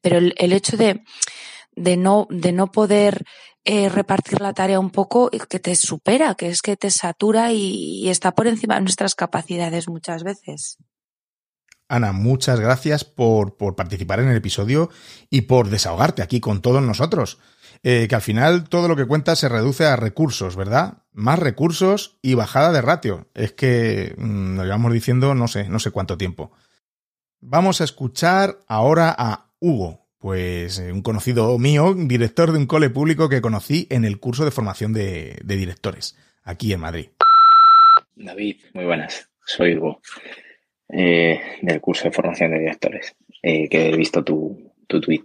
Pero 0.00 0.18
el 0.18 0.52
hecho 0.52 0.76
de 0.76 1.02
de 1.78 1.96
no, 1.96 2.26
de 2.30 2.52
no 2.52 2.70
poder 2.70 3.24
eh, 3.64 3.88
repartir 3.88 4.40
la 4.40 4.54
tarea 4.54 4.80
un 4.80 4.90
poco 4.90 5.30
que 5.30 5.58
te 5.58 5.74
supera, 5.76 6.34
que 6.34 6.48
es 6.48 6.62
que 6.62 6.76
te 6.76 6.90
satura 6.90 7.52
y, 7.52 8.08
está 8.08 8.32
por 8.32 8.46
encima 8.46 8.76
de 8.76 8.82
nuestras 8.82 9.14
capacidades 9.14 9.88
muchas 9.88 10.22
veces. 10.22 10.78
Ana, 11.88 12.12
muchas 12.12 12.60
gracias 12.60 13.04
por, 13.04 13.56
por, 13.56 13.74
participar 13.74 14.20
en 14.20 14.28
el 14.28 14.36
episodio 14.36 14.90
y 15.30 15.42
por 15.42 15.70
desahogarte 15.70 16.22
aquí 16.22 16.40
con 16.40 16.60
todos 16.60 16.82
nosotros. 16.82 17.38
Eh, 17.82 18.06
que 18.08 18.14
al 18.14 18.22
final 18.22 18.68
todo 18.68 18.88
lo 18.88 18.96
que 18.96 19.06
cuentas 19.06 19.38
se 19.38 19.48
reduce 19.48 19.86
a 19.86 19.96
recursos, 19.96 20.56
¿verdad? 20.56 21.04
Más 21.12 21.38
recursos 21.38 22.18
y 22.22 22.34
bajada 22.34 22.72
de 22.72 22.82
ratio. 22.82 23.28
Es 23.34 23.52
que 23.52 24.14
mm, 24.18 24.56
lo 24.56 24.64
llevamos 24.64 24.92
diciendo 24.92 25.34
no 25.34 25.46
sé, 25.46 25.68
no 25.68 25.78
sé 25.78 25.90
cuánto 25.90 26.18
tiempo. 26.18 26.52
Vamos 27.40 27.80
a 27.80 27.84
escuchar 27.84 28.58
ahora 28.66 29.14
a 29.16 29.52
Hugo, 29.60 30.07
pues 30.18 30.78
eh, 30.78 30.92
un 30.92 31.02
conocido 31.02 31.58
mío, 31.58 31.94
director 31.94 32.52
de 32.52 32.58
un 32.58 32.66
cole 32.66 32.90
público 32.90 33.28
que 33.28 33.40
conocí 33.40 33.86
en 33.90 34.04
el 34.04 34.18
curso 34.18 34.44
de 34.44 34.50
formación 34.50 34.92
de, 34.92 35.40
directores, 35.44 36.16
aquí 36.42 36.72
en 36.72 36.80
Madrid. 36.80 37.08
David, 38.16 38.56
muy 38.74 38.84
buenas. 38.84 39.30
Soy 39.44 39.76
Hugo, 39.76 40.00
eh, 40.88 41.40
del 41.62 41.80
curso 41.80 42.04
de 42.04 42.12
formación 42.12 42.50
de 42.50 42.58
directores, 42.58 43.16
eh, 43.42 43.68
que 43.68 43.90
he 43.90 43.96
visto 43.96 44.24
tu, 44.24 44.72
tu 44.86 45.00
tweet, 45.00 45.22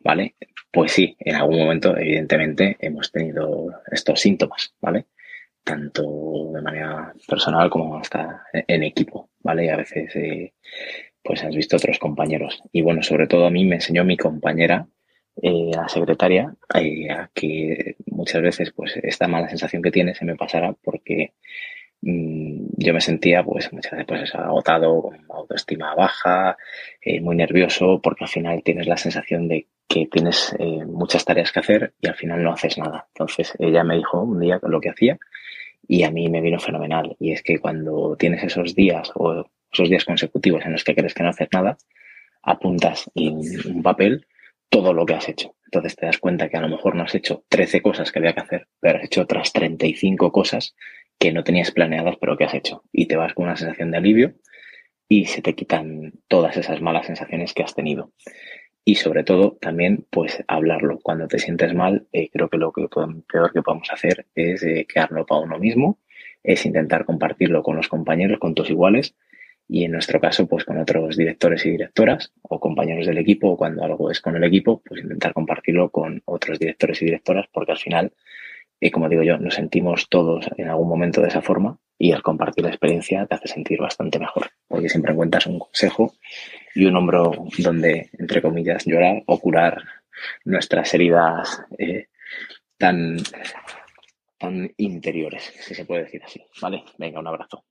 ¿vale? 0.00 0.36
Pues 0.70 0.92
sí, 0.92 1.16
en 1.18 1.34
algún 1.34 1.58
momento, 1.58 1.96
evidentemente, 1.96 2.76
hemos 2.80 3.10
tenido 3.10 3.82
estos 3.90 4.20
síntomas, 4.20 4.72
¿vale? 4.80 5.06
Tanto 5.64 6.52
de 6.54 6.62
manera 6.62 7.12
personal 7.26 7.68
como 7.68 7.98
hasta 7.98 8.44
en 8.52 8.84
equipo, 8.84 9.30
¿vale? 9.40 9.66
Y 9.66 9.68
a 9.68 9.76
veces 9.76 10.14
pues 11.28 11.44
has 11.44 11.54
visto 11.54 11.76
otros 11.76 11.98
compañeros. 11.98 12.62
Y 12.72 12.80
bueno, 12.80 13.02
sobre 13.02 13.26
todo 13.26 13.44
a 13.44 13.50
mí 13.50 13.66
me 13.66 13.74
enseñó 13.76 14.02
mi 14.02 14.16
compañera, 14.16 14.88
eh, 15.42 15.70
la 15.74 15.86
secretaria, 15.86 16.54
eh, 16.74 17.10
a 17.10 17.30
que 17.34 17.96
muchas 18.06 18.40
veces 18.40 18.72
pues 18.72 18.96
esta 19.02 19.28
mala 19.28 19.46
sensación 19.50 19.82
que 19.82 19.90
tiene 19.90 20.14
se 20.14 20.24
me 20.24 20.36
pasara 20.36 20.72
porque 20.72 21.34
mm, 22.00 22.68
yo 22.78 22.94
me 22.94 23.02
sentía 23.02 23.44
pues 23.44 23.70
muchas 23.74 23.92
veces 23.92 24.06
pues, 24.06 24.34
agotado, 24.34 25.02
con 25.02 25.18
autoestima 25.28 25.94
baja, 25.94 26.56
eh, 27.02 27.20
muy 27.20 27.36
nervioso, 27.36 28.00
porque 28.02 28.24
al 28.24 28.30
final 28.30 28.62
tienes 28.64 28.86
la 28.86 28.96
sensación 28.96 29.48
de 29.48 29.66
que 29.86 30.06
tienes 30.06 30.56
muchas 30.86 31.24
tareas 31.26 31.52
que 31.52 31.60
hacer 31.60 31.94
y 32.00 32.08
al 32.08 32.14
final 32.14 32.42
no 32.42 32.52
haces 32.52 32.78
nada. 32.78 33.06
Entonces 33.08 33.54
ella 33.58 33.84
me 33.84 33.96
dijo 33.96 34.22
un 34.22 34.40
día 34.40 34.58
lo 34.62 34.80
que 34.80 34.90
hacía 34.90 35.18
y 35.86 36.04
a 36.04 36.10
mí 36.10 36.28
me 36.28 36.40
vino 36.40 36.58
fenomenal. 36.58 37.16
Y 37.20 37.32
es 37.32 37.42
que 37.42 37.58
cuando 37.58 38.16
tienes 38.18 38.42
esos 38.44 38.74
días 38.74 39.10
o 39.14 39.46
esos 39.72 39.88
días 39.88 40.04
consecutivos 40.04 40.64
en 40.64 40.72
los 40.72 40.84
que 40.84 40.94
crees 40.94 41.14
que 41.14 41.22
no 41.22 41.30
haces 41.30 41.48
nada, 41.52 41.76
apuntas 42.42 43.10
en 43.14 43.40
un 43.66 43.82
papel 43.82 44.26
todo 44.68 44.92
lo 44.92 45.06
que 45.06 45.14
has 45.14 45.28
hecho. 45.28 45.54
Entonces 45.64 45.96
te 45.96 46.06
das 46.06 46.18
cuenta 46.18 46.48
que 46.48 46.56
a 46.56 46.60
lo 46.60 46.68
mejor 46.68 46.94
no 46.94 47.02
has 47.02 47.14
hecho 47.14 47.44
13 47.48 47.82
cosas 47.82 48.10
que 48.10 48.18
había 48.18 48.32
que 48.32 48.40
hacer, 48.40 48.68
pero 48.80 48.98
has 48.98 49.04
hecho 49.04 49.22
otras 49.22 49.52
35 49.52 50.32
cosas 50.32 50.74
que 51.18 51.32
no 51.32 51.44
tenías 51.44 51.70
planeadas, 51.72 52.16
pero 52.20 52.36
que 52.36 52.44
has 52.44 52.54
hecho. 52.54 52.84
Y 52.92 53.06
te 53.06 53.16
vas 53.16 53.34
con 53.34 53.46
una 53.46 53.56
sensación 53.56 53.90
de 53.90 53.98
alivio 53.98 54.34
y 55.08 55.26
se 55.26 55.42
te 55.42 55.54
quitan 55.54 56.12
todas 56.28 56.56
esas 56.56 56.80
malas 56.80 57.06
sensaciones 57.06 57.52
que 57.54 57.62
has 57.62 57.74
tenido. 57.74 58.12
Y 58.84 58.94
sobre 58.94 59.24
todo 59.24 59.58
también, 59.60 60.06
pues 60.10 60.42
hablarlo. 60.48 60.98
Cuando 61.02 61.28
te 61.28 61.38
sientes 61.38 61.74
mal, 61.74 62.06
eh, 62.12 62.30
creo 62.30 62.48
que 62.48 62.56
lo 62.56 62.72
que 62.72 62.88
peor 63.30 63.52
que 63.52 63.62
podemos 63.62 63.90
hacer 63.92 64.26
es 64.34 64.62
eh, 64.62 64.86
quedarlo 64.88 65.26
para 65.26 65.42
uno 65.42 65.58
mismo, 65.58 65.98
es 66.42 66.64
intentar 66.64 67.04
compartirlo 67.04 67.62
con 67.62 67.76
los 67.76 67.88
compañeros, 67.88 68.38
con 68.38 68.54
tus 68.54 68.70
iguales, 68.70 69.14
y 69.68 69.84
en 69.84 69.92
nuestro 69.92 70.18
caso, 70.18 70.46
pues 70.46 70.64
con 70.64 70.78
otros 70.78 71.16
directores 71.16 71.64
y 71.66 71.70
directoras 71.70 72.32
o 72.42 72.58
compañeros 72.58 73.06
del 73.06 73.18
equipo, 73.18 73.50
o 73.50 73.56
cuando 73.56 73.84
algo 73.84 74.10
es 74.10 74.20
con 74.20 74.34
el 74.34 74.44
equipo, 74.44 74.80
pues 74.82 75.02
intentar 75.02 75.34
compartirlo 75.34 75.90
con 75.90 76.22
otros 76.24 76.58
directores 76.58 77.02
y 77.02 77.04
directoras, 77.04 77.46
porque 77.52 77.72
al 77.72 77.78
final, 77.78 78.12
y 78.80 78.90
como 78.90 79.10
digo 79.10 79.22
yo, 79.22 79.36
nos 79.36 79.54
sentimos 79.54 80.08
todos 80.08 80.48
en 80.56 80.68
algún 80.68 80.88
momento 80.88 81.20
de 81.20 81.28
esa 81.28 81.42
forma 81.42 81.78
y 81.98 82.12
al 82.12 82.22
compartir 82.22 82.64
la 82.64 82.70
experiencia 82.70 83.26
te 83.26 83.34
hace 83.34 83.48
sentir 83.48 83.78
bastante 83.78 84.18
mejor, 84.18 84.50
porque 84.66 84.88
siempre 84.88 85.12
encuentras 85.12 85.46
un 85.46 85.58
consejo 85.58 86.14
y 86.74 86.86
un 86.86 86.96
hombro 86.96 87.32
donde, 87.58 88.08
entre 88.18 88.40
comillas, 88.40 88.86
llorar 88.86 89.22
o 89.26 89.38
curar 89.38 89.82
nuestras 90.44 90.94
heridas 90.94 91.62
eh, 91.76 92.06
tan, 92.78 93.18
tan 94.38 94.72
interiores, 94.78 95.52
si 95.60 95.74
se 95.74 95.84
puede 95.84 96.04
decir 96.04 96.22
así. 96.24 96.42
¿Vale? 96.62 96.84
Venga, 96.96 97.20
un 97.20 97.26
abrazo. 97.26 97.64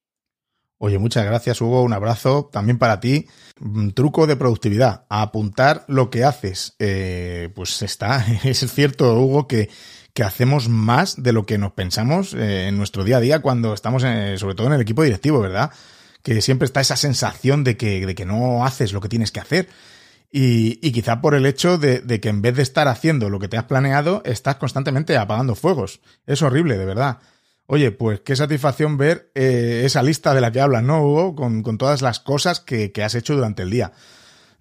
Oye, 0.79 0.99
muchas 0.99 1.25
gracias, 1.25 1.59
Hugo. 1.59 1.81
Un 1.81 1.93
abrazo 1.93 2.49
también 2.51 2.77
para 2.77 2.99
ti. 2.99 3.27
Un 3.59 3.93
truco 3.93 4.27
de 4.27 4.35
productividad. 4.35 5.05
Apuntar 5.09 5.85
lo 5.87 6.11
que 6.11 6.23
haces. 6.23 6.75
Eh, 6.79 7.49
pues 7.55 7.81
está. 7.81 8.25
Es 8.43 8.59
cierto, 8.71 9.19
Hugo, 9.19 9.47
que, 9.47 9.69
que 10.13 10.23
hacemos 10.23 10.69
más 10.69 11.21
de 11.23 11.33
lo 11.33 11.45
que 11.45 11.57
nos 11.57 11.71
pensamos 11.71 12.33
eh, 12.33 12.67
en 12.67 12.77
nuestro 12.77 13.03
día 13.03 13.17
a 13.17 13.21
día 13.21 13.39
cuando 13.39 13.73
estamos, 13.73 14.03
sobre 14.03 14.55
todo 14.55 14.67
en 14.67 14.73
el 14.73 14.81
equipo 14.81 15.03
directivo, 15.03 15.39
¿verdad? 15.39 15.71
Que 16.21 16.41
siempre 16.41 16.67
está 16.67 16.81
esa 16.81 16.95
sensación 16.95 17.63
de 17.63 17.75
que, 17.75 18.05
de 18.05 18.13
que 18.13 18.25
no 18.25 18.63
haces 18.63 18.93
lo 18.93 19.01
que 19.01 19.09
tienes 19.09 19.31
que 19.31 19.39
hacer. 19.39 19.69
Y, 20.31 20.79
y 20.87 20.91
quizá 20.91 21.21
por 21.21 21.33
el 21.33 21.45
hecho 21.45 21.79
de, 21.79 22.01
de, 22.01 22.19
que 22.19 22.29
en 22.29 22.41
vez 22.43 22.55
de 22.55 22.61
estar 22.61 22.87
haciendo 22.87 23.29
lo 23.29 23.39
que 23.39 23.47
te 23.47 23.57
has 23.57 23.63
planeado, 23.63 24.21
estás 24.25 24.57
constantemente 24.57 25.17
apagando 25.17 25.55
fuegos. 25.55 26.01
Es 26.27 26.43
horrible, 26.43 26.77
de 26.77 26.85
verdad. 26.85 27.19
Oye, 27.69 27.91
pues 27.91 28.21
qué 28.21 28.33
satisfacción 28.37 28.97
ver 28.97 29.29
eh, 29.35 29.81
esa 29.83 30.01
lista 30.01 30.33
de 30.33 30.39
la 30.39 30.53
que 30.53 30.61
hablas, 30.61 30.83
¿no, 30.83 31.03
Hugo? 31.03 31.35
Con, 31.35 31.77
todas 31.77 32.01
las 32.01 32.21
cosas 32.21 32.61
que, 32.61 32.93
que, 32.93 33.03
has 33.03 33.13
hecho 33.13 33.35
durante 33.35 33.63
el 33.63 33.69
día. 33.69 33.91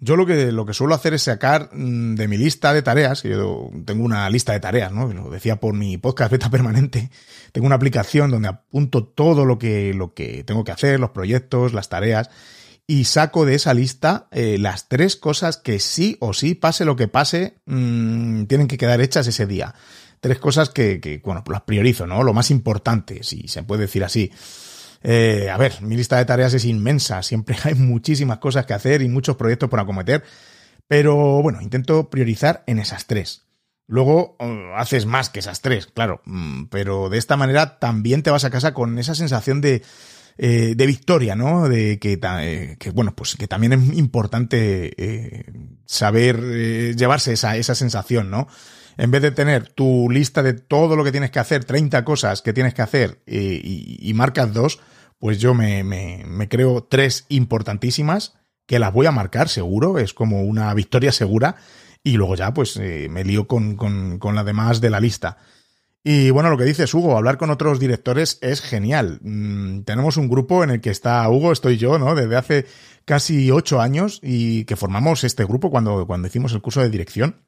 Yo 0.01 0.17
lo 0.17 0.27
que, 0.27 0.51
lo 0.51 0.67
que 0.67 0.75
suelo 0.75 0.93
hacer 0.93 1.15
es 1.15 1.23
sacar 1.23 1.71
mm, 1.73 2.17
de 2.17 2.27
mi 2.27 2.37
lista 2.37 2.75
de 2.75 2.83
tareas, 2.83 3.23
que 3.23 3.31
yo 3.31 3.71
tengo 3.85 4.05
una 4.05 4.29
lista 4.29 4.55
de 4.55 4.61
tareas, 4.61 4.91
¿no? 4.91 5.07
Lo 5.13 5.31
decía 5.31 5.61
por 5.61 5.73
mi 5.73 5.99
podcast 5.99 6.33
beta 6.33 6.51
permanente. 6.51 7.11
Tengo 7.53 7.67
una 7.69 7.77
aplicación 7.77 8.33
donde 8.33 8.49
apunto 8.49 9.05
todo 9.05 9.45
lo 9.45 9.57
que, 9.57 9.95
lo 9.95 10.13
que 10.13 10.43
tengo 10.45 10.65
que 10.65 10.73
hacer, 10.73 10.99
los 10.99 11.11
proyectos, 11.11 11.73
las 11.73 11.89
tareas, 11.89 12.29
y 12.89 13.05
saco 13.05 13.47
de 13.47 13.55
esa 13.55 13.73
lista 13.73 14.29
eh, 14.33 14.59
las 14.59 14.89
tres 14.89 15.17
cosas 15.17 15.57
que 15.57 15.79
sí 15.79 16.19
o 16.21 16.35
sí, 16.35 16.55
pase 16.55 16.85
lo 16.85 16.97
que 16.97 17.09
pase, 17.09 17.61
mmm, 17.67 18.45
tienen 18.45 18.67
que 18.67 18.79
quedar 18.79 19.01
hechas 19.01 19.27
ese 19.29 19.47
día 19.47 19.75
tres 20.21 20.39
cosas 20.39 20.71
que, 20.71 21.21
bueno, 21.25 21.43
las 21.51 21.63
priorizo, 21.63 22.07
¿no? 22.07 22.23
Lo 22.23 22.33
más 22.33 22.51
importante, 22.51 23.23
si 23.23 23.49
se 23.49 23.63
puede 23.63 23.83
decir 23.83 24.05
así. 24.05 24.31
Eh, 25.03 25.51
a 25.51 25.57
ver, 25.57 25.83
mi 25.83 25.97
lista 25.97 26.17
de 26.17 26.25
tareas 26.25 26.55
es 26.55 26.65
inmensa, 26.65 27.23
siempre 27.23 27.57
hay 27.65 27.75
muchísimas 27.75 28.39
cosas 28.39 28.67
que 28.67 28.75
hacer 28.75 29.03
y 29.03 29.09
muchos 29.09 29.37
proyectos 29.37 29.69
por 29.69 29.81
acometer, 29.81 30.25
Pero 30.89 31.43
bueno, 31.43 31.61
intento 31.63 32.11
priorizar 32.11 32.63
en 32.67 32.79
esas 32.79 33.07
tres. 33.07 33.47
Luego 33.89 34.37
uh, 34.41 34.77
haces 34.77 35.07
más 35.07 35.31
que 35.31 35.41
esas 35.41 35.61
tres, 35.61 35.87
claro, 35.87 36.21
mm, 36.25 36.65
pero 36.67 37.09
de 37.09 37.19
esta 37.19 37.37
manera 37.37 37.79
también 37.79 38.23
te 38.23 38.31
vas 38.31 38.45
a 38.45 38.51
casa 38.51 38.75
con 38.75 38.99
esa 38.99 39.15
sensación 39.15 39.61
de, 39.61 39.83
eh, 40.39 40.75
de 40.77 40.87
victoria, 40.87 41.35
¿no? 41.35 41.69
De 41.69 41.99
que, 41.99 42.19
eh, 42.23 42.77
que, 42.79 42.91
bueno, 42.91 43.15
pues 43.15 43.37
que 43.37 43.49
también 43.49 43.73
es 43.73 43.97
importante 43.97 44.93
eh, 44.97 45.45
saber 45.87 46.39
eh, 46.43 46.95
llevarse 46.97 47.33
esa, 47.33 47.57
esa 47.57 47.75
sensación, 47.75 48.31
¿no? 48.31 48.47
En 48.99 49.11
vez 49.11 49.23
de 49.23 49.31
tener 49.31 49.69
tu 49.69 50.09
lista 50.11 50.43
de 50.43 50.55
todo 50.55 50.97
lo 50.97 51.05
que 51.05 51.13
tienes 51.13 51.31
que 51.31 51.39
hacer, 51.39 51.65
30 51.65 52.05
cosas 52.05 52.41
que 52.41 52.53
tienes 52.53 52.75
que 52.75 52.83
hacer 52.83 53.23
eh, 53.27 53.61
y, 53.63 54.13
marcas 54.15 54.53
dos, 54.55 54.81
pues 55.19 55.39
yo 55.39 55.55
me, 55.55 56.49
creo 56.49 56.85
tres 56.85 57.27
importantísimas 57.29 58.35
que 58.67 58.79
las 58.79 58.93
voy 58.93 59.07
a 59.07 59.13
marcar 59.13 59.49
seguro, 59.49 59.99
es 59.99 60.15
como 60.15 60.43
una 60.43 60.73
victoria 60.75 61.13
segura 61.13 61.57
y 62.03 62.17
luego 62.17 62.37
ya 62.37 62.55
pues 62.55 62.77
eh, 62.77 63.09
me 63.11 63.25
lío 63.25 63.47
con, 63.47 63.77
con, 63.77 64.45
demás 64.45 64.81
de 64.81 64.91
la 64.91 65.01
lista. 65.01 65.39
Y 66.03 66.31
bueno, 66.31 66.51
lo 66.51 66.57
que 66.57 66.65
dices, 66.65 66.95
Hugo, 66.95 67.17
hablar 67.17 67.37
con 67.37 67.51
otros 67.51 67.81
directores 67.81 68.39
es 68.41 68.61
genial. 68.61 69.19
Mm, 69.23 69.81
tenemos 69.81 70.17
un 70.17 70.29
grupo 70.29 70.63
en 70.63 70.71
el 70.71 70.81
que 70.81 70.91
está 70.91 71.29
Hugo, 71.29 71.51
estoy 71.51 71.79
yo, 71.79 71.99
¿no? 71.99 72.15
Desde 72.15 72.37
hace 72.37 72.67
casi 73.05 73.51
ocho 73.51 73.81
años 73.81 74.21
y 74.23 74.65
que 74.65 74.77
formamos 74.77 75.25
este 75.25 75.45
grupo 75.45 75.71
cuando, 75.71 76.07
cuando 76.07 76.29
hicimos 76.29 76.53
el 76.53 76.63
curso 76.63 76.81
de 76.81 76.91
dirección. 76.91 77.45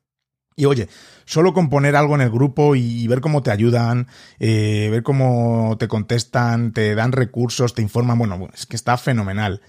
Y 0.59 0.65
oye, 0.65 0.89
solo 1.25 1.55
componer 1.55 1.95
algo 1.95 2.17
en 2.17 2.21
el 2.21 2.31
grupo 2.31 2.75
y 2.75 3.07
ver 3.07 3.21
cómo 3.21 3.45
te 3.45 3.53
ayudan, 3.53 4.09
eh, 4.41 4.89
ver 4.91 5.05
cómo 5.05 5.77
te 5.79 5.87
contestan, 5.87 6.73
te 6.73 6.97
dan 6.97 7.13
recursos, 7.13 7.75
te 7.75 7.83
informan, 7.83 8.19
bueno, 8.19 8.49
es 8.53 8.67
que 8.67 8.75
está 8.75 8.97
fenomenal. 8.97 9.63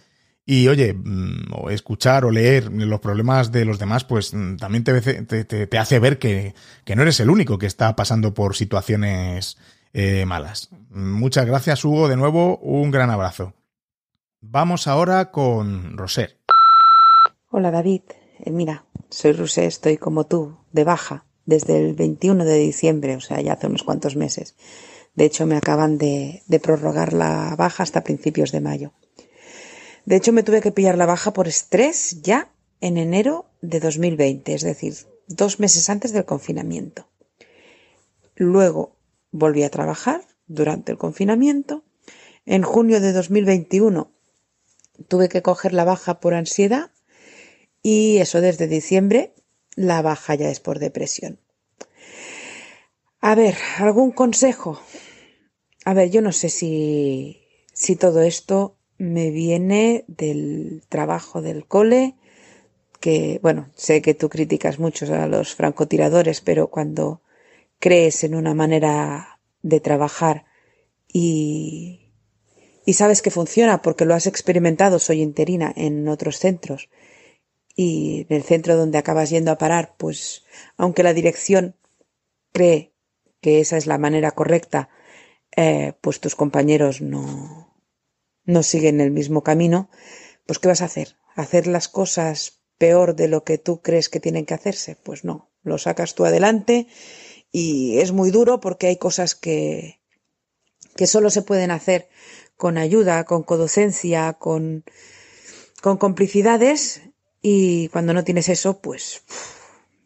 Y 0.48 0.68
oye, 0.68 0.96
mm, 0.96 1.54
o 1.54 1.70
escuchar 1.70 2.26
o 2.26 2.32
leer 2.32 2.72
los 2.72 3.00
problemas 3.02 3.52
de 3.52 3.66
los 3.66 3.78
demás, 3.78 4.04
pues 4.04 4.34
mm, 4.34 4.56
también 4.56 4.84
te, 4.84 5.78
hace 5.78 6.00
ver 6.00 6.18
que, 6.18 6.56
que, 6.86 6.96
no 6.96 7.04
eres 7.04 7.20
el 7.20 7.30
único 7.30 7.60
que 7.60 7.68
está 7.68 7.96
pasando 7.96 8.34
por 8.34 8.56
situaciones 8.56 9.58
eh, 9.94 10.26
malas. 10.26 10.70
Muchas 10.90 11.46
gracias, 11.46 11.86
Hugo. 11.86 12.08
De 12.08 12.18
nuevo, 12.18 12.58
un 12.58 12.90
gran 12.90 13.12
abrazo. 13.12 13.54
Vamos 14.42 14.88
ahora 14.88 15.30
con 15.30 15.96
Roser. 15.96 16.40
Hola, 17.52 17.70
David. 17.70 18.02
Eh, 18.40 18.50
mira, 18.50 18.86
soy 19.12 19.34
Roser, 19.34 19.66
estoy 19.66 19.98
como 19.98 20.26
tú, 20.26 20.59
de 20.72 20.84
baja, 20.84 21.26
desde 21.46 21.78
el 21.78 21.94
21 21.94 22.46
de 22.46 22.58
diciembre, 22.60 23.16
o 23.16 23.22
sea, 23.22 23.42
ya 23.42 23.54
hace 23.54 23.68
unos 23.68 23.84
cuantos 23.84 24.16
meses. 24.16 24.56
De 25.16 25.26
hecho, 25.26 25.46
me 25.46 25.58
acaban 25.58 25.98
de, 25.98 26.44
de 26.48 26.60
prorrogar 26.60 27.14
la 27.14 27.56
baja 27.58 27.84
hasta 27.84 28.04
principios 28.04 28.52
de 28.52 28.62
mayo. 28.62 28.94
De 30.06 30.16
hecho, 30.16 30.32
me 30.32 30.44
tuve 30.44 30.62
que 30.62 30.72
pillar 30.72 30.98
la 30.98 31.06
baja 31.06 31.34
por 31.34 31.48
estrés 31.48 32.22
ya 32.22 32.52
en 32.82 32.98
enero 32.98 33.46
de 33.62 33.80
2020, 33.80 34.54
es 34.54 34.62
decir, 34.62 34.94
dos 35.28 35.60
meses 35.60 35.90
antes 35.90 36.12
del 36.12 36.26
confinamiento. 36.26 37.08
Luego 38.36 38.96
volví 39.32 39.64
a 39.64 39.70
trabajar 39.70 40.22
durante 40.48 40.92
el 40.92 40.98
confinamiento. 40.98 41.84
En 42.46 42.64
junio 42.64 43.00
de 43.00 43.14
2021 43.14 44.12
tuve 45.08 45.30
que 45.30 45.42
coger 45.42 45.74
la 45.74 45.86
baja 45.86 46.20
por 46.20 46.34
ansiedad 46.34 46.92
y 47.82 48.18
eso 48.18 48.42
desde 48.42 48.68
diciembre 48.68 49.34
la 49.80 50.02
baja 50.02 50.36
ya 50.36 50.50
es 50.50 50.60
por 50.60 50.78
depresión. 50.78 51.40
A 53.22 53.34
ver, 53.34 53.56
¿algún 53.78 54.12
consejo? 54.12 54.78
A 55.86 55.94
ver, 55.94 56.10
yo 56.10 56.22
no 56.22 56.34
sé 56.34 56.50
si, 56.50 57.48
si 57.72 57.96
todo 57.96 58.22
esto 58.22 58.76
me 58.98 59.32
viene 59.32 60.04
del 60.08 60.84
trabajo 60.90 61.42
del 61.42 61.66
cole, 61.66 62.16
que, 63.00 63.40
bueno, 63.42 63.70
sé 63.76 64.02
que 64.02 64.14
tú 64.14 64.28
criticas 64.28 64.80
mucho 64.80 65.06
a 65.16 65.28
los 65.28 65.56
francotiradores, 65.56 66.42
pero 66.42 66.68
cuando 66.68 67.22
crees 67.80 68.26
en 68.26 68.36
una 68.36 68.54
manera 68.54 69.40
de 69.62 69.80
trabajar 69.80 70.44
y, 71.08 72.12
y 72.86 72.94
sabes 72.94 73.22
que 73.22 73.32
funciona 73.32 73.82
porque 73.82 74.04
lo 74.04 74.14
has 74.14 74.28
experimentado, 74.28 75.00
soy 75.00 75.22
interina 75.22 75.72
en 75.74 76.10
otros 76.10 76.38
centros, 76.38 76.90
y 77.82 78.26
en 78.28 78.36
el 78.36 78.44
centro 78.44 78.76
donde 78.76 78.98
acabas 78.98 79.30
yendo 79.30 79.52
a 79.52 79.58
parar, 79.58 79.96
pues 79.96 80.44
aunque 80.76 81.02
la 81.02 81.14
dirección 81.14 81.78
cree 82.52 82.92
que 83.40 83.62
esa 83.62 83.78
es 83.78 83.88
la 83.88 83.98
manera 83.98 84.32
correcta, 84.32 84.90
eh, 85.56 85.94
pues 86.02 86.20
tus 86.20 86.36
compañeros 86.36 87.00
no, 87.00 87.74
no 88.44 88.64
siguen 88.64 89.00
el 89.00 89.12
mismo 89.12 89.44
camino, 89.44 89.90
pues 90.46 90.60
¿qué 90.60 90.68
vas 90.68 90.82
a 90.82 90.88
hacer? 90.92 91.16
¿Hacer 91.36 91.68
las 91.68 91.88
cosas 91.88 92.60
peor 92.78 93.16
de 93.16 93.30
lo 93.30 93.46
que 93.46 93.58
tú 93.58 93.82
crees 93.82 94.10
que 94.10 94.20
tienen 94.20 94.46
que 94.46 94.56
hacerse? 94.56 94.98
Pues 95.02 95.24
no, 95.24 95.50
lo 95.64 95.78
sacas 95.78 96.16
tú 96.16 96.26
adelante 96.26 96.88
y 97.50 98.00
es 98.00 98.12
muy 98.12 98.30
duro 98.30 98.60
porque 98.60 98.88
hay 98.88 98.98
cosas 98.98 99.36
que, 99.36 100.02
que 100.98 101.08
solo 101.08 101.30
se 101.30 101.44
pueden 101.44 101.72
hacer 101.72 102.10
con 102.58 102.78
ayuda, 102.78 103.24
con 103.24 103.44
codocencia, 103.44 104.34
con, 104.34 104.84
con 105.82 105.96
complicidades 105.96 107.09
y 107.42 107.88
cuando 107.90 108.14
no 108.14 108.24
tienes 108.24 108.50
eso, 108.50 108.80
pues 108.80 109.24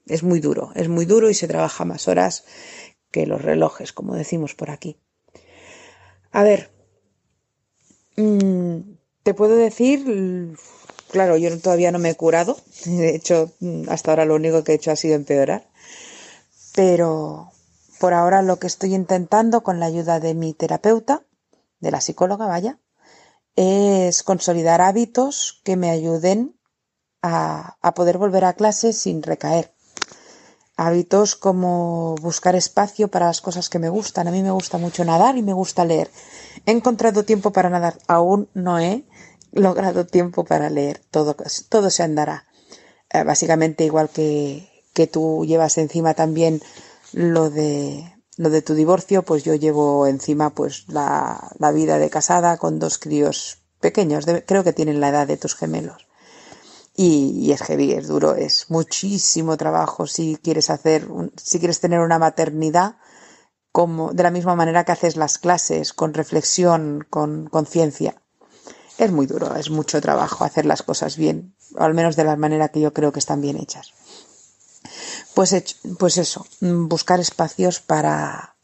es 0.08 0.24
muy 0.24 0.40
duro, 0.40 0.72
es 0.76 0.90
muy 0.90 1.06
duro 1.06 1.30
y 1.30 1.34
se 1.34 1.48
trabaja 1.48 1.86
más 1.86 2.08
horas 2.08 2.46
que 3.12 3.26
los 3.26 3.42
relojes, 3.42 3.94
como 3.94 4.16
decimos 4.16 4.56
por 4.56 4.70
aquí. 4.70 4.98
A 6.32 6.44
ver, 6.44 6.74
Mm, 8.16 8.96
te 9.24 9.34
puedo 9.34 9.56
decir, 9.56 10.56
claro, 11.10 11.38
yo 11.38 11.58
todavía 11.60 11.92
no 11.92 12.00
me 12.00 12.12
he 12.12 12.16
curado. 12.16 12.58
De 12.86 13.16
hecho, 13.16 13.52
hasta 13.88 14.12
ahora 14.12 14.26
lo 14.26 14.36
único 14.36 14.64
que 14.64 14.74
he 14.74 14.76
hecho 14.76 14.92
ha 14.92 14.96
sido 14.96 15.16
empeorar. 15.16 15.68
Pero 16.76 17.52
por 18.00 18.14
ahora 18.14 18.42
lo 18.42 18.58
que 18.58 18.68
estoy 18.68 18.96
intentando 18.96 19.64
con 19.64 19.80
la 19.80 19.86
ayuda 19.86 20.20
de 20.20 20.34
mi 20.34 20.54
terapeuta, 20.54 21.24
de 21.80 21.92
la 21.92 22.02
psicóloga, 22.02 22.48
vaya, 22.48 22.80
es 23.56 24.24
consolidar 24.24 24.82
hábitos 24.82 25.62
que 25.64 25.76
me 25.76 25.90
ayuden 25.92 26.56
a, 27.24 27.94
poder 27.96 28.18
volver 28.18 28.46
a 28.46 28.54
clase 28.54 28.94
sin 28.94 29.24
recaer. 29.24 29.74
Hábitos 30.76 31.36
como 31.36 32.16
buscar 32.22 32.56
espacio 32.56 33.08
para 33.08 33.28
las 33.28 33.42
cosas 33.42 33.70
que 33.70 33.80
me 33.80 33.90
gustan. 33.90 34.28
A 34.28 34.32
mí 34.32 34.44
me 34.44 34.52
gusta 34.52 34.78
mucho 34.78 35.06
nadar 35.06 35.38
y 35.38 35.42
me 35.42 35.54
gusta 35.54 35.86
leer. 35.86 36.12
He 36.66 36.72
encontrado 36.72 37.24
tiempo 37.24 37.52
para 37.52 37.70
nadar. 37.70 37.98
Aún 38.08 38.50
no 38.54 38.80
he 38.80 39.06
logrado 39.52 40.06
tiempo 40.06 40.44
para 40.44 40.70
leer. 40.70 41.02
Todo, 41.12 41.36
todo 41.70 41.90
se 41.90 42.04
andará. 42.04 42.46
Eh, 43.10 43.24
básicamente 43.24 43.86
igual 43.86 44.10
que, 44.10 44.70
que 44.94 45.08
tú 45.08 45.46
llevas 45.46 45.78
encima 45.78 46.16
también 46.16 46.62
lo 47.14 47.50
de 47.50 48.10
lo 48.36 48.50
de 48.50 48.64
tu 48.64 48.74
divorcio, 48.74 49.22
pues 49.22 49.44
yo 49.44 49.54
llevo 49.54 50.08
encima 50.08 50.50
pues 50.50 50.86
la, 50.88 51.52
la 51.60 51.72
vida 51.72 52.00
de 52.00 52.10
casada 52.10 52.58
con 52.58 52.80
dos 52.80 52.98
críos 52.98 53.60
pequeños. 53.80 54.26
Creo 54.48 54.64
que 54.64 54.74
tienen 54.74 55.00
la 55.00 55.10
edad 55.10 55.28
de 55.28 55.38
tus 55.38 55.54
gemelos. 55.54 56.08
Y, 56.96 57.52
es 57.52 57.64
heavy, 57.64 57.94
es 57.94 58.08
duro, 58.08 58.36
es 58.36 58.70
muchísimo 58.70 59.58
trabajo 59.58 60.06
si 60.06 60.38
quieres 60.38 60.70
hacer, 60.70 61.08
si 61.38 61.60
quieres 61.60 61.80
tener 61.80 62.00
una 62.00 62.20
maternidad 62.20 62.98
como 63.72 64.14
de 64.14 64.22
la 64.22 64.30
misma 64.30 64.56
manera 64.56 64.84
que 64.84 64.92
haces 64.92 65.16
las 65.16 65.40
clases, 65.40 65.94
con 65.94 66.14
reflexión, 66.14 67.08
con 67.10 67.48
conciencia. 67.48 68.22
Es 69.00 69.12
muy 69.12 69.26
duro, 69.26 69.56
es 69.56 69.72
mucho 69.72 70.00
trabajo 70.02 70.44
hacer 70.44 70.68
las 70.68 70.84
cosas 70.84 71.18
bien, 71.18 71.56
o 71.76 71.84
al 71.84 71.96
menos 71.96 72.16
de 72.16 72.26
la 72.26 72.36
manera 72.36 72.70
que 72.70 72.80
yo 72.80 72.94
creo 72.94 73.12
que 73.12 73.20
están 73.20 73.42
bien 73.42 73.58
hechas. 73.58 73.94
Pues, 75.34 75.80
pues 75.98 76.18
eso, 76.18 76.46
buscar 76.62 77.20
espacios 77.20 77.80
para, 77.80 78.56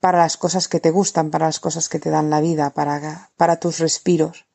para 0.00 0.18
las 0.18 0.38
cosas 0.38 0.68
que 0.68 0.80
te 0.80 0.90
gustan, 0.90 1.30
para 1.30 1.46
las 1.46 1.60
cosas 1.60 1.90
que 1.90 1.98
te 1.98 2.08
dan 2.08 2.30
la 2.30 2.40
vida, 2.40 2.70
para, 2.70 3.30
para 3.36 3.60
tus 3.60 3.78
respiros. 3.78 4.46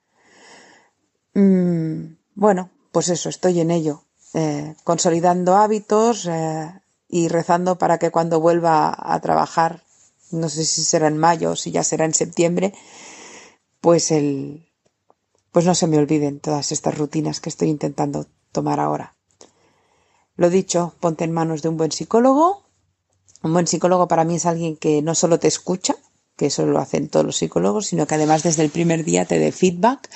Mm, 1.35 2.18
bueno, 2.39 2.69
pues 2.93 3.09
eso, 3.09 3.27
estoy 3.27 3.59
en 3.59 3.69
ello, 3.69 4.05
eh, 4.33 4.75
consolidando 4.85 5.57
hábitos, 5.57 6.25
eh, 6.25 6.71
y 7.09 7.27
rezando 7.27 7.77
para 7.77 7.97
que 7.97 8.11
cuando 8.11 8.39
vuelva 8.39 8.95
a 8.97 9.19
trabajar, 9.19 9.83
no 10.31 10.47
sé 10.47 10.63
si 10.63 10.83
será 10.83 11.07
en 11.07 11.17
mayo 11.17 11.51
o 11.51 11.55
si 11.57 11.71
ya 11.71 11.83
será 11.83 12.05
en 12.05 12.13
septiembre, 12.13 12.73
pues 13.81 14.11
el, 14.11 14.69
pues 15.51 15.65
no 15.65 15.75
se 15.75 15.87
me 15.87 15.97
olviden 15.97 16.39
todas 16.39 16.71
estas 16.71 16.97
rutinas 16.97 17.41
que 17.41 17.49
estoy 17.49 17.67
intentando 17.67 18.27
tomar 18.53 18.79
ahora. 18.79 19.17
Lo 20.37 20.49
dicho, 20.49 20.95
ponte 21.01 21.25
en 21.25 21.33
manos 21.33 21.61
de 21.61 21.67
un 21.67 21.75
buen 21.75 21.91
psicólogo. 21.91 22.63
Un 23.43 23.51
buen 23.51 23.67
psicólogo 23.67 24.07
para 24.07 24.23
mí 24.23 24.35
es 24.35 24.45
alguien 24.45 24.77
que 24.77 25.01
no 25.01 25.13
solo 25.13 25.39
te 25.39 25.49
escucha, 25.49 25.95
que 26.37 26.45
eso 26.45 26.65
lo 26.65 26.79
hacen 26.79 27.09
todos 27.09 27.25
los 27.25 27.35
psicólogos, 27.35 27.87
sino 27.87 28.07
que 28.07 28.15
además 28.15 28.43
desde 28.43 28.63
el 28.63 28.69
primer 28.69 29.03
día 29.03 29.25
te 29.25 29.39
dé 29.39 29.51
feedback 29.51 30.09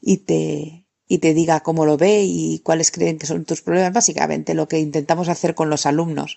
y 0.00 0.18
te, 0.18 0.87
y 1.08 1.18
te 1.18 1.32
diga 1.34 1.60
cómo 1.60 1.86
lo 1.86 1.96
ve 1.96 2.22
y 2.24 2.60
cuáles 2.60 2.90
creen 2.90 3.18
que 3.18 3.26
son 3.26 3.46
tus 3.46 3.62
problemas. 3.62 3.94
Básicamente 3.94 4.54
lo 4.54 4.68
que 4.68 4.78
intentamos 4.78 5.28
hacer 5.28 5.54
con 5.54 5.70
los 5.70 5.86
alumnos, 5.86 6.36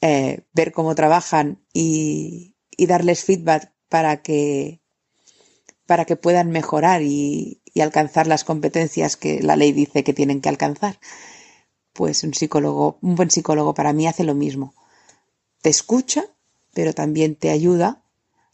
eh, 0.00 0.42
ver 0.52 0.72
cómo 0.72 0.94
trabajan 0.94 1.60
y, 1.74 2.54
darles 2.78 3.24
feedback 3.24 3.72
para 3.88 4.22
que, 4.22 4.80
para 5.84 6.04
que 6.04 6.14
puedan 6.14 6.50
mejorar 6.52 7.02
y, 7.02 7.60
y, 7.64 7.80
alcanzar 7.80 8.28
las 8.28 8.44
competencias 8.44 9.16
que 9.16 9.42
la 9.42 9.56
ley 9.56 9.72
dice 9.72 10.04
que 10.04 10.14
tienen 10.14 10.40
que 10.40 10.48
alcanzar. 10.48 11.00
pues 11.92 12.22
un 12.22 12.32
psicólogo, 12.34 12.98
un 13.02 13.16
buen 13.16 13.30
psicólogo 13.30 13.74
para 13.74 13.92
mí 13.92 14.06
hace 14.06 14.22
lo 14.22 14.34
mismo. 14.36 14.74
Te 15.62 15.70
escucha, 15.70 16.24
pero 16.72 16.92
también 16.94 17.34
te 17.34 17.50
ayuda 17.50 18.04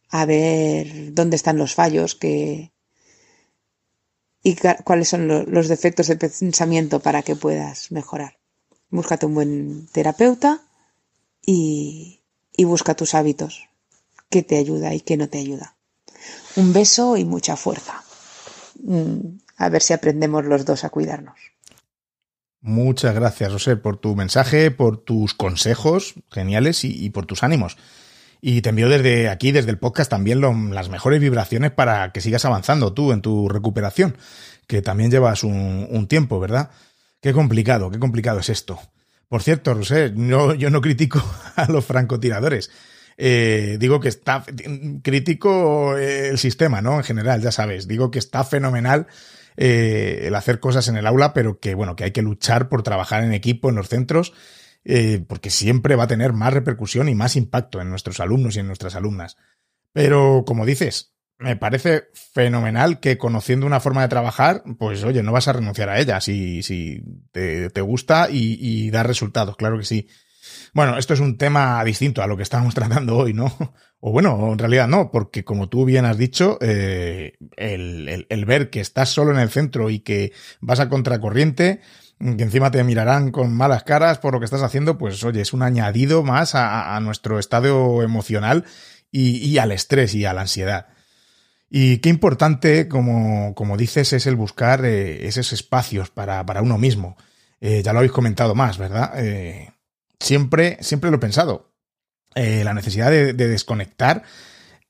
a 0.08 0.24
ver 0.24 1.12
dónde 1.12 1.36
están 1.36 1.58
los 1.58 1.74
fallos 1.74 2.14
que, 2.14 2.73
y 4.44 4.56
cuáles 4.84 5.08
son 5.08 5.26
los 5.50 5.66
defectos 5.66 6.06
de 6.06 6.16
pensamiento 6.16 7.00
para 7.00 7.22
que 7.22 7.34
puedas 7.34 7.90
mejorar. 7.90 8.38
Búscate 8.90 9.26
un 9.26 9.34
buen 9.34 9.86
terapeuta 9.88 10.60
y, 11.44 12.20
y 12.56 12.64
busca 12.64 12.94
tus 12.94 13.14
hábitos, 13.14 13.68
qué 14.30 14.42
te 14.42 14.58
ayuda 14.58 14.94
y 14.94 15.00
qué 15.00 15.16
no 15.16 15.28
te 15.28 15.38
ayuda. 15.38 15.74
Un 16.56 16.72
beso 16.72 17.16
y 17.16 17.24
mucha 17.24 17.56
fuerza. 17.56 18.04
Mm, 18.82 19.38
a 19.56 19.68
ver 19.70 19.82
si 19.82 19.94
aprendemos 19.94 20.44
los 20.44 20.64
dos 20.64 20.84
a 20.84 20.90
cuidarnos. 20.90 21.38
Muchas 22.60 23.14
gracias, 23.14 23.52
José, 23.52 23.76
por 23.76 23.98
tu 23.98 24.14
mensaje, 24.14 24.70
por 24.70 24.98
tus 24.98 25.34
consejos 25.34 26.14
geniales 26.30 26.84
y, 26.84 27.10
por 27.10 27.26
tus 27.26 27.42
ánimos. 27.42 27.76
Y 28.46 28.60
te 28.60 28.68
envío 28.68 28.90
desde 28.90 29.30
aquí, 29.30 29.52
desde 29.52 29.70
el 29.70 29.78
podcast, 29.78 30.10
también 30.10 30.42
las 30.70 30.90
mejores 30.90 31.18
vibraciones 31.18 31.70
para 31.70 32.12
que 32.12 32.20
sigas 32.20 32.44
avanzando 32.44 32.92
tú 32.92 33.12
en 33.12 33.22
tu 33.22 33.48
recuperación, 33.48 34.18
que 34.66 34.82
también 34.82 35.10
llevas 35.10 35.44
un, 35.44 36.06
tiempo, 36.10 36.38
¿verdad? 36.38 36.68
Qué 37.22 37.32
complicado, 37.32 37.90
qué 37.90 37.98
complicado 37.98 38.40
es 38.40 38.50
esto. 38.50 38.78
Por 39.30 39.42
cierto, 39.42 39.74
José, 39.74 40.12
no, 40.14 40.52
yo 40.52 40.68
no 40.68 40.82
critico 40.82 41.24
a 41.56 41.72
los 41.72 41.86
francotiradores. 41.86 42.70
Eh, 43.16 43.78
digo 43.80 43.98
que 43.98 44.10
está 44.10 44.44
crítico 45.02 45.96
el 45.96 46.36
sistema, 46.36 46.82
¿no? 46.82 46.98
En 46.98 47.04
general, 47.04 47.40
ya 47.40 47.50
sabes. 47.50 47.88
Digo 47.88 48.10
que 48.10 48.18
está 48.18 48.44
fenomenal 48.44 49.06
eh, 49.56 50.24
el 50.24 50.34
hacer 50.34 50.60
cosas 50.60 50.86
en 50.88 50.98
el 50.98 51.06
aula, 51.06 51.32
pero 51.32 51.60
que 51.60 51.74
bueno, 51.74 51.96
que 51.96 52.04
hay 52.04 52.10
que 52.10 52.20
luchar 52.20 52.68
por 52.68 52.82
trabajar 52.82 53.24
en 53.24 53.32
equipo 53.32 53.70
en 53.70 53.76
los 53.76 53.88
centros, 53.88 54.34
eh, 54.84 55.24
porque 55.26 55.50
siempre 55.50 55.96
va 55.96 56.04
a 56.04 56.08
tener 56.08 56.32
más 56.32 56.52
repercusión 56.52 57.08
y 57.08 57.14
más 57.14 57.36
impacto 57.36 57.80
en 57.80 57.90
nuestros 57.90 58.20
alumnos 58.20 58.56
y 58.56 58.60
en 58.60 58.66
nuestras 58.66 58.94
alumnas. 58.94 59.36
Pero 59.92 60.44
como 60.46 60.66
dices, 60.66 61.14
me 61.38 61.56
parece 61.56 62.04
fenomenal 62.12 63.00
que 63.00 63.18
conociendo 63.18 63.66
una 63.66 63.80
forma 63.80 64.02
de 64.02 64.08
trabajar, 64.08 64.62
pues 64.78 65.02
oye, 65.04 65.22
no 65.22 65.32
vas 65.32 65.48
a 65.48 65.52
renunciar 65.52 65.88
a 65.88 65.98
ella 65.98 66.20
si, 66.20 66.62
si 66.62 67.02
te, 67.32 67.70
te 67.70 67.80
gusta 67.80 68.28
y, 68.30 68.90
da 68.90 69.02
resultados, 69.02 69.56
claro 69.56 69.78
que 69.78 69.84
sí. 69.84 70.08
Bueno, 70.74 70.98
esto 70.98 71.14
es 71.14 71.20
un 71.20 71.38
tema 71.38 71.82
distinto 71.84 72.22
a 72.22 72.26
lo 72.26 72.36
que 72.36 72.42
estábamos 72.42 72.74
tratando 72.74 73.16
hoy, 73.16 73.32
¿no? 73.32 73.56
O 74.00 74.12
bueno, 74.12 74.52
en 74.52 74.58
realidad 74.58 74.86
no, 74.86 75.10
porque 75.10 75.44
como 75.44 75.68
tú 75.68 75.84
bien 75.84 76.04
has 76.04 76.18
dicho, 76.18 76.58
eh, 76.60 77.34
el, 77.56 78.08
el, 78.08 78.26
el, 78.28 78.44
ver 78.44 78.68
que 78.68 78.80
estás 78.80 79.08
solo 79.08 79.32
en 79.32 79.38
el 79.38 79.48
centro 79.48 79.88
y 79.88 80.00
que 80.00 80.32
vas 80.60 80.80
a 80.80 80.88
contracorriente, 80.88 81.80
que 82.18 82.42
encima 82.42 82.70
te 82.70 82.82
mirarán 82.84 83.30
con 83.30 83.52
malas 83.52 83.84
caras 83.84 84.18
por 84.18 84.34
lo 84.34 84.40
que 84.40 84.44
estás 84.44 84.62
haciendo, 84.62 84.98
pues 84.98 85.22
oye, 85.24 85.40
es 85.40 85.52
un 85.52 85.62
añadido 85.62 86.22
más 86.22 86.54
a, 86.54 86.98
nuestro 87.00 87.38
estado 87.38 88.02
emocional 88.02 88.64
y, 89.10 89.58
al 89.58 89.72
estrés 89.72 90.14
y 90.14 90.24
a 90.24 90.32
la 90.32 90.42
ansiedad. 90.42 90.86
Y 91.68 91.98
qué 91.98 92.08
importante, 92.08 92.88
como, 92.88 93.54
como 93.54 93.76
dices, 93.76 94.12
es 94.12 94.26
el 94.26 94.36
buscar 94.36 94.84
eh, 94.84 95.26
esos 95.26 95.52
espacios 95.52 96.10
para, 96.10 96.44
para 96.46 96.62
uno 96.62 96.78
mismo. 96.78 97.16
Eh, 97.60 97.82
ya 97.82 97.92
lo 97.92 97.98
habéis 97.98 98.12
comentado 98.12 98.54
más, 98.54 98.78
¿verdad? 98.78 99.12
Eh, 99.16 99.72
siempre, 100.20 100.78
siempre 100.80 101.10
lo 101.10 101.16
he 101.16 101.20
pensado. 101.20 101.72
La 102.36 102.74
necesidad 102.74 103.12
de, 103.12 103.32
de 103.32 103.46
desconectar 103.46 104.24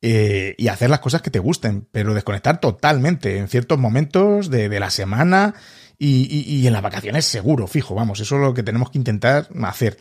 y 0.01 0.69
hacer 0.69 0.89
las 0.89 1.01
cosas 1.01 1.21
que 1.21 1.31
te 1.31 1.39
gusten, 1.39 1.87
pero 1.93 2.15
desconectar 2.15 2.59
totalmente 2.59 3.37
en 3.37 3.49
ciertos 3.49 3.79
momentos 3.79 4.49
de 4.49 4.81
la 4.81 4.89
semana 4.89 5.55
y, 5.99 6.27
y, 6.31 6.57
y, 6.57 6.67
en 6.67 6.73
las 6.73 6.83
vacaciones 6.83 7.25
seguro, 7.25 7.67
fijo, 7.67 7.95
vamos, 7.95 8.21
eso 8.21 8.37
es 8.37 8.41
lo 8.41 8.55
que 8.55 8.63
tenemos 8.63 8.91
que 8.91 8.99
intentar 8.99 9.49
hacer. 9.63 9.99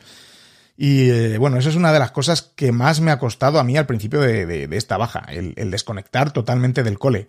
Y 0.76 1.10
eh, 1.12 1.38
bueno, 1.38 1.58
eso 1.58 1.70
es 1.70 1.76
una 1.76 1.94
de 1.94 2.00
las 2.00 2.12
cosas 2.12 2.42
que 2.42 2.72
más 2.72 3.00
me 3.00 3.12
ha 3.12 3.20
costado 3.20 3.60
a 3.60 3.64
mí 3.64 3.78
al 3.78 3.86
principio 3.86 4.22
de, 4.22 4.46
de, 4.46 4.78
esta 4.78 4.98
baja, 4.98 5.26
el, 5.30 5.54
desconectar 5.72 6.32
totalmente 6.32 6.84
del 6.84 7.00
cole. 7.00 7.28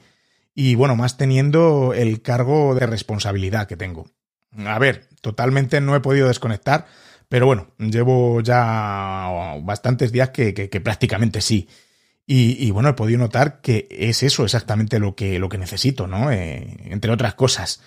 Y 0.55 0.77
bueno, 0.77 0.97
más 0.97 1.17
teniendo 1.17 1.93
el 1.95 2.23
cargo 2.23 2.75
de 2.75 2.87
responsabilidad 2.87 3.67
que 3.67 3.77
tengo. 3.77 4.07
A 4.57 4.79
ver, 4.79 5.09
totalmente 5.21 5.81
no 5.81 5.97
he 5.97 6.01
podido 6.01 6.29
desconectar, 6.29 6.87
pero 7.29 7.47
bueno, 7.47 7.69
llevo 7.79 8.41
ya 8.41 9.59
bastantes 9.63 10.13
días 10.13 10.31
que, 10.31 10.55
que, 10.55 10.71
que 10.71 10.81
prácticamente 10.81 11.41
sí. 11.41 11.69
Y, 12.27 12.57
y, 12.65 12.71
bueno, 12.71 12.89
he 12.89 12.95
podido 12.95 13.19
notar 13.19 13.61
que 13.61 13.87
es 13.91 14.23
eso 14.23 14.45
exactamente 14.45 14.99
lo 14.99 15.15
que, 15.15 15.39
lo 15.39 15.51
que 15.51 15.59
necesito, 15.59 16.07
¿no? 16.07 16.31
Eh, 16.31 16.79
entre 16.85 17.11
otras 17.11 17.35
cosas. 17.35 17.83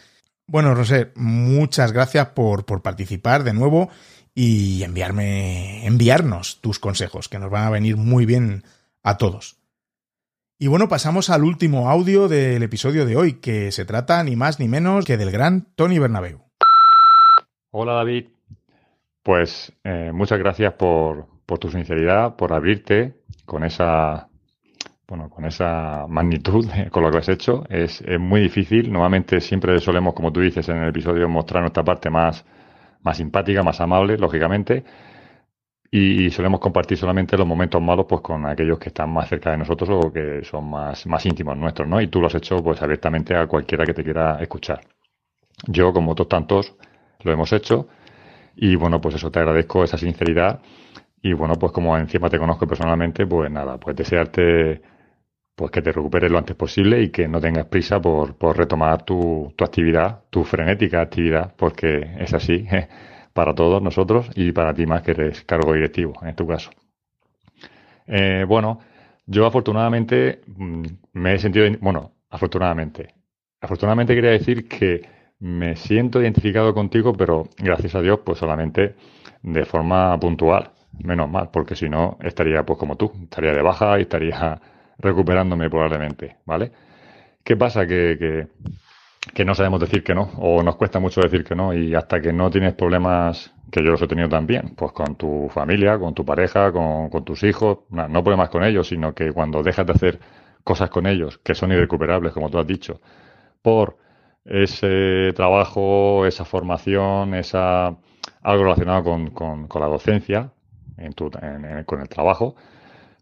Bueno, 0.49 0.73
Rosé, 0.73 1.11
muchas 1.15 1.91
gracias 1.91 2.27
por, 2.27 2.65
por 2.65 2.81
participar 2.81 3.43
de 3.43 3.53
nuevo 3.53 3.89
y 4.33 4.81
enviarme, 4.83 5.85
enviarnos 5.85 6.61
tus 6.61 6.79
consejos, 6.79 7.27
que 7.27 7.37
nos 7.37 7.51
van 7.51 7.65
a 7.65 7.69
venir 7.69 7.97
muy 7.97 8.25
bien 8.25 8.63
a 9.03 9.17
todos. 9.17 9.57
Y 10.57 10.67
bueno, 10.67 10.87
pasamos 10.87 11.29
al 11.29 11.43
último 11.43 11.89
audio 11.89 12.29
del 12.29 12.63
episodio 12.63 13.05
de 13.05 13.17
hoy, 13.17 13.33
que 13.33 13.73
se 13.73 13.83
trata 13.83 14.23
ni 14.23 14.37
más 14.37 14.57
ni 14.59 14.69
menos 14.69 15.03
que 15.03 15.17
del 15.17 15.31
gran 15.31 15.67
Tony 15.75 15.99
Bernabeu. 15.99 16.39
Hola 17.71 17.93
David, 17.93 18.27
pues 19.23 19.73
eh, 19.83 20.11
muchas 20.13 20.39
gracias 20.39 20.73
por, 20.75 21.27
por, 21.45 21.59
tu 21.59 21.69
sinceridad, 21.69 22.37
por 22.37 22.53
abrirte 22.53 23.15
con 23.45 23.65
esa, 23.65 24.29
bueno, 25.07 25.29
con 25.29 25.45
esa 25.45 26.05
magnitud 26.07 26.67
con 26.91 27.03
lo 27.03 27.11
que 27.11 27.19
has 27.19 27.29
hecho. 27.29 27.63
Es, 27.69 28.01
es 28.01 28.19
muy 28.19 28.41
difícil. 28.41 28.91
Normalmente 28.91 29.39
siempre 29.39 29.79
solemos, 29.79 30.13
como 30.13 30.31
tú 30.33 30.41
dices 30.41 30.67
en 30.69 30.77
el 30.77 30.89
episodio, 30.89 31.29
mostrar 31.29 31.61
nuestra 31.61 31.83
parte 31.83 32.09
más, 32.09 32.45
más 33.03 33.17
simpática, 33.17 33.63
más 33.63 33.79
amable, 33.79 34.17
lógicamente. 34.17 34.83
Y, 35.89 36.29
solemos 36.31 36.59
compartir 36.59 36.97
solamente 36.97 37.37
los 37.37 37.47
momentos 37.47 37.81
malos 37.81 38.05
pues 38.09 38.21
con 38.21 38.45
aquellos 38.45 38.77
que 38.77 38.89
están 38.89 39.09
más 39.09 39.29
cerca 39.29 39.51
de 39.51 39.57
nosotros 39.57 39.89
o 39.89 40.11
que 40.11 40.43
son 40.43 40.69
más, 40.69 41.07
más 41.07 41.25
íntimos 41.25 41.57
nuestros, 41.57 41.87
¿no? 41.87 42.01
Y 42.01 42.07
tú 42.07 42.19
lo 42.19 42.27
has 42.27 42.35
hecho 42.35 42.57
pues 42.61 42.81
abiertamente 42.81 43.35
a 43.35 43.47
cualquiera 43.47 43.85
que 43.85 43.93
te 43.93 44.03
quiera 44.03 44.37
escuchar. 44.41 44.81
Yo, 45.67 45.93
como 45.93 46.11
otros 46.11 46.27
tantos, 46.27 46.75
lo 47.23 47.31
hemos 47.31 47.53
hecho. 47.53 47.87
Y 48.55 48.75
bueno, 48.75 48.99
pues 49.01 49.15
eso 49.15 49.31
te 49.31 49.39
agradezco 49.39 49.83
esa 49.83 49.97
sinceridad. 49.97 50.61
Y 51.21 51.33
bueno, 51.33 51.55
pues 51.55 51.71
como 51.71 51.97
encima 51.97 52.29
te 52.29 52.39
conozco 52.39 52.67
personalmente, 52.67 53.25
pues 53.25 53.49
nada, 53.51 53.77
pues 53.77 53.95
desearte 53.95 54.81
pues 55.57 55.71
que 55.71 55.81
te 55.81 55.91
recuperes 55.91 56.29
lo 56.29 56.37
antes 56.37 56.55
posible 56.55 57.01
y 57.01 57.09
que 57.09 57.27
no 57.27 57.41
tengas 57.41 57.65
prisa 57.65 57.99
por, 57.99 58.35
por 58.35 58.55
retomar 58.55 59.01
tu, 59.01 59.51
tu, 59.55 59.65
actividad, 59.65 60.21
tu 60.29 60.43
frenética 60.43 61.01
actividad, 61.01 61.55
porque 61.57 62.11
es 62.19 62.31
así 62.35 62.67
para 63.33 63.55
todos 63.55 63.81
nosotros 63.81 64.29
y 64.35 64.51
para 64.51 64.71
ti 64.75 64.85
más 64.85 65.01
que 65.01 65.11
eres 65.11 65.43
cargo 65.45 65.73
directivo, 65.73 66.13
en 66.21 66.35
tu 66.35 66.45
caso. 66.45 66.69
Eh, 68.05 68.45
bueno, 68.47 68.81
yo 69.25 69.47
afortunadamente 69.47 70.41
mm, 70.45 70.83
me 71.13 71.33
he 71.33 71.39
sentido, 71.39 71.65
bueno, 71.81 72.11
afortunadamente, 72.29 73.15
afortunadamente 73.59 74.13
quería 74.13 74.31
decir 74.31 74.67
que 74.67 75.09
me 75.39 75.75
siento 75.75 76.21
identificado 76.21 76.71
contigo, 76.75 77.13
pero 77.13 77.49
gracias 77.57 77.95
a 77.95 78.01
Dios, 78.01 78.19
pues 78.23 78.37
solamente 78.37 78.93
de 79.41 79.65
forma 79.65 80.19
puntual, 80.19 80.69
menos 81.03 81.27
mal, 81.31 81.49
porque 81.51 81.75
si 81.75 81.89
no 81.89 82.19
estaría 82.21 82.63
pues 82.63 82.77
como 82.77 82.95
tú, 82.95 83.11
estaría 83.23 83.53
de 83.53 83.63
baja 83.63 83.97
y 83.97 84.03
estaría 84.03 84.61
recuperándome 84.99 85.69
probablemente, 85.69 86.37
¿vale? 86.45 86.71
¿Qué 87.43 87.55
pasa? 87.55 87.87
Que, 87.87 88.47
que, 89.33 89.45
no 89.45 89.55
sabemos 89.55 89.79
decir 89.79 90.03
que 90.03 90.15
no, 90.15 90.31
o 90.37 90.63
nos 90.63 90.75
cuesta 90.75 90.99
mucho 90.99 91.21
decir 91.21 91.43
que 91.43 91.55
no, 91.55 91.73
y 91.73 91.95
hasta 91.95 92.21
que 92.21 92.33
no 92.33 92.49
tienes 92.49 92.73
problemas, 92.73 93.53
que 93.71 93.83
yo 93.83 93.91
los 93.91 94.01
he 94.01 94.07
tenido 94.07 94.29
también, 94.29 94.73
pues 94.75 94.91
con 94.91 95.15
tu 95.15 95.49
familia, 95.53 95.97
con 95.99 96.13
tu 96.13 96.25
pareja, 96.25 96.71
con, 96.71 97.09
con 97.09 97.23
tus 97.23 97.43
hijos, 97.43 97.79
no, 97.89 98.23
problemas 98.23 98.49
con 98.49 98.63
ellos, 98.63 98.87
sino 98.87 99.13
que 99.13 99.31
cuando 99.31 99.63
dejas 99.63 99.85
de 99.85 99.93
hacer 99.93 100.19
cosas 100.63 100.89
con 100.89 101.07
ellos 101.07 101.37
que 101.37 101.55
son 101.55 101.71
irrecuperables, 101.71 102.33
como 102.33 102.49
tú 102.49 102.59
has 102.59 102.67
dicho, 102.67 102.99
por 103.61 103.97
ese 104.43 105.33
trabajo, 105.35 106.25
esa 106.25 106.45
formación, 106.45 107.33
esa 107.33 107.97
algo 108.41 108.63
relacionado 108.63 109.03
con, 109.03 109.31
con, 109.31 109.67
con 109.67 109.81
la 109.81 109.87
docencia, 109.87 110.51
en 110.97 111.13
tu, 111.13 111.29
en, 111.41 111.83
con 111.83 112.01
el 112.01 112.09
trabajo, 112.09 112.55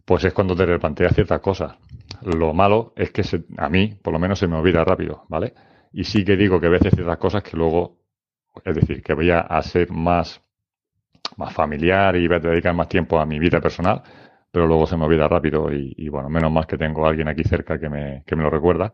pues 0.06 0.24
es 0.24 0.34
cuando 0.34 0.56
te 0.56 0.66
replanteas 0.66 1.14
ciertas 1.14 1.42
cosas. 1.42 1.76
Lo 2.22 2.54
malo 2.54 2.94
es 2.96 3.12
que 3.12 3.24
se, 3.24 3.44
a 3.58 3.70
mí, 3.70 3.96
por 4.02 4.14
lo 4.14 4.20
menos, 4.20 4.40
se 4.40 4.48
me 4.48 4.56
olvida 4.56 4.84
rápido, 4.84 5.26
¿vale? 5.28 5.54
Y 5.92 6.04
sí 6.04 6.24
que 6.24 6.38
digo 6.38 6.60
que 6.60 6.68
a 6.68 6.70
veces 6.70 6.94
ciertas 6.94 7.18
cosas 7.18 7.44
que 7.44 7.58
luego, 7.58 7.98
es 8.64 8.76
decir, 8.76 9.02
que 9.02 9.14
voy 9.14 9.32
a, 9.32 9.62
ser 9.62 9.92
más, 9.92 10.42
más 11.38 11.54
familiar 11.54 12.16
y 12.16 12.28
voy 12.28 12.38
a 12.38 12.40
dedicar 12.40 12.74
más 12.74 12.88
tiempo 12.88 13.20
a 13.20 13.26
mi 13.26 13.40
vida 13.40 13.60
personal, 13.60 14.02
pero 14.52 14.68
luego 14.68 14.86
se 14.86 14.96
me 14.96 15.06
olvida 15.06 15.28
rápido 15.28 15.72
y, 15.72 16.08
bueno, 16.10 16.30
menos 16.30 16.52
mal 16.52 16.68
que 16.68 16.78
tengo 16.78 17.06
a 17.06 17.10
alguien 17.10 17.28
aquí 17.28 17.44
cerca 17.44 17.80
que 17.80 17.90
me, 17.90 18.24
que 18.26 18.36
me 18.36 18.44
lo 18.44 18.50
recuerda. 18.50 18.94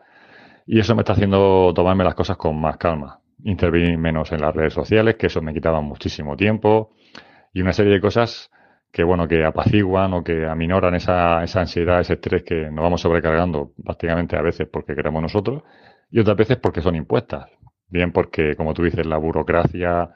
Y 0.66 0.80
eso 0.80 0.96
me 0.96 1.02
está 1.02 1.14
haciendo 1.14 1.74
tomarme 1.76 2.04
las 2.04 2.16
cosas 2.16 2.38
con 2.38 2.60
más 2.60 2.78
calma. 2.78 3.20
Intervenir 3.44 3.98
menos 3.98 4.32
en 4.32 4.42
las 4.42 4.56
redes 4.56 4.74
sociales, 4.74 5.16
que 5.16 5.28
eso 5.28 5.42
me 5.42 5.54
quitaba 5.54 5.82
muchísimo 5.82 6.36
tiempo. 6.36 6.92
Y 7.54 7.62
una 7.62 7.74
serie 7.74 7.94
de 7.94 8.02
cosas 8.02 8.52
que 8.92 9.04
bueno, 9.04 9.28
que 9.28 9.46
apaciguan 9.46 10.14
o 10.14 10.24
que 10.24 10.46
aminoran 10.46 10.96
esa, 10.96 11.44
esa 11.44 11.62
ansiedad, 11.62 12.02
ese 12.02 12.14
estrés 12.14 12.44
que 12.44 12.70
nos 12.70 12.84
vamos 12.84 13.02
sobrecargando 13.02 13.72
prácticamente 13.84 14.36
a 14.36 14.42
veces 14.42 14.68
porque 14.72 14.96
queremos 14.96 15.22
nosotros 15.22 15.64
y 16.10 16.20
otras 16.20 16.38
veces 16.38 16.58
porque 16.58 16.82
son 16.82 16.96
impuestas. 16.96 17.50
Bien 17.88 18.12
porque, 18.12 18.56
como 18.56 18.74
tú 18.74 18.84
dices, 18.84 19.06
la 19.06 19.18
burocracia 19.18 20.10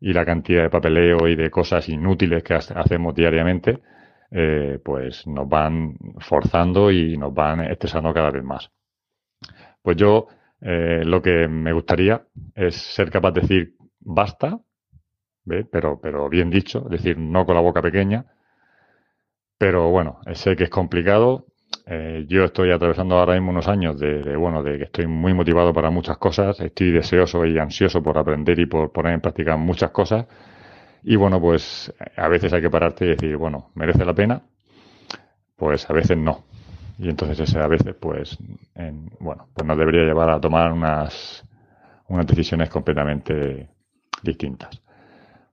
y 0.00 0.12
la 0.12 0.24
cantidad 0.24 0.62
de 0.64 0.70
papeleo 0.70 1.28
y 1.28 1.36
de 1.36 1.50
cosas 1.50 1.88
inútiles 1.88 2.42
que 2.42 2.54
hacemos 2.54 3.14
diariamente, 3.14 3.78
eh, 4.30 4.78
pues 4.82 5.26
nos 5.26 5.48
van 5.48 5.96
forzando 6.18 6.90
y 6.90 7.16
nos 7.16 7.32
van 7.32 7.60
estresando 7.60 8.12
cada 8.12 8.30
vez 8.30 8.42
más. 8.42 8.70
Pues 9.82 9.96
yo 9.96 10.26
eh, 10.60 11.02
lo 11.04 11.20
que 11.20 11.48
me 11.48 11.72
gustaría 11.72 12.22
es 12.54 12.76
ser 12.76 13.10
capaz 13.10 13.32
de 13.32 13.40
decir 13.42 13.74
basta, 14.00 14.58
Pero, 15.44 16.00
pero 16.00 16.28
bien 16.28 16.50
dicho, 16.50 16.84
es 16.84 16.90
decir, 17.02 17.18
no 17.18 17.44
con 17.44 17.54
la 17.54 17.60
boca 17.60 17.82
pequeña. 17.82 18.24
Pero 19.58 19.90
bueno, 19.90 20.20
sé 20.34 20.56
que 20.56 20.64
es 20.64 20.70
complicado. 20.70 21.46
Eh, 21.86 22.26
yo 22.28 22.44
estoy 22.44 22.70
atravesando 22.70 23.16
ahora 23.16 23.34
mismo 23.34 23.50
unos 23.50 23.68
años 23.68 23.98
de, 23.98 24.36
bueno, 24.36 24.62
de 24.62 24.78
que 24.78 24.84
estoy 24.84 25.06
muy 25.06 25.34
motivado 25.34 25.72
para 25.72 25.90
muchas 25.90 26.18
cosas, 26.18 26.60
estoy 26.60 26.90
deseoso 26.90 27.44
y 27.46 27.58
ansioso 27.58 28.02
por 28.02 28.18
aprender 28.18 28.58
y 28.58 28.66
por 28.66 28.92
poner 28.92 29.14
en 29.14 29.20
práctica 29.20 29.56
muchas 29.56 29.90
cosas. 29.90 30.26
Y 31.04 31.16
bueno, 31.16 31.40
pues 31.40 31.92
a 32.16 32.28
veces 32.28 32.52
hay 32.52 32.62
que 32.62 32.70
pararte 32.70 33.06
y 33.06 33.08
decir, 33.10 33.36
bueno, 33.36 33.70
¿merece 33.74 34.04
la 34.04 34.14
pena? 34.14 34.42
Pues 35.56 35.88
a 35.88 35.92
veces 35.92 36.16
no. 36.18 36.44
Y 36.98 37.08
entonces 37.08 37.40
ese 37.40 37.58
a 37.58 37.66
veces, 37.66 37.94
pues, 37.94 38.38
bueno, 39.20 39.48
pues 39.54 39.66
nos 39.66 39.78
debería 39.78 40.02
llevar 40.02 40.30
a 40.30 40.40
tomar 40.40 40.72
unas, 40.72 41.44
unas 42.08 42.26
decisiones 42.26 42.70
completamente 42.70 43.68
distintas. 44.22 44.81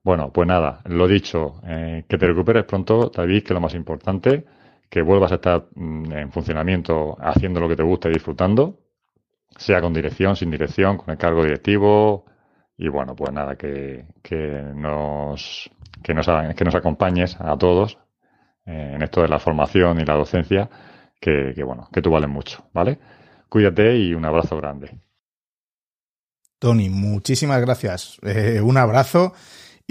Bueno, 0.09 0.31
pues 0.33 0.47
nada, 0.47 0.81
lo 0.85 1.07
dicho, 1.07 1.61
eh, 1.67 2.03
que 2.09 2.17
te 2.17 2.25
recuperes 2.25 2.63
pronto, 2.63 3.11
David, 3.15 3.43
que 3.43 3.53
lo 3.53 3.59
más 3.59 3.75
importante, 3.75 4.43
que 4.89 5.03
vuelvas 5.03 5.31
a 5.31 5.35
estar 5.35 5.67
mm, 5.75 6.11
en 6.13 6.31
funcionamiento 6.31 7.15
haciendo 7.19 7.59
lo 7.59 7.69
que 7.69 7.75
te 7.75 7.83
gusta 7.83 8.09
y 8.09 8.13
disfrutando, 8.13 8.79
sea 9.55 9.79
con 9.81 9.93
dirección, 9.93 10.35
sin 10.35 10.49
dirección, 10.49 10.97
con 10.97 11.11
el 11.11 11.17
cargo 11.19 11.43
directivo, 11.43 12.25
y 12.75 12.87
bueno, 12.87 13.15
pues 13.15 13.31
nada, 13.31 13.55
que, 13.55 14.07
que 14.23 14.63
nos, 14.73 15.69
que 16.01 16.15
nos, 16.15 16.25
que 16.55 16.65
nos 16.65 16.73
acompañes 16.73 17.39
a 17.39 17.55
todos 17.55 17.99
eh, 18.65 18.93
en 18.95 19.03
esto 19.03 19.21
de 19.21 19.27
la 19.27 19.37
formación 19.37 19.99
y 19.99 20.05
la 20.05 20.15
docencia 20.15 20.71
que, 21.21 21.53
bueno, 21.63 21.87
que 21.93 22.01
tú 22.01 22.09
vales 22.09 22.31
mucho, 22.31 22.65
¿vale? 22.73 22.97
Cuídate 23.47 23.95
y 23.95 24.15
un 24.15 24.25
abrazo 24.25 24.57
grande. 24.57 24.89
Tony, 26.57 26.89
muchísimas 26.89 27.61
gracias. 27.61 28.17
Eh, 28.23 28.59
un 28.59 28.75
abrazo. 28.75 29.33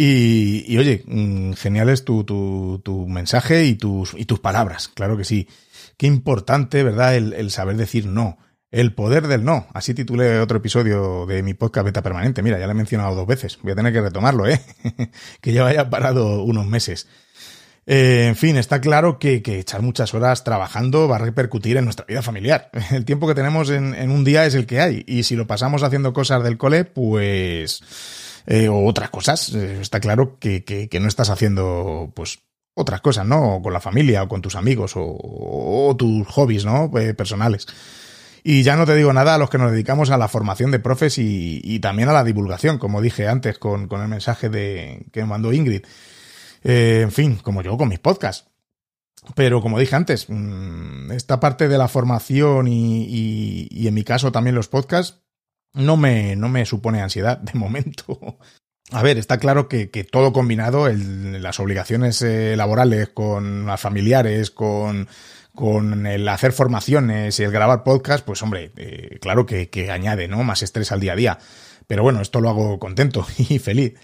Y, 0.00 0.78
oye, 0.78 1.02
mm, 1.08 1.54
genial 1.54 1.88
es 1.88 2.04
tu, 2.04 2.22
tu, 2.22 2.80
tu, 2.84 3.08
mensaje 3.08 3.64
y 3.64 3.74
tus, 3.74 4.14
y 4.16 4.26
tus 4.26 4.38
palabras, 4.38 4.86
claro 4.86 5.16
que 5.16 5.24
sí. 5.24 5.48
Qué 5.96 6.06
importante, 6.06 6.84
¿verdad? 6.84 7.16
El, 7.16 7.32
el, 7.32 7.50
saber 7.50 7.76
decir 7.76 8.06
no. 8.06 8.38
El 8.70 8.94
poder 8.94 9.26
del 9.26 9.44
no. 9.44 9.66
Así 9.74 9.94
titulé 9.94 10.38
otro 10.38 10.58
episodio 10.58 11.26
de 11.26 11.42
mi 11.42 11.54
podcast 11.54 11.84
Beta 11.84 12.00
Permanente. 12.00 12.44
Mira, 12.44 12.60
ya 12.60 12.66
lo 12.66 12.72
he 12.72 12.76
mencionado 12.76 13.16
dos 13.16 13.26
veces. 13.26 13.58
Voy 13.60 13.72
a 13.72 13.74
tener 13.74 13.92
que 13.92 14.00
retomarlo, 14.00 14.46
¿eh? 14.46 14.60
que 15.40 15.52
ya 15.52 15.66
haya 15.66 15.90
parado 15.90 16.44
unos 16.44 16.68
meses. 16.68 17.08
Eh, 17.84 18.26
en 18.28 18.36
fin, 18.36 18.56
está 18.56 18.80
claro 18.80 19.18
que, 19.18 19.42
echar 19.44 19.82
muchas 19.82 20.14
horas 20.14 20.44
trabajando 20.44 21.08
va 21.08 21.16
a 21.16 21.18
repercutir 21.18 21.76
en 21.76 21.86
nuestra 21.86 22.06
vida 22.06 22.22
familiar. 22.22 22.70
El 22.92 23.04
tiempo 23.04 23.26
que 23.26 23.34
tenemos 23.34 23.68
en, 23.70 24.10
un 24.12 24.22
día 24.22 24.46
es 24.46 24.54
el 24.54 24.66
que 24.66 24.80
hay. 24.80 25.02
Y 25.08 25.24
si 25.24 25.34
lo 25.34 25.48
pasamos 25.48 25.82
haciendo 25.82 26.12
cosas 26.12 26.44
del 26.44 26.56
cole, 26.56 26.84
pues... 26.84 27.82
Eh, 28.50 28.68
o 28.68 28.86
otras 28.86 29.10
cosas. 29.10 29.54
Eh, 29.54 29.80
está 29.82 30.00
claro 30.00 30.38
que, 30.40 30.88
no 31.00 31.06
estás 31.06 31.28
haciendo, 31.28 32.10
pues, 32.14 32.38
otras 32.74 33.02
cosas, 33.02 33.26
¿no? 33.26 33.60
con 33.62 33.72
la 33.72 33.80
familia, 33.80 34.22
o 34.22 34.28
con 34.28 34.40
tus 34.40 34.56
amigos, 34.56 34.92
o, 34.96 35.94
tus 35.98 36.26
hobbies, 36.28 36.64
¿no? 36.64 36.90
personales. 36.90 37.66
Y 38.42 38.62
ya 38.62 38.76
no 38.76 38.86
te 38.86 38.94
digo 38.94 39.12
nada 39.12 39.34
a 39.34 39.38
los 39.38 39.50
que 39.50 39.58
nos 39.58 39.70
dedicamos 39.70 40.10
a 40.10 40.16
la 40.16 40.28
formación 40.28 40.70
de 40.70 40.78
profes 40.78 41.18
y, 41.18 41.78
también 41.80 42.08
a 42.08 42.12
la 42.14 42.24
divulgación, 42.24 42.78
como 42.78 43.02
dije 43.02 43.28
antes 43.28 43.58
con, 43.58 43.88
con 43.88 44.00
el 44.00 44.08
mensaje 44.08 44.48
de, 44.48 45.04
que 45.12 45.20
me 45.20 45.26
mandó 45.26 45.52
Ingrid. 45.52 45.84
Eh, 46.64 47.00
en 47.02 47.12
fin, 47.12 47.36
como 47.36 47.62
yo 47.62 47.76
con 47.76 47.88
mis 47.88 47.98
podcasts. 47.98 48.48
Pero 49.34 49.60
como 49.60 49.78
dije 49.78 49.96
antes, 49.96 50.26
mm, 50.28 51.12
esta 51.12 51.40
parte 51.40 51.68
de 51.68 51.76
la 51.76 51.88
formación 51.88 52.68
y, 52.68 53.86
en 53.86 53.94
mi 53.94 54.04
caso 54.04 54.32
también 54.32 54.54
los 54.54 54.68
podcasts 54.68 55.20
no 55.74 55.96
me, 55.96 56.36
no 56.36 56.48
me 56.48 56.64
supone 56.66 57.00
ansiedad 57.00 57.38
de 57.38 57.58
momento. 57.58 58.38
A 58.90 59.02
ver, 59.02 59.18
está 59.18 59.38
claro 59.38 59.68
que, 59.68 59.86
todo 60.10 60.32
combinado, 60.32 60.88
las 60.88 61.60
obligaciones 61.60 62.22
eh, 62.22 62.56
laborales 62.56 63.10
con 63.10 63.66
las 63.66 63.78
familiares, 63.78 64.50
con, 64.50 65.08
con 65.54 66.06
el 66.06 66.26
hacer 66.26 66.52
formaciones 66.52 67.38
y 67.38 67.42
el 67.42 67.50
grabar 67.50 67.84
podcast, 67.84 68.24
pues 68.24 68.42
hombre, 68.42 68.72
eh, 68.76 69.18
claro 69.20 69.44
que, 69.44 69.68
que 69.68 69.90
añade 69.90 70.26
¿no? 70.26 70.42
más 70.42 70.62
estrés 70.62 70.90
al 70.90 71.00
día 71.00 71.12
a 71.12 71.16
día. 71.16 71.38
Pero 71.86 72.02
bueno, 72.02 72.22
esto 72.22 72.40
lo 72.40 72.48
hago 72.48 72.78
contento 72.78 73.26
y 73.36 73.58
feliz. 73.58 73.94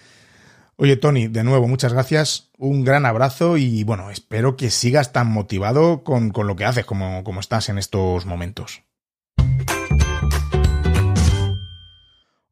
Oye, 0.77 0.97
Tony, 0.97 1.29
de 1.29 1.45
nuevo, 1.45 1.69
muchas 1.69 1.93
gracias, 1.93 2.51
un 2.59 2.83
gran 2.83 3.07
abrazo 3.07 3.57
y 3.57 3.85
bueno, 3.85 4.11
espero 4.11 4.57
que 4.57 4.71
sigas 4.71 5.13
tan 5.13 5.31
motivado 5.31 6.03
con, 6.03 6.33
lo 6.35 6.57
que 6.57 6.65
haces 6.65 6.85
como, 6.85 7.23
como 7.23 7.39
estás 7.39 7.69
en 7.69 7.79
estos 7.79 8.27
momentos. 8.27 8.83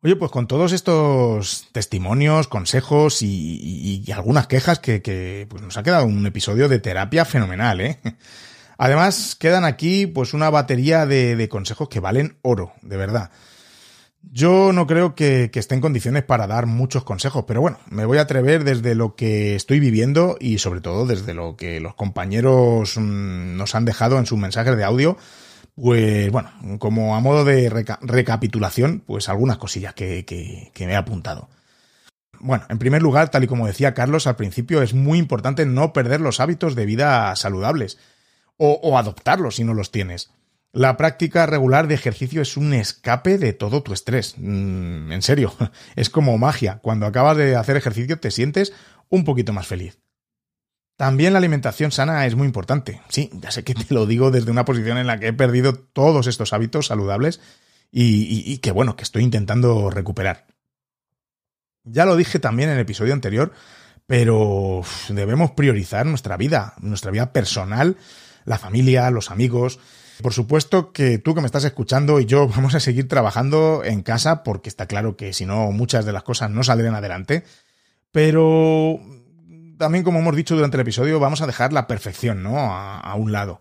Oye, 0.05 0.17
pues 0.17 0.33
con 0.33 0.49
todos 0.49 0.73
estos 0.73 1.69
testimonios, 1.71 2.49
consejos 2.49 3.23
y, 3.23 4.05
algunas 4.13 4.49
quejas 4.49 4.81
que, 4.81 5.47
pues 5.49 5.63
nos 5.63 5.77
ha 5.77 5.85
quedado 5.85 6.07
un 6.07 6.27
episodio 6.27 6.69
de 6.69 6.81
terapia 6.81 7.25
fenomenal, 7.25 7.81
¿eh? 7.81 8.01
Además, 8.79 9.37
quedan 9.37 9.65
aquí 9.65 10.09
pues 10.09 10.35
una 10.35 10.51
batería 10.51 11.07
de, 11.07 11.49
consejos 11.49 11.89
que 11.89 12.01
valen 12.01 12.37
oro, 12.43 12.73
de 12.83 12.97
verdad. 12.97 13.31
Yo 14.33 14.73
no 14.73 14.89
creo 14.89 15.15
que, 15.15 15.53
esté 15.55 15.77
en 15.77 15.81
condiciones 15.81 16.25
para 16.25 16.49
dar 16.49 16.67
muchos 16.67 17.05
consejos, 17.05 17.45
pero 17.47 17.61
bueno, 17.61 17.79
me 17.89 18.05
voy 18.05 18.19
a 18.19 18.23
atrever 18.23 18.65
desde 18.65 18.97
lo 18.97 19.15
que 19.15 19.55
estoy 19.55 19.79
viviendo 19.79 20.37
y 20.41 20.59
sobre 20.59 20.81
todo 20.81 21.07
desde 21.07 21.33
lo 21.33 21.55
que 21.55 21.79
los 21.79 21.95
compañeros 21.95 22.97
mm, 22.97 23.57
nos 23.57 23.77
han 23.77 23.85
dejado 23.85 24.19
en 24.19 24.27
sus 24.27 24.39
mensajes 24.39 24.77
de 24.77 24.83
audio. 24.83 25.17
Pues 25.75 26.31
bueno, 26.31 26.51
como 26.79 27.17
a 27.17 27.21
modo 27.21 27.45
de 27.45 27.71
recapitulación, 27.71 29.01
pues 29.07 29.29
algunas 29.29 29.59
cosillas 29.59 29.95
que, 29.95 30.73
me 30.79 30.93
he 30.93 30.97
apuntado. 30.97 31.49
Bueno, 32.41 32.65
en 32.69 32.79
primer 32.79 33.03
lugar, 33.03 33.31
tal 33.31 33.45
y 33.45 33.47
como 33.47 33.67
decía 33.67 33.95
Carlos 33.95 34.27
al 34.27 34.37
principio, 34.37 34.83
es 34.83 34.95
muy 34.95 35.19
importante 35.19 35.65
no 35.65 35.93
perder 35.93 36.21
los 36.21 36.41
hábitos 36.41 36.75
de 36.75 36.87
vida 36.87 37.35
saludables 37.37 37.99
o, 38.57 38.81
o 38.83 38.99
adoptarlos 38.99 39.57
si 39.57 39.65
no 39.65 39.75
los 39.75 39.93
tienes. 39.93 40.31
La 40.73 40.97
práctica 40.97 41.45
regular 41.45 41.87
de 41.87 41.95
ejercicio 41.95 42.41
es 42.41 42.57
un 42.57 42.73
escape 42.73 43.37
de 43.37 43.53
todo 43.53 43.83
tu 43.83 43.93
estrés. 43.93 44.35
Mm, 44.39 45.13
en 45.13 45.23
serio, 45.23 45.55
es 45.97 46.09
como 46.09 46.39
magia. 46.39 46.81
Cuando 46.83 47.07
acabas 47.07 47.37
de 47.37 47.57
hacer 47.57 47.77
ejercicio 47.77 48.19
te 48.19 48.31
sientes 48.31 48.73
un 49.11 49.25
poquito 49.25 49.53
más 49.53 49.67
feliz. 49.67 49.99
También 50.97 51.33
la 51.33 51.39
alimentación 51.39 51.91
sana 51.91 52.27
es 52.27 52.35
muy 52.35 52.47
importante. 52.47 53.01
Sí, 53.09 53.31
ya 53.33 53.51
sé 53.51 53.65
que 53.65 53.75
te 53.75 53.93
lo 53.93 54.07
digo 54.07 54.31
desde 54.31 54.51
una 54.51 54.65
posición 54.65 54.99
en 54.99 55.07
la 55.07 55.19
que 55.19 55.29
he 55.29 55.33
perdido 55.33 55.75
todos 55.75 56.27
estos 56.27 56.53
hábitos 56.53 56.87
saludables 56.87 57.41
y, 57.91 58.59
que 58.59 58.71
bueno, 58.71 58.97
que 58.97 59.03
estoy 59.03 59.23
intentando 59.23 59.91
recuperar. 59.91 60.47
Ya 61.85 62.07
lo 62.07 62.17
dije 62.17 62.39
también 62.39 62.71
en 62.71 62.77
el 62.77 62.83
episodio 62.83 63.13
anterior, 63.13 63.53
pero 64.07 64.83
debemos 65.09 65.51
priorizar 65.53 66.07
nuestra 66.07 66.37
vida, 66.37 66.75
nuestra 66.81 67.11
vida 67.11 67.33
personal, 67.33 67.97
la 68.45 68.59
familia, 68.59 69.11
los 69.11 69.31
amigos, 69.31 69.79
por 70.23 70.33
supuesto 70.33 70.93
que 70.93 71.19
tú 71.19 71.35
que 71.35 71.41
me 71.41 71.47
estás 71.47 71.65
escuchando 71.65 72.21
y 72.21 72.27
yo 72.27 72.47
vamos 72.57 72.75
a 72.75 72.81
seguir 72.81 73.09
trabajando 73.09 73.83
en 73.85 74.03
casa 74.03 74.43
porque 74.45 74.69
está 74.69 74.87
claro 74.87 75.17
que 75.17 75.33
si 75.33 75.47
no 75.47 75.71
muchas 75.73 76.05
de 76.05 76.13
las 76.13 76.23
cosas 76.23 76.51
no 76.51 76.63
saldrán 76.63 76.95
adelante. 76.95 77.45
Pero 78.11 79.01
también 79.79 80.05
como 80.05 80.19
hemos 80.19 80.37
dicho 80.37 80.55
durante 80.55 80.77
el 80.77 80.83
episodio 80.83 81.21
vamos 81.21 81.43
a 81.43 81.47
dejar 81.47 81.73
la 81.73 81.87
perfección, 81.87 82.43
¿no? 82.43 82.59
A, 82.59 83.15
un 83.15 83.33
lado. 83.33 83.61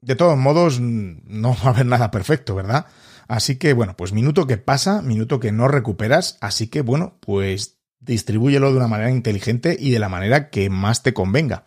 De 0.00 0.16
todos 0.16 0.36
modos 0.36 0.80
no 0.80 1.54
va 1.54 1.64
a 1.64 1.68
haber 1.70 1.86
nada 1.86 2.10
perfecto, 2.10 2.54
¿verdad? 2.54 2.86
Así 3.28 3.56
que 3.56 3.72
bueno, 3.72 3.96
pues 3.96 4.12
minuto 4.12 4.46
que 4.46 4.56
pasa, 4.56 5.02
minuto 5.02 5.40
que 5.40 5.52
no 5.52 5.68
recuperas, 5.68 6.38
así 6.40 6.68
que 6.68 6.82
bueno, 6.82 7.18
pues 7.20 7.78
distribúyelo 7.98 8.70
de 8.70 8.76
una 8.76 8.88
manera 8.88 9.10
inteligente 9.10 9.76
y 9.78 9.90
de 9.90 9.98
la 9.98 10.08
manera 10.08 10.50
que 10.50 10.70
más 10.70 11.02
te 11.02 11.12
convenga. 11.12 11.64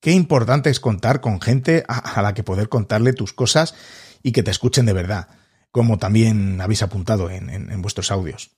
Qué 0.00 0.12
importante 0.12 0.68
es 0.68 0.80
contar 0.80 1.22
con 1.22 1.40
gente 1.40 1.84
a, 1.88 2.20
la 2.20 2.34
que 2.34 2.42
poder 2.42 2.68
contarle 2.68 3.14
tus 3.14 3.32
cosas 3.32 3.74
y 4.22 4.32
que 4.32 4.42
te 4.42 4.50
escuchen 4.50 4.84
de 4.84 4.92
verdad, 4.92 5.28
como 5.70 5.98
también 5.98 6.60
habéis 6.60 6.82
apuntado 6.82 7.30
en, 7.30 7.80
vuestros 7.80 8.10
audios. 8.10 8.50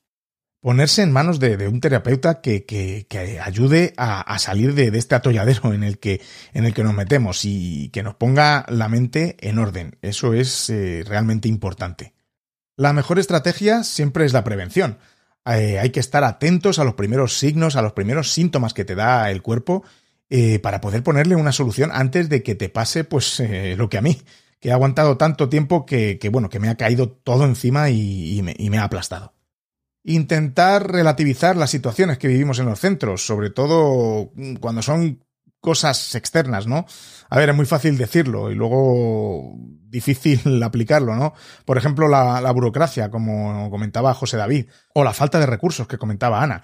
Ponerse 0.60 1.02
en 1.02 1.12
manos 1.12 1.38
de, 1.38 1.68
un 1.68 1.80
terapeuta 1.80 2.40
que, 2.40 3.06
ayude 3.42 3.94
a, 3.96 4.38
salir 4.38 4.74
de, 4.74 4.88
este 4.98 5.14
atolladero 5.14 5.72
en 5.72 5.84
el, 5.84 5.98
que, 5.98 6.20
nos 6.52 6.94
metemos 6.94 7.44
y 7.44 7.90
que 7.90 8.02
nos 8.02 8.14
ponga 8.14 8.66
la 8.68 8.88
mente 8.88 9.36
en 9.40 9.58
orden. 9.58 9.98
Eso 10.02 10.34
es 10.34 10.68
eh, 10.70 11.04
realmente 11.06 11.48
importante. 11.48 12.14
La 12.76 12.92
mejor 12.92 13.18
estrategia 13.18 13.84
siempre 13.84 14.24
es 14.24 14.32
la 14.32 14.44
prevención. 14.44 14.98
Eh, 15.46 15.78
hay 15.78 15.90
que 15.90 16.00
estar 16.00 16.24
atentos 16.24 16.78
a 16.78 16.84
los 16.84 16.94
primeros 16.94 17.38
signos, 17.38 17.76
a 17.76 17.82
los 17.82 17.92
primeros 17.92 18.32
síntomas 18.32 18.74
que 18.74 18.84
te 18.84 18.96
da 18.96 19.30
el 19.30 19.42
cuerpo 19.42 19.84
eh, 20.28 20.58
para 20.58 20.80
poder 20.80 21.04
ponerle 21.04 21.36
una 21.36 21.52
solución 21.52 21.90
antes 21.92 22.28
de 22.28 22.42
que 22.42 22.56
te 22.56 22.68
pase 22.68 23.04
pues 23.04 23.40
lo 23.76 23.88
que 23.88 23.98
a 23.98 24.02
mí, 24.02 24.20
que 24.60 24.70
he 24.70 24.72
aguantado 24.72 25.16
tanto 25.16 25.48
tiempo 25.48 25.86
que, 25.86 26.18
bueno, 26.32 26.48
que 26.48 26.60
me 26.60 26.68
ha 26.68 26.76
caído 26.76 27.10
todo 27.10 27.44
encima 27.44 27.90
y, 27.90 28.42
me, 28.42 28.78
ha 28.78 28.84
aplastado. 28.84 29.35
Intentar 30.06 30.90
relativizar 30.90 31.56
las 31.56 31.70
situaciones 31.70 32.16
que 32.16 32.28
vivimos 32.28 32.58
en 32.60 32.66
los 32.66 32.78
centros, 32.78 33.26
sobre 33.26 33.50
todo 33.50 34.30
cuando 34.60 34.80
son 34.80 35.24
cosas 35.60 36.14
externas, 36.14 36.68
¿no? 36.68 36.86
A 37.28 37.38
ver, 37.38 37.48
es 37.48 37.56
muy 37.56 37.66
fácil 37.66 37.98
decirlo 37.98 38.52
y 38.52 38.54
luego 38.54 39.56
difícil 39.56 40.62
aplicarlo, 40.62 41.16
¿no? 41.16 41.34
Por 41.64 41.76
ejemplo, 41.76 42.06
la, 42.06 42.40
la, 42.40 42.52
burocracia, 42.52 43.10
como 43.10 43.68
comentaba 43.68 44.14
José 44.14 44.36
David, 44.36 44.66
o 44.94 45.02
la 45.02 45.12
falta 45.12 45.40
de 45.40 45.46
recursos 45.46 45.88
que 45.88 45.98
comentaba 45.98 46.40
Ana. 46.40 46.62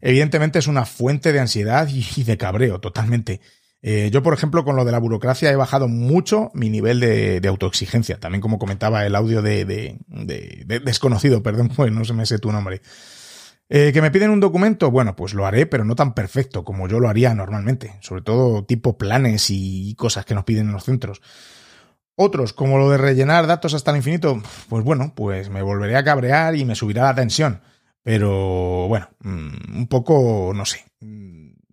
Evidentemente 0.00 0.58
es 0.58 0.66
una 0.66 0.84
fuente 0.84 1.32
de 1.32 1.40
ansiedad 1.40 1.88
y 1.88 2.24
de 2.24 2.36
cabreo, 2.36 2.78
totalmente. 2.78 3.40
Eh, 3.82 4.10
yo, 4.12 4.22
por 4.22 4.32
ejemplo, 4.32 4.64
con 4.64 4.76
lo 4.76 4.84
de 4.84 4.92
la 4.92 4.98
burocracia 4.98 5.50
he 5.50 5.56
bajado 5.56 5.88
mucho 5.88 6.50
mi 6.54 6.70
nivel 6.70 7.00
de, 7.00 7.46
autoexigencia. 7.48 8.20
También 8.20 8.40
como 8.40 8.58
comentaba 8.58 9.04
el 9.04 9.14
audio 9.16 9.42
de, 9.42 9.64
de, 9.64 9.98
de 10.06 10.80
desconocido, 10.80 11.42
perdón, 11.42 11.68
pues 11.76 11.92
no 11.92 12.04
se 12.04 12.14
me 12.14 12.26
sé 12.26 12.38
tu 12.38 12.52
nombre. 12.52 12.80
Eh, 13.74 13.90
¿Que 13.94 14.02
me 14.02 14.10
piden 14.10 14.30
un 14.30 14.40
documento? 14.40 14.90
Bueno, 14.90 15.16
pues 15.16 15.32
lo 15.32 15.46
haré, 15.46 15.64
pero 15.64 15.84
no 15.86 15.96
tan 15.96 16.12
perfecto 16.12 16.62
como 16.62 16.88
yo 16.88 17.00
lo 17.00 17.08
haría 17.08 17.34
normalmente. 17.34 17.96
Sobre 18.00 18.20
todo 18.20 18.64
tipo 18.66 18.98
planes 18.98 19.46
y 19.48 19.94
cosas 19.94 20.26
que 20.26 20.34
nos 20.34 20.44
piden 20.44 20.66
en 20.66 20.72
los 20.72 20.84
centros. 20.84 21.22
Otros, 22.14 22.52
como 22.52 22.76
lo 22.76 22.90
de 22.90 22.98
rellenar 22.98 23.46
datos 23.46 23.72
hasta 23.72 23.90
el 23.90 23.96
infinito, 23.96 24.42
pues 24.68 24.84
bueno, 24.84 25.14
pues 25.16 25.48
me 25.48 25.62
volveré 25.62 25.96
a 25.96 26.04
cabrear 26.04 26.54
y 26.54 26.66
me 26.66 26.74
subirá 26.74 27.04
la 27.04 27.14
tensión. 27.14 27.62
Pero 28.02 28.88
bueno, 28.88 29.08
mm, 29.20 29.76
un 29.78 29.86
poco, 29.88 30.52
no 30.54 30.66
sé, 30.66 30.84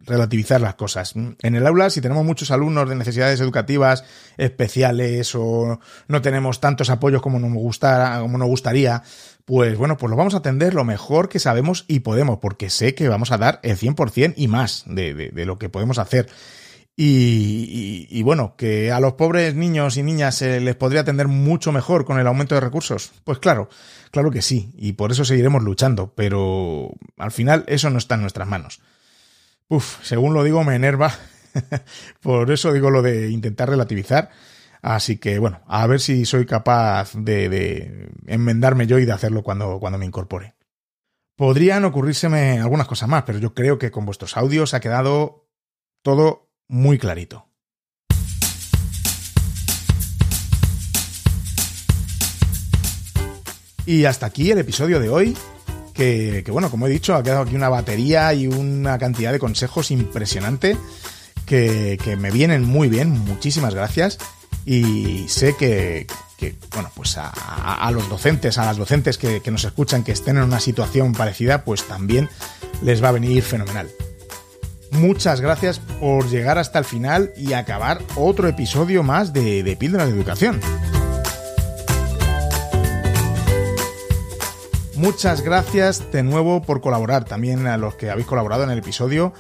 relativizar 0.09 0.59
las 0.59 0.75
cosas. 0.75 1.13
En 1.15 1.55
el 1.55 1.65
aula, 1.65 1.89
si 1.89 2.01
tenemos 2.01 2.25
muchos 2.25 2.51
alumnos 2.51 2.89
de 2.89 2.95
necesidades 2.95 3.39
educativas 3.39 4.03
especiales 4.37 5.33
o 5.35 5.79
no 6.07 6.21
tenemos 6.21 6.59
tantos 6.59 6.89
apoyos 6.89 7.21
como 7.21 7.39
nos, 7.39 7.53
gustara, 7.53 8.19
como 8.19 8.37
nos 8.37 8.47
gustaría, 8.47 9.03
pues 9.45 9.77
bueno, 9.77 9.97
pues 9.97 10.09
lo 10.09 10.17
vamos 10.17 10.33
a 10.33 10.37
atender 10.37 10.73
lo 10.73 10.83
mejor 10.83 11.29
que 11.29 11.39
sabemos 11.39 11.85
y 11.87 12.01
podemos, 12.01 12.39
porque 12.39 12.69
sé 12.69 12.95
que 12.95 13.07
vamos 13.07 13.31
a 13.31 13.37
dar 13.37 13.59
el 13.63 13.77
100% 13.77 14.33
y 14.35 14.47
más 14.47 14.83
de, 14.87 15.31
lo 15.45 15.57
que 15.57 15.69
podemos 15.69 15.99
hacer. 15.99 16.27
Y, 16.95 18.07
y, 18.11 18.19
y, 18.19 18.23
bueno, 18.23 18.55
que 18.57 18.91
a 18.91 18.99
los 18.99 19.13
pobres 19.13 19.55
niños 19.55 19.95
y 19.95 20.03
niñas 20.03 20.35
se 20.35 20.59
les 20.59 20.75
podría 20.75 21.01
atender 21.01 21.29
mucho 21.29 21.71
mejor 21.71 22.03
con 22.03 22.19
el 22.19 22.27
aumento 22.27 22.55
de 22.55 22.61
recursos. 22.61 23.11
Pues 23.23 23.39
claro, 23.39 23.69
claro 24.11 24.31
que 24.31 24.41
sí, 24.41 24.73
y 24.77 24.93
por 24.93 25.13
eso 25.13 25.23
seguiremos 25.23 25.63
luchando, 25.63 26.11
pero 26.13 26.91
al 27.17 27.31
final 27.31 27.63
eso 27.67 27.89
no 27.89 27.99
está 27.99 28.15
en 28.15 28.21
nuestras 28.21 28.49
manos. 28.49 28.81
Uf, 29.69 30.03
según 30.03 30.33
lo 30.33 30.43
digo, 30.43 30.63
me 30.63 30.75
enerva. 30.75 31.13
Por 32.21 32.49
eso 32.49 32.73
digo 32.73 32.89
lo 32.89 33.03
de 33.03 33.29
intentar 33.29 33.69
relativizar. 33.69 34.31
Así 34.81 35.17
que 35.17 35.37
bueno, 35.37 35.61
a 35.67 35.85
ver 35.85 35.99
si 35.99 36.25
soy 36.25 36.45
capaz 36.45 37.13
de, 37.13 38.09
enmendarme 38.25 38.87
yo 38.87 38.97
y 38.97 39.05
de 39.05 39.11
hacerlo 39.11 39.43
cuando, 39.43 39.79
cuando 39.79 39.99
me 39.99 40.05
incorpore. 40.05 40.55
Podrían 41.35 41.85
ocurrírseme 41.85 42.59
algunas 42.59 42.87
cosas 42.87 43.07
más, 43.09 43.23
pero 43.23 43.37
yo 43.37 43.53
creo 43.53 43.77
que 43.77 43.91
con 43.91 44.05
vuestros 44.05 44.37
audios 44.37 44.73
ha 44.73 44.79
quedado 44.79 45.47
todo 46.01 46.49
muy 46.67 46.97
clarito. 46.97 47.45
Y 53.85 54.05
hasta 54.05 54.25
aquí 54.25 54.51
el 54.51 54.59
episodio 54.59 54.99
de 54.99 55.09
hoy 55.09 55.37
que, 55.99 56.51
bueno, 56.51 56.71
como 56.71 56.87
he 56.87 56.89
dicho, 56.89 57.13
ha 57.13 57.23
quedado 57.23 57.41
aquí 57.41 57.55
una 57.55 57.67
batería 57.67 58.33
y 58.33 58.47
una 58.47 58.97
cantidad 58.97 59.33
de 59.33 59.39
consejos 59.39 59.91
impresionante 59.91 60.77
que, 61.45 61.99
que 62.01 62.15
me 62.15 62.31
vienen 62.31 62.63
muy 62.63 62.87
bien. 62.87 63.11
Muchísimas 63.11 63.75
gracias. 63.75 64.17
Y 64.65 65.25
sé 65.27 65.55
que, 65.57 66.07
bueno, 66.73 66.89
pues 66.95 67.17
a, 67.17 67.91
los 67.91 68.07
docentes, 68.07 68.57
a 68.57 68.65
las 68.65 68.77
docentes 68.77 69.17
que, 69.17 69.41
que 69.41 69.51
nos 69.51 69.65
escuchan, 69.65 70.03
que 70.03 70.13
estén 70.13 70.37
en 70.37 70.43
una 70.43 70.61
situación 70.61 71.13
parecida, 71.13 71.65
pues 71.65 71.83
también 71.83 72.29
les 72.81 73.03
va 73.03 73.09
a 73.09 73.13
venir 73.13 73.43
fenomenal. 73.43 73.89
Muchas 74.91 75.41
gracias 75.41 75.79
por 75.99 76.29
llegar 76.29 76.57
hasta 76.57 76.79
el 76.79 76.85
final 76.85 77.33
y 77.35 77.53
acabar 77.53 78.01
otro 78.15 78.47
episodio 78.47 79.03
más 79.03 79.33
de, 79.33 79.63
de 79.63 79.75
Píldora 79.75 80.05
de 80.05 80.11
Educación. 80.11 80.61
Muchas 84.99 85.41
gracias 85.41 86.11
de 86.11 86.23
nuevo 86.23 86.61
por 86.61 86.81
colaborar, 86.81 87.23
también 87.23 87.67
a 87.67 87.77
los 87.77 87.95
que 87.95 88.09
habéis 88.09 88.27
colaborado 88.27 88.65
en 88.65 88.69
el 88.69 88.79
episodio 88.79 89.31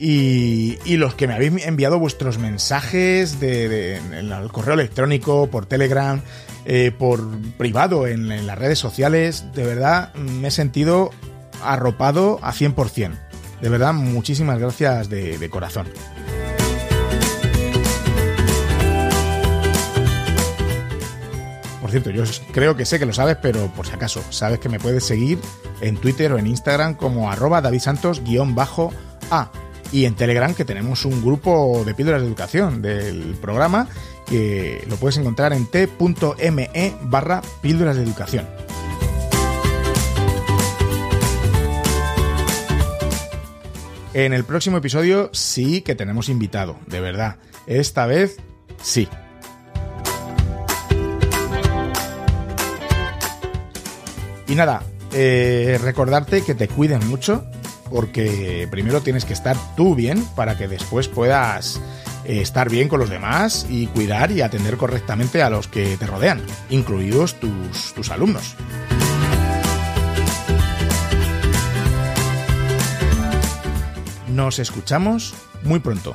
y, 0.00 0.78
los 0.96 1.14
que 1.14 1.28
me 1.28 1.34
habéis 1.34 1.64
enviado 1.64 2.00
vuestros 2.00 2.38
mensajes 2.38 3.38
de, 3.38 3.98
en 3.98 4.12
el 4.12 4.50
correo 4.50 4.74
electrónico, 4.74 5.46
por 5.46 5.66
Telegram, 5.66 6.20
eh, 6.64 6.90
por 6.90 7.24
privado 7.56 8.08
en, 8.08 8.46
las 8.48 8.58
redes 8.58 8.80
sociales. 8.80 9.44
De 9.54 9.64
verdad, 9.64 10.12
me 10.14 10.48
he 10.48 10.50
sentido 10.50 11.12
arropado 11.62 12.40
a 12.42 12.52
100%. 12.52 13.16
De 13.62 13.68
verdad, 13.68 13.92
muchísimas 13.92 14.58
gracias 14.58 15.08
de 15.08 15.48
corazón. 15.50 15.86
Yo 22.04 22.24
creo 22.52 22.76
que 22.76 22.84
sé 22.84 22.98
que 22.98 23.06
lo 23.06 23.12
sabes, 23.12 23.36
pero 23.40 23.66
por 23.68 23.86
si 23.86 23.92
acaso, 23.92 24.22
sabes 24.30 24.58
que 24.58 24.68
me 24.68 24.78
puedes 24.78 25.04
seguir 25.04 25.38
en 25.80 25.96
Twitter 25.96 26.32
o 26.32 26.38
en 26.38 26.46
Instagram 26.46 26.94
como 26.94 27.30
arroba 27.30 27.60
davidsantos-a. 27.60 29.50
Y 29.92 30.04
en 30.04 30.16
Telegram 30.16 30.52
que 30.52 30.64
tenemos 30.64 31.04
un 31.04 31.22
grupo 31.22 31.84
de 31.86 31.94
píldoras 31.94 32.20
de 32.20 32.26
educación 32.26 32.82
del 32.82 33.36
programa 33.40 33.88
que 34.26 34.84
lo 34.88 34.96
puedes 34.96 35.16
encontrar 35.16 35.52
en 35.52 35.66
t.me 35.66 36.94
barra 37.02 37.40
píldoras 37.62 37.96
de 37.96 38.02
educación. 38.02 38.46
En 44.12 44.32
el 44.32 44.44
próximo 44.44 44.78
episodio 44.78 45.30
sí 45.32 45.82
que 45.82 45.94
tenemos 45.94 46.30
invitado, 46.30 46.78
de 46.86 47.00
verdad. 47.00 47.36
Esta 47.66 48.06
vez 48.06 48.38
sí. 48.82 49.08
Y 54.48 54.54
nada, 54.54 54.82
eh, 55.12 55.78
recordarte 55.82 56.42
que 56.42 56.54
te 56.54 56.68
cuiden 56.68 57.06
mucho, 57.08 57.44
porque 57.90 58.68
primero 58.70 59.00
tienes 59.00 59.24
que 59.24 59.32
estar 59.32 59.56
tú 59.76 59.94
bien 59.94 60.24
para 60.36 60.56
que 60.56 60.68
después 60.68 61.08
puedas 61.08 61.80
eh, 62.24 62.40
estar 62.40 62.70
bien 62.70 62.88
con 62.88 63.00
los 63.00 63.10
demás 63.10 63.66
y 63.68 63.86
cuidar 63.88 64.30
y 64.30 64.42
atender 64.42 64.76
correctamente 64.76 65.42
a 65.42 65.50
los 65.50 65.68
que 65.68 65.96
te 65.96 66.06
rodean, 66.06 66.40
incluidos 66.70 67.40
tus, 67.40 67.92
tus 67.94 68.10
alumnos. 68.10 68.54
Nos 74.28 74.58
escuchamos 74.58 75.34
muy 75.62 75.80
pronto. 75.80 76.14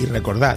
Y 0.00 0.06
recordad, 0.06 0.56